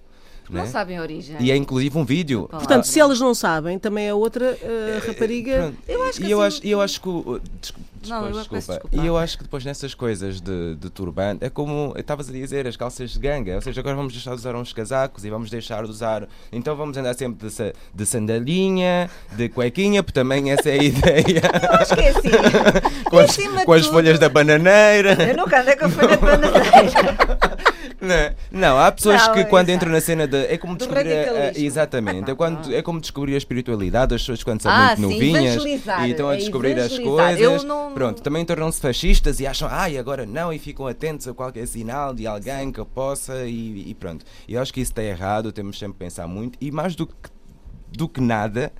Não 0.51 0.63
né? 0.63 0.67
sabem 0.67 0.99
a 0.99 1.03
origem. 1.03 1.37
E 1.41 1.51
é 1.51 1.57
inclusive 1.57 1.97
um 1.99 2.05
vídeo. 2.05 2.49
Portanto, 2.51 2.85
se 2.85 3.01
elas 3.01 3.21
não 3.21 3.35
sabem, 3.35 3.79
também 3.79 4.07
é 4.07 4.15
outra 4.15 4.53
uh, 4.53 5.07
rapariga. 5.07 5.73
Eu 5.89 6.03
acho 6.05 6.19
que 6.19 6.27
e 6.27 6.31
eu, 6.31 6.43
assim... 6.43 6.59
acho, 6.59 6.67
eu 6.67 6.81
acho 6.81 7.01
que. 7.01 7.09
Uh, 7.09 7.41
não, 8.09 8.27
eu 8.27 8.33
desculpa. 8.33 8.81
E 8.93 9.05
eu 9.05 9.17
acho 9.17 9.37
que 9.37 9.45
depois 9.45 9.65
nessas 9.65 9.95
coisas 9.95 10.41
de, 10.41 10.77
de 10.77 10.91
turbante, 10.91 11.45
é 11.45 11.51
como 11.51 11.93
estavas 11.97 12.29
a 12.29 12.33
dizer, 12.33 12.67
as 12.67 12.77
calças 12.77 13.11
de 13.11 13.19
ganga. 13.19 13.57
Ou 13.57 13.61
seja, 13.61 13.81
agora 13.81 13.97
vamos 13.97 14.13
deixar 14.13 14.31
de 14.31 14.37
usar 14.37 14.55
uns 14.55 14.73
casacos 14.73 15.25
e 15.25 15.31
vamos 15.31 15.51
deixar 15.51 15.85
de 15.85 15.91
usar. 15.91 16.29
Então 16.53 16.77
vamos 16.77 16.97
andar 16.97 17.15
sempre 17.15 17.49
de, 17.49 17.75
de 17.95 18.07
sandalinha, 18.07 19.11
de 19.33 19.49
cuequinha, 19.49 20.03
porque 20.03 20.19
também 20.19 20.51
essa 20.53 20.71
é 20.71 20.79
a 20.79 20.83
ideia. 20.83 21.43
Eu 21.63 21.75
acho 21.75 21.95
que 21.95 22.01
é 22.01 22.09
assim. 22.11 22.31
com 23.11 23.19
as, 23.19 23.37
com 23.65 23.73
as 23.73 23.87
folhas 23.87 24.19
da 24.19 24.29
bananeira. 24.29 25.15
Eu 25.23 25.37
nunca 25.37 25.61
andei 25.61 25.77
com 25.77 25.87
a 25.87 25.89
folha 25.89 26.17
de 26.17 26.23
bananeira. 26.23 27.57
Não, 28.51 28.79
há 28.79 28.91
pessoas 28.93 29.27
não, 29.27 29.35
que 29.35 29.45
quando 29.45 29.71
entram 29.71 29.91
na 29.91 30.01
cena 30.01 30.27
de. 30.27 30.37
É 30.47 30.57
como 30.57 30.77
descobrir. 30.77 31.13
A, 31.13 31.59
exatamente. 31.59 32.31
É, 32.31 32.35
quando, 32.35 32.75
é 32.75 32.83
como 32.83 33.01
descobrir 33.01 33.35
a 33.35 33.39
espiritualidade, 33.39 34.15
as 34.15 34.23
pessoas 34.23 34.43
quando 34.43 34.63
são 34.63 34.71
ah, 34.71 34.95
muito 34.97 34.97
sim, 34.97 35.33
novinhas 35.33 35.65
e 35.65 36.11
estão 36.11 36.29
a 36.29 36.35
é 36.35 36.39
descobrir 36.39 36.79
as 36.79 36.99
coisas. 36.99 37.65
Não... 37.65 37.93
Pronto, 37.93 38.23
também 38.23 38.45
tornam-se 38.45 38.81
fascistas 38.81 39.41
e 39.41 39.47
acham, 39.47 39.69
ai, 39.71 39.99
agora 39.99 40.27
não, 40.27 40.53
e 40.53 40.59
ficam 40.59 40.87
atentos 40.87 41.27
a 41.29 41.35
qualquer 41.35 41.67
sinal 41.67 42.15
de 42.15 42.27
alguém 42.27 42.73
que 42.73 42.85
possa 42.85 43.45
e, 43.47 43.91
e 43.91 43.95
pronto. 43.95 44.25
Eu 44.49 44.61
acho 44.61 44.73
que 44.73 44.81
isso 44.81 44.93
está 44.93 45.03
errado, 45.03 45.53
temos 45.53 45.79
sempre 45.79 45.95
que 45.95 45.99
pensar 46.01 46.27
muito. 46.27 46.59
E 46.61 46.71
mais 46.71 46.95
do 46.95 47.07
que, 47.07 47.15
do 47.93 48.09
que 48.09 48.21
nada 48.21 48.73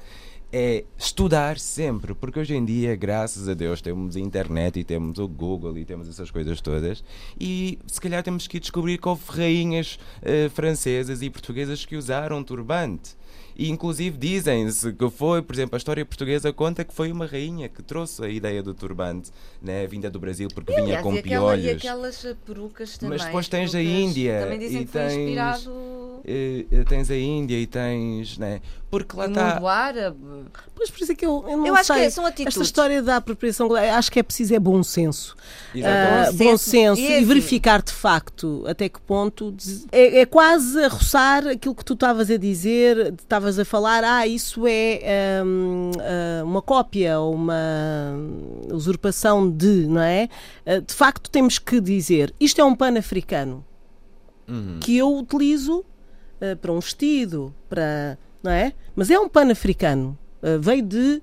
é 0.53 0.85
estudar 0.97 1.59
sempre, 1.59 2.15
porque 2.15 2.39
hoje 2.39 2.55
em 2.55 2.65
dia, 2.65 2.95
graças 2.95 3.49
a 3.49 3.55
Deus, 3.55 3.81
temos 3.83 4.17
a 4.17 4.21
internet 4.21 4.79
e 4.79 4.85
temos 4.85 5.19
o 5.19 5.27
Google 5.27 5.77
e 5.79 5.85
temos 5.85 6.09
essas 6.09 6.31
coisas 6.31 6.61
todas, 6.61 7.03
e 7.39 7.79
se 7.87 8.01
calhar 8.01 8.23
temos 8.23 8.47
que 8.47 8.61
descobrir 8.61 8.99
que 8.99 9.09
houve 9.09 9.23
rainhas 9.29 9.99
uh, 10.23 10.49
francesas 10.51 11.23
e 11.23 11.31
portuguesas 11.31 11.85
que 11.85 11.97
usaram 11.97 12.43
turbante. 12.43 13.17
E 13.59 13.71
inclusive 13.71 14.19
dizem-se 14.19 14.93
que 14.93 15.11
foi, 15.11 15.41
por 15.41 15.55
exemplo, 15.55 15.77
a 15.77 15.79
história 15.79 16.05
portuguesa 16.05 16.53
conta 16.53 16.85
que 16.85 16.93
foi 16.93 17.11
uma 17.11 17.25
rainha 17.25 17.69
que 17.69 17.83
trouxe 17.83 18.23
a 18.23 18.29
ideia 18.29 18.63
do 18.63 18.75
turbante, 18.75 19.31
né, 19.63 19.87
vinda 19.87 20.11
do 20.11 20.19
Brasil 20.19 20.49
porque 20.55 20.73
e, 20.73 20.77
vinha 20.77 20.99
aliás, 20.99 21.03
com 21.03 21.15
e 21.15 21.19
aquela, 21.19 21.47
piolhos. 21.47 21.65
E 21.65 21.71
aquelas 21.71 22.27
perucas 22.45 22.99
também. 22.99 23.19
Mas 23.19 23.27
depois 23.27 23.49
tens 23.49 23.75
a 23.75 23.83
Índia. 23.83 24.41
Também 24.43 24.59
dizem 24.59 24.83
e 24.83 24.85
que 24.85 24.93
foi 24.93 25.01
tens, 25.01 25.15
inspirado. 25.15 26.21
E, 26.25 26.67
tens 26.89 27.11
a 27.11 27.17
Índia 27.17 27.59
e 27.59 27.67
tens. 27.67 28.37
Né, 28.37 28.61
porque 28.91 29.17
lá 29.17 29.27
está. 29.27 29.55
mundo 29.55 29.69
árabe. 29.69 30.17
Pois 30.75 30.91
por 30.91 31.03
isso 31.03 31.13
é 31.13 31.15
que 31.15 31.27
eu, 31.27 31.45
eu 31.49 31.57
não 31.59 31.67
eu 31.67 31.75
sei. 31.75 31.81
acho 31.81 31.93
que 31.93 32.01
é, 32.01 32.11
são 32.11 32.25
atitudes. 32.25 32.55
Esta 32.55 32.63
história 32.63 33.03
da 33.03 33.17
apropriação, 33.17 33.75
acho 33.75 34.11
que 34.11 34.19
é 34.19 34.23
preciso 34.23 34.55
é 34.55 34.59
bom 34.59 34.83
senso. 34.83 35.37
Uh, 35.75 36.33
bom, 36.35 36.57
senso, 36.57 37.01
e, 37.01 37.05
e, 37.05 37.17
assim, 37.17 37.25
verificar 37.27 37.83
de 37.83 37.93
facto 37.93 38.65
até 38.67 38.89
que 38.89 39.01
ponto. 39.01 39.55
É, 39.93 40.21
é 40.21 40.27
quase 40.27 40.83
a 40.83 40.89
roçar 40.89 41.47
aquilo 41.47 41.75
que 41.75 41.85
tu 41.85 41.93
estavas 41.93 42.31
a 42.31 42.37
dizer, 42.37 43.15
estavas 43.19 43.46
a 43.59 43.65
falar, 43.65 44.03
ah, 44.05 44.27
isso 44.27 44.65
é 44.67 45.43
um, 45.45 45.91
ah, 46.01 46.45
uma 46.45 46.61
cópia 46.61 47.19
ou 47.21 47.35
uma 47.35 48.15
usurpação 48.73 49.51
de, 49.51 49.87
não 49.87 50.01
é? 50.01 50.29
Uh, 50.67 50.81
de 50.83 50.93
facto, 50.93 51.31
temos 51.31 51.59
que 51.59 51.81
dizer, 51.81 52.35
isto 52.41 52.61
é 52.61 52.65
um 52.65 52.75
pano 52.75 52.99
africano 52.99 53.65
uhum. 54.49 54.79
que 54.81 54.97
eu 54.97 55.17
utilizo 55.17 55.79
uh, 55.81 56.57
para 56.61 56.73
um 56.73 56.81
vestido, 56.81 57.55
para. 57.69 58.19
não 58.43 58.51
é? 58.51 58.73
Mas 58.95 59.11
é 59.11 59.19
um 59.19 59.29
pano 59.29 59.53
africano. 59.53 60.19
Uh, 60.43 60.61
veio 60.61 60.83
de 60.83 61.23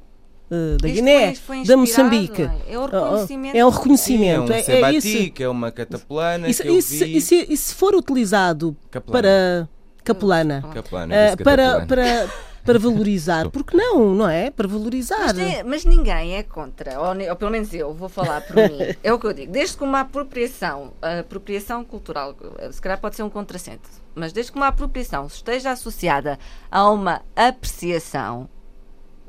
da 0.80 0.88
Isto 0.88 0.96
Guiné, 0.96 1.36
foi- 1.36 1.58
foi 1.58 1.66
da 1.66 1.76
Moçambique. 1.76 2.44
é 2.68 2.78
o 2.78 2.86
reconhecimento. 2.86 3.58
É 3.58 3.66
um 3.66 3.72
Sim, 3.72 3.78
é 3.78 3.78
reconhecimento. 3.78 4.52
um 4.52 4.54
é, 4.54 4.60
é 4.60 4.64
sebati, 4.64 4.98
isso. 4.98 5.32
que 5.32 5.44
é 5.44 5.50
uma 5.50 5.72
cataplana 5.72 6.48
E 6.48 6.54
se, 6.54 7.74
for 7.74 7.96
utilizado 7.96 8.76
Capelana. 8.92 9.22
para 9.22 9.70
capelana, 10.04 10.62
Capelana, 10.74 11.16
uh, 11.34 11.44
para, 11.44 11.86
para, 11.86 12.30
para 12.66 12.80
valorizar, 12.80 13.50
porque 13.52 13.76
não, 13.76 14.14
não 14.16 14.30
é? 14.30 14.50
Para 14.52 14.68
valorizar. 14.68 15.20
Mas, 15.20 15.34
tem- 15.34 15.64
mas 15.64 15.86
ninguém 15.86 16.36
é 16.36 16.44
contra, 16.44 17.00
ou, 17.00 17.08
ou 17.30 17.36
pelo 17.36 17.52
menos 17.52 17.74
eu 17.74 17.94
vou 17.94 18.10
falar 18.10 18.42
por 18.42 18.56
mim. 18.56 18.78
É 19.04 19.12
o 19.14 19.20
que 19.20 19.26
eu 19.28 19.34
digo. 19.34 19.52
Desde 19.52 19.78
que 19.78 19.84
uma 19.84 20.02
apropriação, 20.02 20.94
a 21.02 21.20
apropriação 21.20 21.84
cultural, 21.84 22.36
se 22.72 22.82
calhar 22.82 23.00
pode 23.00 23.16
ser 23.16 23.24
um 23.24 23.30
contrassenso, 23.30 23.82
mas 24.16 24.32
desde 24.32 24.52
que 24.52 24.58
uma 24.58 24.68
apropriação 24.68 25.26
esteja 25.28 25.72
associada 25.72 26.38
a 26.72 26.90
uma 26.90 27.22
apreciação, 27.36 28.48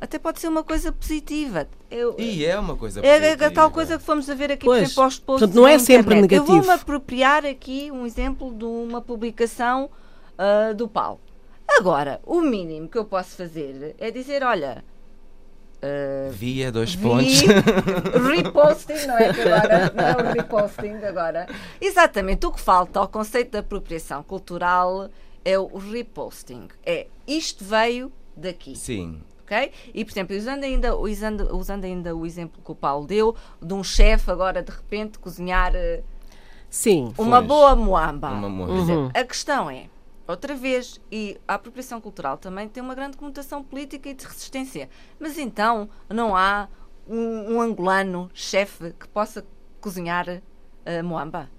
até 0.00 0.18
pode 0.18 0.38
ser 0.40 0.48
uma 0.48 0.62
coisa 0.62 0.92
positiva. 0.92 1.66
Eu, 1.90 2.16
E 2.18 2.44
é 2.44 2.58
uma 2.58 2.76
coisa 2.76 3.00
é 3.00 3.12
a- 3.12 3.16
a, 3.16 3.20
positiva. 3.20 3.50
tal 3.52 3.70
coisa 3.70 3.96
que 3.98 4.04
fomos 4.04 4.28
a 4.28 4.34
ver 4.34 4.50
aqui, 4.52 4.66
Pois. 4.66 4.80
por 4.80 4.84
exemplo, 4.86 5.02
aos 5.04 5.18
posts 5.18 5.40
Portanto, 5.40 5.54
não 5.56 5.66
é 5.66 5.78
sempre 5.78 6.14
internet. 6.16 6.34
Eu 6.34 6.44
vou-me 6.44 6.60
negativo. 6.60 6.82
apropriar 6.82 7.46
aqui 7.46 7.90
um 7.90 8.04
exemplo 8.04 8.52
de 8.52 8.64
uma 8.64 9.00
publicação 9.00 9.88
ah, 10.38 10.72
do 10.72 10.88
Paulo. 10.88 11.20
Agora, 11.66 12.20
o 12.24 12.40
mínimo 12.40 12.88
que 12.88 12.98
eu 12.98 13.04
posso 13.04 13.36
fazer 13.36 13.94
é 13.98 14.10
dizer, 14.10 14.42
olha, 14.42 14.84
ah, 15.82 16.28
Via 16.30 16.70
dois 16.72 16.94
vi- 16.94 17.02
pontos. 17.02 17.40
reposting, 18.28 19.06
não 19.06 19.18
é 19.18 19.32
que 19.32 19.40
agora, 19.42 19.92
não 19.94 20.04
é 20.04 20.16
o 20.30 20.32
reposting 20.32 21.04
agora. 21.04 21.46
Exatamente, 21.80 22.46
o 22.46 22.52
que 22.52 22.60
falta 22.60 22.98
ao 23.00 23.08
conceito 23.08 23.52
de 23.52 23.58
apropriação 23.58 24.22
cultural 24.22 25.08
é 25.44 25.58
o 25.58 25.76
reposting. 25.76 26.68
É, 26.84 27.06
isto 27.26 27.64
veio 27.64 28.10
daqui 28.36 28.74
Sim. 28.76 29.20
ok? 29.42 29.70
E, 29.92 30.04
por 30.04 30.10
exemplo, 30.12 30.36
usando 30.36 30.64
ainda, 30.64 30.96
usando, 30.96 31.54
usando 31.56 31.84
ainda 31.84 32.14
o 32.16 32.24
exemplo 32.26 32.60
que 32.64 32.70
o 32.72 32.74
Paulo 32.74 33.06
deu, 33.06 33.34
de 33.60 33.74
um 33.74 33.84
chefe 33.84 34.30
agora 34.30 34.62
de 34.62 34.70
repente 34.72 35.18
cozinhar 35.18 35.72
eh, 35.74 36.02
Sim. 36.70 37.12
uma 37.18 37.36
Pois. 37.38 37.46
boa 37.48 37.76
moamba. 37.76 38.30
Uma 38.30 38.48
Uhum. 38.66 39.10
A 39.14 39.22
questão 39.24 39.70
é, 39.70 39.86
outra 40.26 40.54
vez, 40.54 41.00
e 41.10 41.40
a 41.46 41.54
apropriação 41.54 42.00
cultural 42.00 42.38
também 42.38 42.68
tem 42.68 42.82
uma 42.82 42.94
grande 42.94 43.16
conotação 43.16 43.62
política 43.62 44.08
e 44.08 44.14
de 44.14 44.24
resistência. 44.24 44.88
Mas 45.18 45.38
então 45.38 45.88
não 46.08 46.34
há 46.36 46.68
um, 47.06 47.54
um 47.54 47.60
angolano 47.60 48.30
chefe 48.32 48.92
que 48.92 49.08
possa 49.08 49.44
cozinhar 49.80 50.42
a 50.86 51.02
moamba? 51.02 51.50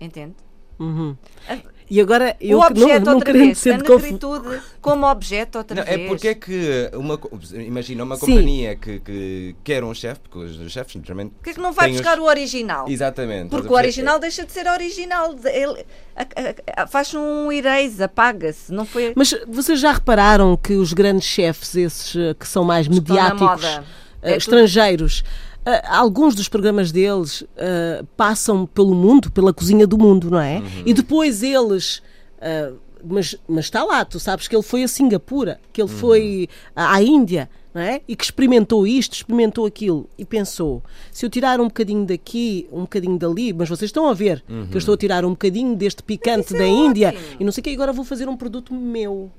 Entende? 0.00 0.45
Uhum. 0.78 1.16
A- 1.48 1.58
E 1.88 2.00
agora, 2.00 2.34
eu 2.40 2.58
o 2.58 2.66
que 2.66 2.74
não, 2.74 2.82
objeto 2.82 3.04
não 3.06 3.14
outra 3.14 3.32
vez, 3.32 3.58
ser 3.58 3.74
a 3.74 3.78
negritude 3.78 4.60
como 4.80 5.06
objeto 5.06 5.58
outra 5.58 5.76
Não, 5.76 5.84
vez. 5.84 6.00
é 6.00 6.06
porque 6.08 6.28
é 6.28 6.34
que 6.34 6.90
uma, 6.94 7.16
imagina 7.64 8.02
uma 8.02 8.16
Sim. 8.16 8.26
companhia 8.26 8.74
que, 8.74 8.98
que 8.98 9.54
quer 9.62 9.84
um 9.84 9.94
chefe, 9.94 10.20
porque 10.22 10.36
os 10.36 10.72
chefes 10.72 11.00
geralmente 11.00 11.30
Porquê 11.34 11.50
é 11.50 11.52
que 11.54 11.60
não 11.60 11.72
vai 11.72 11.86
têm 11.86 11.94
os- 11.94 12.00
buscar 12.00 12.18
o 12.18 12.24
original? 12.24 12.88
Exatamente. 12.88 13.50
Porque 13.50 13.68
o 13.68 13.76
original 13.76 14.18
deixa 14.18 14.44
de 14.44 14.50
ser 14.50 14.66
original. 14.66 15.36
Ele, 15.44 15.86
a- 16.16 16.22
a- 16.22 16.82
a- 16.82 16.86
faz 16.88 17.14
um 17.14 17.52
erase, 17.52 18.02
apaga-se. 18.02 18.72
Não 18.72 18.84
foi. 18.84 19.12
Mas 19.14 19.32
vocês 19.46 19.78
já 19.78 19.92
repararam 19.92 20.56
que 20.56 20.72
os 20.74 20.92
grandes 20.92 21.28
chefes, 21.28 21.76
esses 21.76 22.16
eh, 22.16 22.34
que 22.34 22.48
são 22.48 22.64
mais 22.64 22.86
estão 22.88 22.96
mediáticos, 23.14 23.40
moda. 23.62 23.84
eh, 24.22 24.30
É 24.32 24.32
tudo- 24.32 24.38
estrangeiros, 24.38 25.22
eh, 25.22 25.55
alguns 25.88 26.34
dos 26.34 26.48
programas 26.48 26.92
deles 26.92 27.42
eh, 27.56 28.04
passam 28.16 28.66
pelo 28.66 28.94
mundo, 28.94 29.30
pela 29.32 29.52
cozinha 29.52 29.86
do 29.86 29.98
mundo, 29.98 30.30
não 30.30 30.40
é? 30.40 30.58
Uhum. 30.58 30.82
E 30.86 30.94
depois 30.94 31.42
eles. 31.42 32.02
eh, 32.40 32.72
mas, 33.04 33.36
mas 33.46 33.66
está 33.66 33.84
lá, 33.84 34.04
tu 34.04 34.18
sabes 34.18 34.48
que 34.48 34.56
ele 34.56 34.62
foi 34.62 34.82
a 34.82 34.88
Singapura, 34.88 35.60
que 35.72 35.80
ele 35.80 35.88
foi 35.88 36.48
à 36.74 37.00
Índia, 37.00 37.48
não 37.72 37.80
é? 37.80 38.00
E 38.08 38.16
que 38.16 38.24
experimentou 38.24 38.86
isto, 38.86 39.12
experimentou 39.12 39.66
aquilo 39.66 40.08
e 40.18 40.24
pensou: 40.24 40.82
se 41.12 41.24
eu 41.24 41.30
tirar 41.30 41.60
um 41.60 41.64
bocadinho 41.66 42.06
daqui, 42.06 42.66
um 42.72 42.80
bocadinho 42.80 43.18
dali, 43.18 43.52
mas 43.52 43.68
vocês 43.68 43.88
estão 43.90 44.08
a 44.08 44.14
ver 44.14 44.42
que 44.70 44.74
eu 44.74 44.78
estou 44.78 44.94
a 44.94 44.96
tirar 44.96 45.24
um 45.24 45.30
bocadinho 45.30 45.76
deste 45.76 46.02
picante 46.02 46.46
isso 46.46 46.56
é 46.56 46.58
da 46.60 46.66
Índia 46.66 47.08
ótimo. 47.08 47.36
e 47.38 47.44
não 47.44 47.52
sei 47.52 47.60
o 47.60 47.64
que, 47.64 47.70
agora 47.74 47.92
vou 47.92 48.04
fazer 48.04 48.28
um 48.28 48.36
produto 48.36 48.72
meu, 48.74 49.30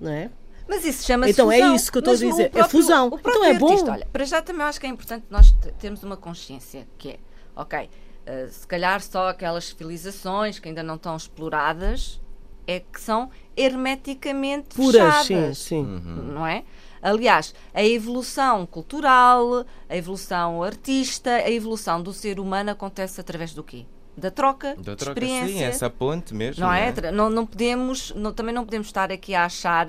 não 0.00 0.10
é? 0.10 0.30
Mas 0.68 0.84
isso 0.84 1.04
chama-se 1.06 1.32
Então 1.32 1.50
é 1.52 1.58
fusão. 1.58 1.74
isso 1.76 1.92
que 1.92 1.98
eu 1.98 2.00
estou 2.00 2.14
a 2.14 2.16
dizer, 2.16 2.42
é 2.44 2.48
próprio- 2.48 2.70
fusão. 2.70 3.06
o 3.06 3.10
próprio 3.10 3.30
Então 3.32 3.44
é 3.44 3.54
bom. 3.58 3.68
artista, 3.68 3.92
olha, 3.92 4.06
para 4.12 4.24
já 4.24 4.42
também 4.42 4.62
acho 4.66 4.80
que 4.80 4.86
é 4.86 4.88
importante 4.90 5.24
nós 5.30 5.50
te- 5.52 5.72
termos 5.72 6.02
uma 6.02 6.16
consciência 6.16 6.86
que 6.98 7.10
é, 7.10 7.18
ok, 7.54 7.88
eh, 8.26 8.48
se 8.50 8.66
calhar 8.66 9.00
só 9.00 9.28
aquelas 9.28 9.64
civilizações 9.66 10.58
que 10.58 10.68
ainda 10.68 10.82
não 10.82 10.96
estão 10.96 11.16
exploradas 11.16 12.20
é 12.66 12.80
que 12.80 13.00
são 13.00 13.30
hermeticamente 13.56 14.74
Puras, 14.74 15.14
sim, 15.26 15.34
fechadas. 15.34 15.58
sim. 15.58 15.82
não 15.84 16.46
é? 16.46 16.64
Aliás, 17.00 17.54
a 17.72 17.84
evolução 17.84 18.66
cultural, 18.66 19.64
a 19.88 19.96
evolução 19.96 20.62
artista, 20.62 21.30
a 21.30 21.50
evolução 21.50 22.02
do 22.02 22.12
ser 22.12 22.40
humano 22.40 22.70
acontece 22.70 23.20
através 23.20 23.54
do 23.54 23.62
quê? 23.62 23.86
Da 24.16 24.30
troca 24.30 24.74
Da 24.76 24.92
de 24.92 24.96
troca, 24.96 25.20
experiência. 25.20 25.48
sim, 25.58 25.62
essa 25.62 25.90
ponte 25.90 26.34
mesmo. 26.34 26.64
Não 26.64 26.72
é? 26.72 26.90
Tra- 26.90 27.12
Não, 27.12 27.28
não 27.30 27.44
podemos, 27.46 28.12
não- 28.16 28.32
também 28.32 28.54
não 28.54 28.64
podemos 28.64 28.86
estar 28.88 29.12
aqui 29.12 29.34
a 29.34 29.44
achar 29.44 29.86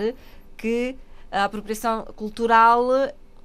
que 0.57 0.97
a 1.31 1.43
apropriação 1.45 2.03
cultural 2.15 2.89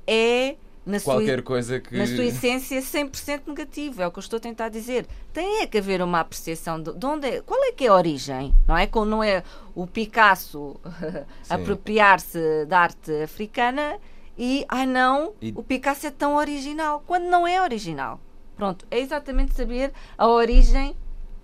é, 0.06 0.56
na 0.84 0.98
sua, 0.98 1.14
Qualquer 1.14 1.42
coisa 1.42 1.78
que. 1.78 1.96
na 1.96 2.06
sua 2.06 2.24
essência, 2.24 2.80
100% 2.80 3.42
negativo. 3.46 4.02
É 4.02 4.06
o 4.06 4.10
que 4.10 4.18
eu 4.18 4.22
estou 4.22 4.36
a 4.38 4.40
tentar 4.40 4.68
dizer. 4.68 5.06
Tem 5.32 5.62
é 5.62 5.66
que 5.66 5.78
haver 5.78 6.02
uma 6.02 6.20
apreciação 6.20 6.82
de, 6.82 6.92
de 6.92 7.06
onde 7.06 7.28
é, 7.28 7.40
qual 7.40 7.62
é 7.62 7.72
que 7.72 7.84
é 7.84 7.88
a 7.88 7.94
origem, 7.94 8.52
não 8.66 8.76
é? 8.76 8.86
Como 8.86 9.06
não 9.06 9.22
é 9.22 9.44
o 9.74 9.86
Picasso 9.86 10.80
apropriar-se 11.48 12.66
da 12.66 12.80
arte 12.80 13.12
africana 13.22 13.98
e, 14.36 14.64
ai 14.68 14.86
não, 14.86 15.34
E- 15.40 15.52
o 15.54 15.62
Picasso 15.62 16.06
é 16.06 16.10
tão 16.10 16.36
original, 16.36 17.02
quando 17.06 17.24
não 17.24 17.46
é 17.46 17.62
original. 17.62 18.20
Pronto, 18.56 18.86
é 18.90 18.98
exatamente 18.98 19.54
saber 19.54 19.92
a 20.16 20.26
origem 20.28 20.96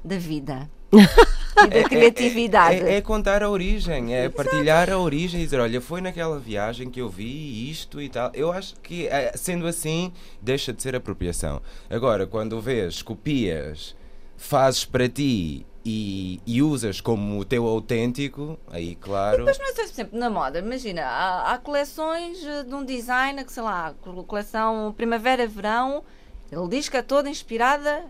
da 0.04 0.16
vida 0.16 0.68
e 0.93 1.66
da 1.68 1.76
É- 1.76 1.80
é- 1.80 1.84
criatividade. 1.84 2.80
É, 2.82 2.95
é 2.97 3.01
contar 3.01 3.43
a 3.43 3.51
origem, 3.51 4.14
é 4.14 4.28
partilhar 4.28 4.91
a 4.91 4.99
origem 4.99 5.41
e 5.41 5.45
dizer, 5.45 5.61
olha, 5.61 5.80
foi 5.80 6.01
naquela 6.01 6.39
viagem 6.39 6.91
que 6.91 7.01
eu 7.01 7.09
vi 7.09 7.70
isto 7.70 8.01
e 8.01 8.09
tal. 8.09 8.30
Eu 8.34 8.53
acho 8.53 8.74
que, 8.80 9.07
eh, 9.09 9.32
sendo 9.34 9.66
assim, 9.66 10.12
deixa 10.41 10.72
de 10.72 10.82
ser 10.82 10.95
apropriação. 10.95 11.61
Agora, 11.91 12.26
quando 12.26 12.61
vês, 12.61 13.03
copias, 13.03 13.95
fazes 14.36 14.84
para 14.84 15.09
ti 15.09 15.66
e, 15.84 16.41
e 16.47 16.62
usas 16.62 17.01
como 17.01 17.39
o 17.41 17.45
teu 17.45 17.66
autêntico, 17.66 18.59
aí 18.70 18.95
claro. 18.95 19.45
Mas 19.45 19.59
não 19.59 19.66
é 19.66 19.72
só, 19.72 19.82
por 19.82 19.91
exemplo, 19.91 20.18
na 20.18 20.30
moda. 20.30 20.59
Imagina, 20.61 21.03
há, 21.05 21.53
há 21.55 21.59
coleções 21.59 22.45
eh, 22.45 22.62
de 22.62 22.74
um 22.74 22.84
designer 22.84 23.45
que, 23.45 23.53
sei 23.53 23.62
lá, 23.62 23.95
co- 24.01 24.22
coleção 24.24 24.93
primavera-verão, 24.97 26.05
ele 26.53 26.68
diz 26.68 26.89
que 26.89 26.97
é 26.97 27.03
toda 27.03 27.28
inspirada 27.28 28.05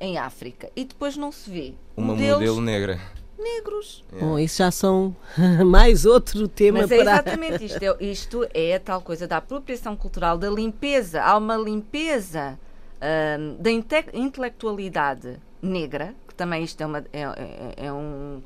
em 0.00 0.18
África 0.18 0.70
e 0.76 0.84
depois 0.84 1.16
não 1.16 1.30
se 1.32 1.50
vê 1.50 1.74
Uma 1.96 2.08
modelos 2.14 2.38
modelo 2.40 2.60
negra. 2.60 3.00
negros. 3.38 4.04
Bom, 4.18 4.38
isso 4.38 4.58
já 4.58 4.70
são 4.70 5.14
mais 5.66 6.04
outro 6.04 6.46
tema 6.48 6.80
Mas 6.82 6.90
é 6.90 6.96
para. 6.98 7.12
exatamente 7.12 7.64
isto. 7.64 7.82
É, 7.82 8.04
isto 8.04 8.48
é 8.54 8.74
a 8.74 8.80
tal 8.80 9.00
coisa 9.00 9.26
da 9.28 9.36
apropriação 9.38 9.96
cultural, 9.96 10.36
da 10.38 10.48
limpeza. 10.50 11.22
Há 11.22 11.36
uma 11.36 11.56
limpeza 11.56 12.58
ahm, 13.00 13.56
da 13.60 13.70
inte- 13.70 14.06
intelectualidade 14.12 15.36
negra, 15.62 16.14
que 16.26 16.34
também 16.34 16.62
isto 16.64 16.80
é 16.80 16.86
uma, 16.86 16.98
é, 17.12 17.20
é- 17.22 17.74
é 17.86 17.92
um, 17.92 18.42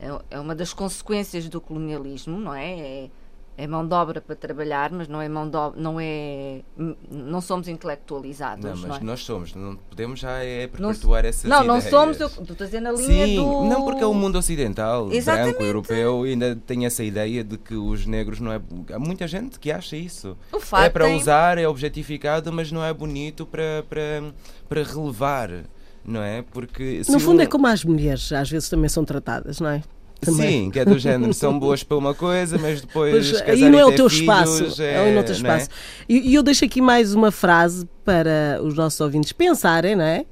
é, 0.00 0.06
é 0.30 0.40
uma 0.40 0.54
das 0.54 0.72
consequências 0.72 1.48
do 1.48 1.60
colonialismo, 1.60 2.38
não 2.38 2.54
é? 2.54 3.08
É 3.58 3.66
mão 3.66 3.88
de 3.88 3.94
obra 3.94 4.20
para 4.20 4.36
trabalhar, 4.36 4.92
mas 4.92 5.08
não 5.08 5.18
é 5.20 5.28
mão 5.30 5.48
de 5.48 5.56
obra, 5.56 5.80
não 5.80 5.98
é 5.98 6.60
não 7.10 7.40
somos 7.40 7.68
intelectualizados. 7.68 8.62
Não, 8.62 8.72
mas 8.76 8.80
não 8.88 8.96
é? 8.96 9.00
nós 9.00 9.24
somos, 9.24 9.54
não 9.54 9.76
podemos 9.76 10.20
já 10.20 10.42
é 10.44 10.66
perpetuar 10.66 11.22
não, 11.22 11.28
essas 11.30 11.44
Não, 11.44 11.64
ideias. 11.64 11.84
não 11.84 11.90
somos, 11.90 12.20
eu 12.20 12.26
estou 12.26 12.54
dizendo 12.54 12.84
na 12.84 12.92
linha 12.92 13.26
Sim, 13.26 13.36
do... 13.36 13.64
não 13.64 13.82
porque 13.82 14.02
é 14.02 14.06
o 14.06 14.12
mundo 14.12 14.36
ocidental, 14.36 15.10
Exatamente. 15.10 15.52
branco, 15.54 15.62
europeu, 15.64 16.22
ainda 16.24 16.54
tem 16.66 16.84
essa 16.84 17.02
ideia 17.02 17.42
de 17.42 17.56
que 17.56 17.74
os 17.74 18.04
negros 18.04 18.40
não 18.40 18.52
é. 18.52 18.60
Há 18.92 18.98
muita 18.98 19.26
gente 19.26 19.58
que 19.58 19.70
acha 19.72 19.96
isso. 19.96 20.36
O 20.52 20.60
fato 20.60 20.84
é 20.84 20.90
para 20.90 21.06
tem- 21.06 21.16
usar, 21.16 21.56
é 21.56 21.66
objetificado, 21.66 22.52
mas 22.52 22.70
não 22.70 22.84
é 22.84 22.92
bonito 22.92 23.46
para, 23.46 23.82
para, 23.88 24.34
para 24.68 24.82
relevar, 24.82 25.50
não 26.04 26.20
é? 26.20 26.42
Porque. 26.42 27.00
No 27.08 27.18
fundo 27.18 27.38
um- 27.38 27.42
é 27.42 27.46
como 27.46 27.66
as 27.66 27.82
mulheres 27.84 28.30
às 28.32 28.50
vezes 28.50 28.68
também 28.68 28.90
são 28.90 29.02
tratadas, 29.02 29.60
não 29.60 29.70
é? 29.70 29.82
Também. 30.20 30.64
Sim, 30.64 30.70
que 30.70 30.80
é 30.80 30.84
do 30.84 30.98
género, 30.98 31.32
são 31.34 31.56
boas 31.60 31.82
para 31.82 31.96
uma 31.96 32.14
coisa, 32.14 32.58
mas 32.58 32.80
depois. 32.80 33.30
Pois, 33.30 33.42
aí 33.42 33.62
e 33.62 33.68
não 33.68 33.78
é 33.78 33.84
o 33.84 33.94
teu 33.94 34.08
filhos 34.08 34.20
espaço, 34.20 34.82
é, 34.82 35.12
o 35.12 35.16
outro 35.16 35.38
não 35.42 35.50
é? 35.50 35.56
espaço. 35.58 35.68
E, 36.08 36.30
e 36.30 36.34
eu 36.34 36.42
deixo 36.42 36.64
aqui 36.64 36.80
mais 36.80 37.14
uma 37.14 37.30
frase 37.30 37.86
para 38.04 38.60
os 38.62 38.74
nossos 38.74 39.00
ouvintes 39.00 39.32
pensarem, 39.32 39.94
não 39.94 40.04
é? 40.04 40.24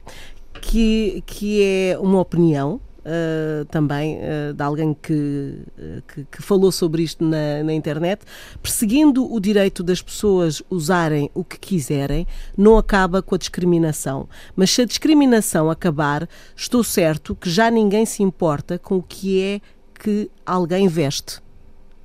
Que, 0.61 1.23
que 1.27 1.63
é 1.63 1.99
uma 1.99 2.21
opinião 2.21 2.81
ah, 3.05 3.67
também 3.71 4.19
ah, 4.23 4.53
de 4.53 4.63
alguém 4.63 4.95
que, 4.95 5.59
ah, 5.79 6.03
que, 6.09 6.25
que 6.25 6.43
falou 6.43 6.73
sobre 6.73 7.03
isto 7.03 7.23
na, 7.23 7.63
na 7.63 7.75
internet. 7.75 8.23
Perseguindo 8.63 9.31
o 9.31 9.39
direito 9.39 9.83
das 9.83 10.01
pessoas 10.01 10.63
usarem 10.71 11.31
o 11.35 11.45
que 11.45 11.59
quiserem, 11.59 12.27
não 12.57 12.79
acaba 12.79 13.21
com 13.23 13.35
a 13.35 13.39
discriminação. 13.39 14.27
Mas 14.57 14.71
se 14.71 14.83
a 14.83 14.85
discriminação 14.87 15.71
acabar, 15.71 16.27
estou 16.57 16.83
certo 16.83 17.35
que 17.35 17.51
já 17.51 17.71
ninguém 17.71 18.07
se 18.07 18.23
importa 18.23 18.79
com 18.79 18.97
o 18.97 19.03
que 19.03 19.41
é 19.41 19.61
que 20.05 20.31
alguém 20.45 20.87
veste. 20.87 21.41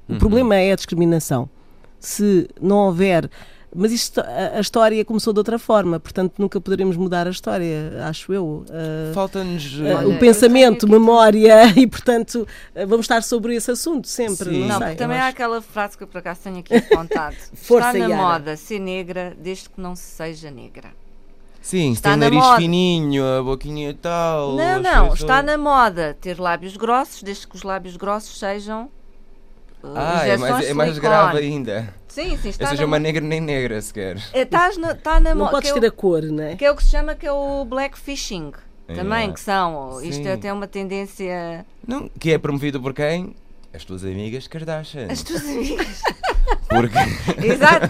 O 0.07 0.15
problema 0.15 0.55
é 0.55 0.71
a 0.71 0.75
discriminação. 0.75 1.49
Se 1.99 2.47
não 2.61 2.77
houver. 2.77 3.29
Mas 3.75 3.91
isto, 3.91 4.19
a, 4.21 4.59
história 4.59 5.05
começou 5.05 5.31
de 5.31 5.39
outra 5.39 5.59
forma, 5.59 5.99
portanto 5.99 6.33
nunca 6.39 6.59
poderemos 6.59 6.97
mudar 6.97 7.27
a 7.27 7.29
história, 7.29 8.03
acho 8.07 8.33
eu. 8.33 8.65
Uh, 8.67 9.13
Falta-nos. 9.13 9.75
uh, 9.75 10.09
o 10.09 10.17
pensamento, 10.17 10.87
tenho- 10.87 10.99
memória, 10.99 11.65
e 11.77 11.85
portanto 11.85 12.47
uh, 12.75 12.87
vamos 12.87 13.03
estar 13.03 13.21
sobre 13.21 13.53
esse 13.55 13.69
assunto 13.69 14.07
sempre. 14.07 14.49
Sim. 14.49 14.61
Não, 14.61 14.67
Não, 14.69 14.77
sei. 14.79 14.87
porque 14.87 14.95
também 14.95 15.17
há 15.19 15.25
acho- 15.25 15.29
aquela 15.35 15.61
frase 15.61 15.95
que 15.95 16.03
eu 16.03 16.07
por 16.07 16.17
acaso 16.17 16.39
tenho 16.45 16.57
aqui 16.57 16.75
apontado. 16.77 17.35
Força, 17.53 17.89
Está 17.89 17.99
na 17.99 18.05
Yara. 18.07 18.15
moda 18.23 18.57
ser 18.57 18.79
negra 18.79 19.37
desde 19.39 19.69
que 19.69 19.79
não 19.79 19.95
se 19.95 20.01
seja 20.03 20.49
negra. 20.49 20.89
Sim, 21.61 21.91
Está 21.91 22.09
tem 22.09 22.17
o 22.17 22.17
na 22.21 22.25
nariz 22.29 22.39
moda. 22.43 22.57
fininho, 22.61 23.23
a 23.39 23.43
boquinha 23.43 23.89
e 23.89 23.93
tal. 23.93 24.55
Não, 24.55 24.81
não, 24.81 24.99
coisas 25.07 25.19
está 25.19 25.43
na 25.43 25.57
moda 25.57 26.17
ter 26.19 26.39
lábios 26.39 26.75
grossos, 26.77 27.21
desde 27.21 27.47
que 27.47 27.55
os 27.55 27.63
lábios 27.63 27.95
grossos 27.97 28.39
sejam. 28.39 28.89
uh, 29.83 29.93
Ah, 29.95 30.25
é 30.27 30.37
mais, 30.37 30.65
é 30.69 30.73
mais 30.73 30.97
grave 30.97 31.37
ainda. 31.39 31.93
Sim, 32.07 32.35
sim, 32.37 32.47
Eu 32.47 32.49
está 32.49 32.67
seja 32.69 32.81
na 32.83 32.87
uma 32.87 32.97
negra 32.99 33.21
nem 33.21 33.39
negra 33.41 33.79
sequer. 33.81 34.17
É, 34.33 34.41
Estás 34.41 34.77
na, 34.77 34.91
está 34.93 35.19
na 35.19 35.31
Não 35.35 35.41
moda. 35.45 35.51
podes 35.51 35.71
que, 35.71 35.79
ter 35.79 35.85
é 35.85 35.89
a 35.89 35.91
cor, 35.91 36.23
não 36.23 36.43
é? 36.43 36.53
o- 36.53 36.57
que 36.57 36.65
é 36.65 36.71
o 36.71 36.75
que 36.75 36.83
se 36.83 36.89
chama 36.89 37.13
que 37.13 37.27
é 37.27 37.31
o 37.31 37.65
blackfishing. 37.65 38.51
Também, 38.87 39.03
Yeah. 39.03 39.33
que 39.33 39.39
são. 39.39 40.01
Isto 40.01 40.23
Sim. 40.23 40.27
é 40.29 40.33
até 40.33 40.51
uma 40.51 40.65
tendência. 40.67 41.63
Não, 41.87 42.09
que 42.19 42.31
é 42.31 42.37
promovido 42.39 42.81
por 42.81 42.91
quem? 42.93 43.35
As 43.71 43.83
tuas 43.85 44.03
amigas 44.03 44.47
Kardashian. 44.47 45.05
As 45.11 45.21
tuas 45.21 45.43
amigas. 45.43 46.01
Porque, 46.67 46.97
Exato. 47.45 47.87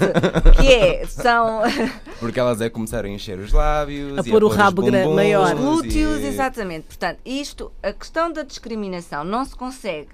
Que 0.59 0.73
é, 0.73 1.05
são. 1.05 1.61
porque 2.19 2.39
elas 2.39 2.61
é 2.61 2.65
que 2.65 2.69
começaram 2.75 3.09
a 3.09 3.11
encher 3.11 3.37
os 3.39 3.51
lábios. 3.51 4.17
A 4.17 4.21
e 4.21 4.29
pôr 4.29 4.43
o 4.43 4.47
pôr 4.47 4.51
os 4.51 4.55
rabo 4.55 4.81
bumbums 4.83 5.15
maior. 5.15 5.55
glúteos, 5.55 6.19
e- 6.21 6.25
exatamente. 6.27 6.83
Portanto, 6.87 7.19
isto, 7.25 7.71
a 7.83 7.91
questão 7.93 8.31
da 8.31 8.43
discriminação 8.43 9.23
não 9.23 9.43
se 9.45 9.55
consegue 9.55 10.09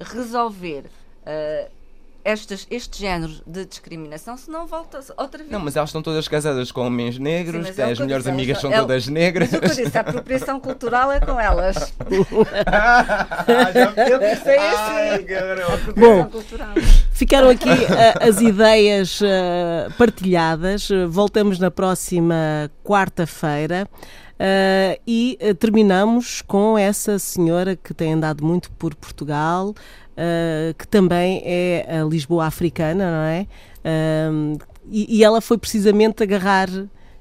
resolver 0.00 0.84
ah, 1.26 1.68
estes, 2.24 2.66
este 2.70 2.98
género 3.00 3.32
de 3.46 3.64
discriminação 3.64 4.36
se 4.36 4.50
não 4.50 4.66
volta 4.66 5.00
outra 5.16 5.38
vez. 5.38 5.50
Não, 5.50 5.60
mas 5.60 5.76
elas 5.76 5.88
estão 5.88 6.02
todas 6.02 6.28
casadas 6.28 6.70
com 6.70 6.82
homens 6.86 7.18
negros, 7.18 7.70
têm 7.70 7.84
é 7.84 7.88
o 7.88 7.92
as 7.92 7.98
melhores 7.98 8.24
disse, 8.24 8.34
amigas 8.34 8.60
são 8.60 8.70
são- 8.70 8.78
é 8.78 8.82
o- 8.82 8.86
todas 8.86 9.06
negras. 9.08 9.50
Mas 9.50 9.58
o 9.58 9.60
que 9.62 9.66
eu 9.80 9.84
disse, 9.84 9.96
a 9.96 10.00
apropriação 10.02 10.60
cultural 10.60 11.10
é 11.12 11.20
com 11.20 11.40
elas. 11.40 11.92
eu 14.10 14.18
pensei 14.18 14.58
assim. 14.58 15.26
Bom, 15.96 16.20
Apropriação 16.22 16.30
cultural. 16.30 16.68
Ficaram 17.18 17.48
aqui 17.48 17.68
ah, 17.68 18.28
as 18.28 18.40
ideias 18.40 19.20
ah, 19.24 19.90
partilhadas. 19.98 20.88
Voltamos 21.08 21.58
na 21.58 21.68
próxima 21.68 22.70
quarta-feira. 22.84 23.88
ah, 24.38 24.96
e 25.04 25.36
ah, 25.42 25.52
terminamos 25.52 26.42
com 26.42 26.78
essa 26.78 27.18
senhora 27.18 27.74
que 27.74 27.92
tem 27.92 28.12
andado 28.12 28.44
muito 28.44 28.70
por 28.70 28.94
Portugal, 28.94 29.74
ah, 30.16 30.72
que 30.78 30.86
também 30.86 31.42
é 31.44 32.00
a 32.00 32.04
Lisboa 32.04 32.46
africana, 32.46 33.10
não 33.10 33.24
é? 33.24 33.46
E, 34.88 35.18
e 35.18 35.24
ela 35.24 35.40
foi 35.40 35.58
precisamente 35.58 36.22
agarrar 36.22 36.68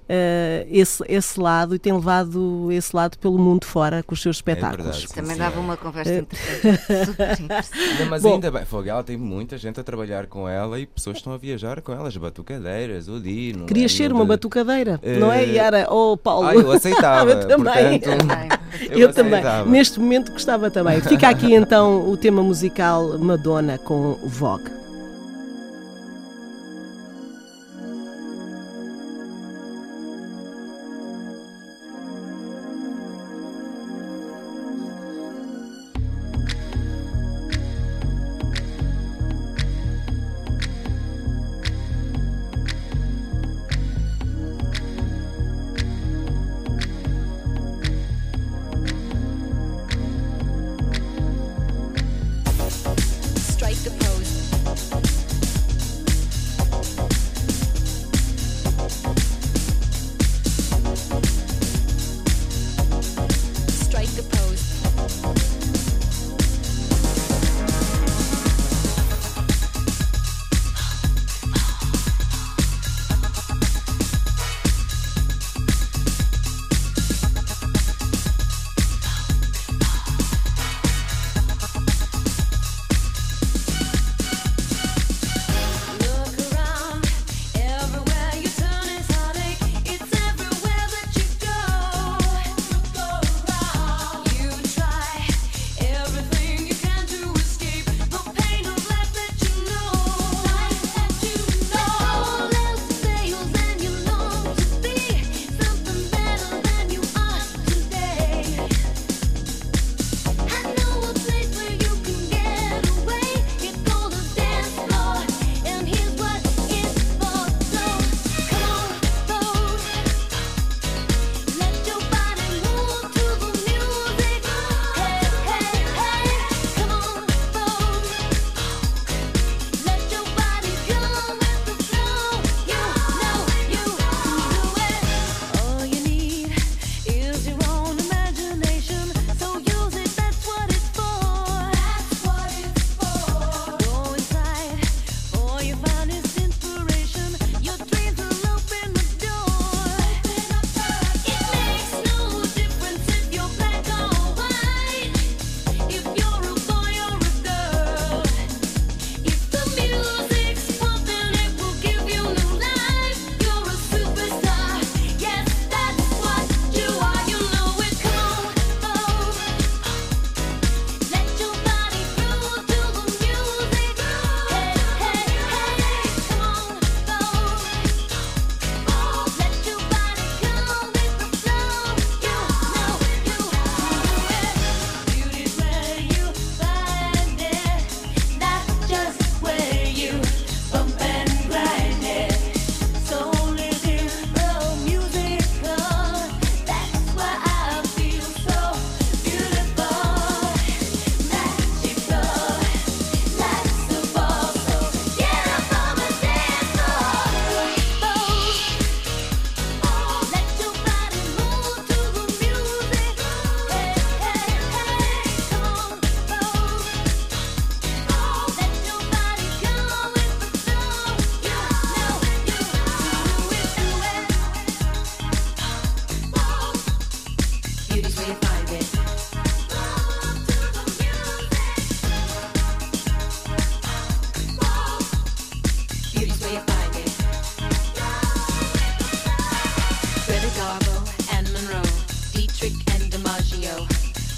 ah, 0.10 0.66
esse, 0.70 1.04
esse 1.08 1.40
lado 1.40 1.76
e 1.76 1.80
tem 1.80 1.92
levado 1.94 2.72
esse 2.72 2.96
lado 2.96 3.18
pelo 3.18 3.38
mundo 3.38 3.66
fora 3.66 4.02
com 4.04 4.14
os 4.14 4.22
seus 4.22 4.38
espetáculos. 4.38 4.86
verdade. 4.86 5.14
Também 5.14 5.32
Sim, 5.34 5.38
dava 5.38 5.52
senhora. 5.52 5.68
uma 5.68 5.78
conversa 5.78 6.14
interessante. 6.16 7.06
Super 7.06 7.40
interessante. 7.42 8.00
Não, 8.00 8.06
mas 8.10 8.22
Bom. 8.22 8.34
ainda 8.36 8.52
bem, 8.52 8.66
Fogo, 8.66 8.90
ela 8.90 9.04
tem 9.04 9.18
muita 9.18 9.58
gente 9.58 9.80
a 9.80 9.84
trabalhar 9.84 10.28
com 10.28 10.48
ela 10.48 10.80
e 10.80 10.86
pessoas 10.86 11.18
estão 11.18 11.34
a 11.34 11.38
viajar 11.38 11.82
com 11.82 11.92
elas, 11.92 12.16
batucadeiras, 12.18 13.08
o 13.08 13.20
Dino. 13.20 13.66
Querias 13.66 13.92
é, 13.94 13.96
ser 13.98 14.12
uma 14.14 14.24
de- 14.24 14.28
batucadeira, 14.30 15.00
não 15.20 15.32
é, 15.32 15.44
Eh, 15.44 15.54
Yara? 15.54 15.88
Oh, 15.90 16.16
Paulo. 16.18 16.48
Ah, 16.48 16.56
eu 16.56 16.72
aceitava. 16.72 17.32
Eu 17.38 17.48
também. 17.48 18.00
portanto, 18.00 18.18
Também. 18.28 18.50
Eu, 18.92 19.14
também. 19.14 19.42
Neste 19.68 20.00
momento 20.00 20.32
gostava 20.32 20.70
também. 20.70 21.02
Fica 21.02 21.30
aqui 21.30 21.54
então 21.54 22.10
o 22.10 22.16
tema 22.18 22.42
musical 22.44 23.18
Madonna 23.18 23.78
com 23.78 24.14
Vogue. 24.26 24.70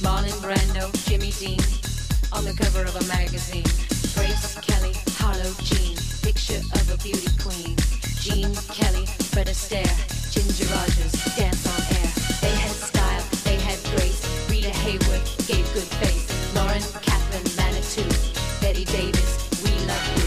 Marlon 0.02 0.32
Brando, 0.39 0.88
Jimmy 1.08 1.32
Dean, 1.32 1.60
on 2.32 2.45
the 2.45 2.54
cover 2.54 2.84
of 2.84 2.95
a 2.95 3.06
magazine. 3.08 3.68
Grace 4.16 4.56
Kelly, 4.62 4.93
Harlow 5.20 5.52
Jean, 5.64 5.97
picture 6.22 6.62
of 6.80 6.88
a 6.93 6.97
beauty 7.04 7.28
queen. 7.41 7.76
Jean 8.24 8.56
Kelly, 8.72 9.06
Fred 9.32 9.47
Astaire, 9.47 9.91
Ginger 10.32 10.72
Rogers, 10.74 11.14
dance 11.36 11.68
on 11.68 11.82
air. 12.00 12.12
They 12.39 12.56
had 12.56 12.76
style, 12.76 13.24
they 13.43 13.58
had 13.58 13.80
grace. 13.95 14.24
Rita 14.50 14.70
Hayworth 14.70 15.47
gave 15.47 15.66
good 15.74 15.89
face. 16.00 16.28
Lauren 16.56 16.84
Catherine 17.02 17.50
Manitou, 17.58 18.08
Betty 18.62 18.86
Davis, 18.86 19.50
we 19.64 19.72
love 19.86 20.18
you. 20.18 20.19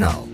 To. 0.00 0.33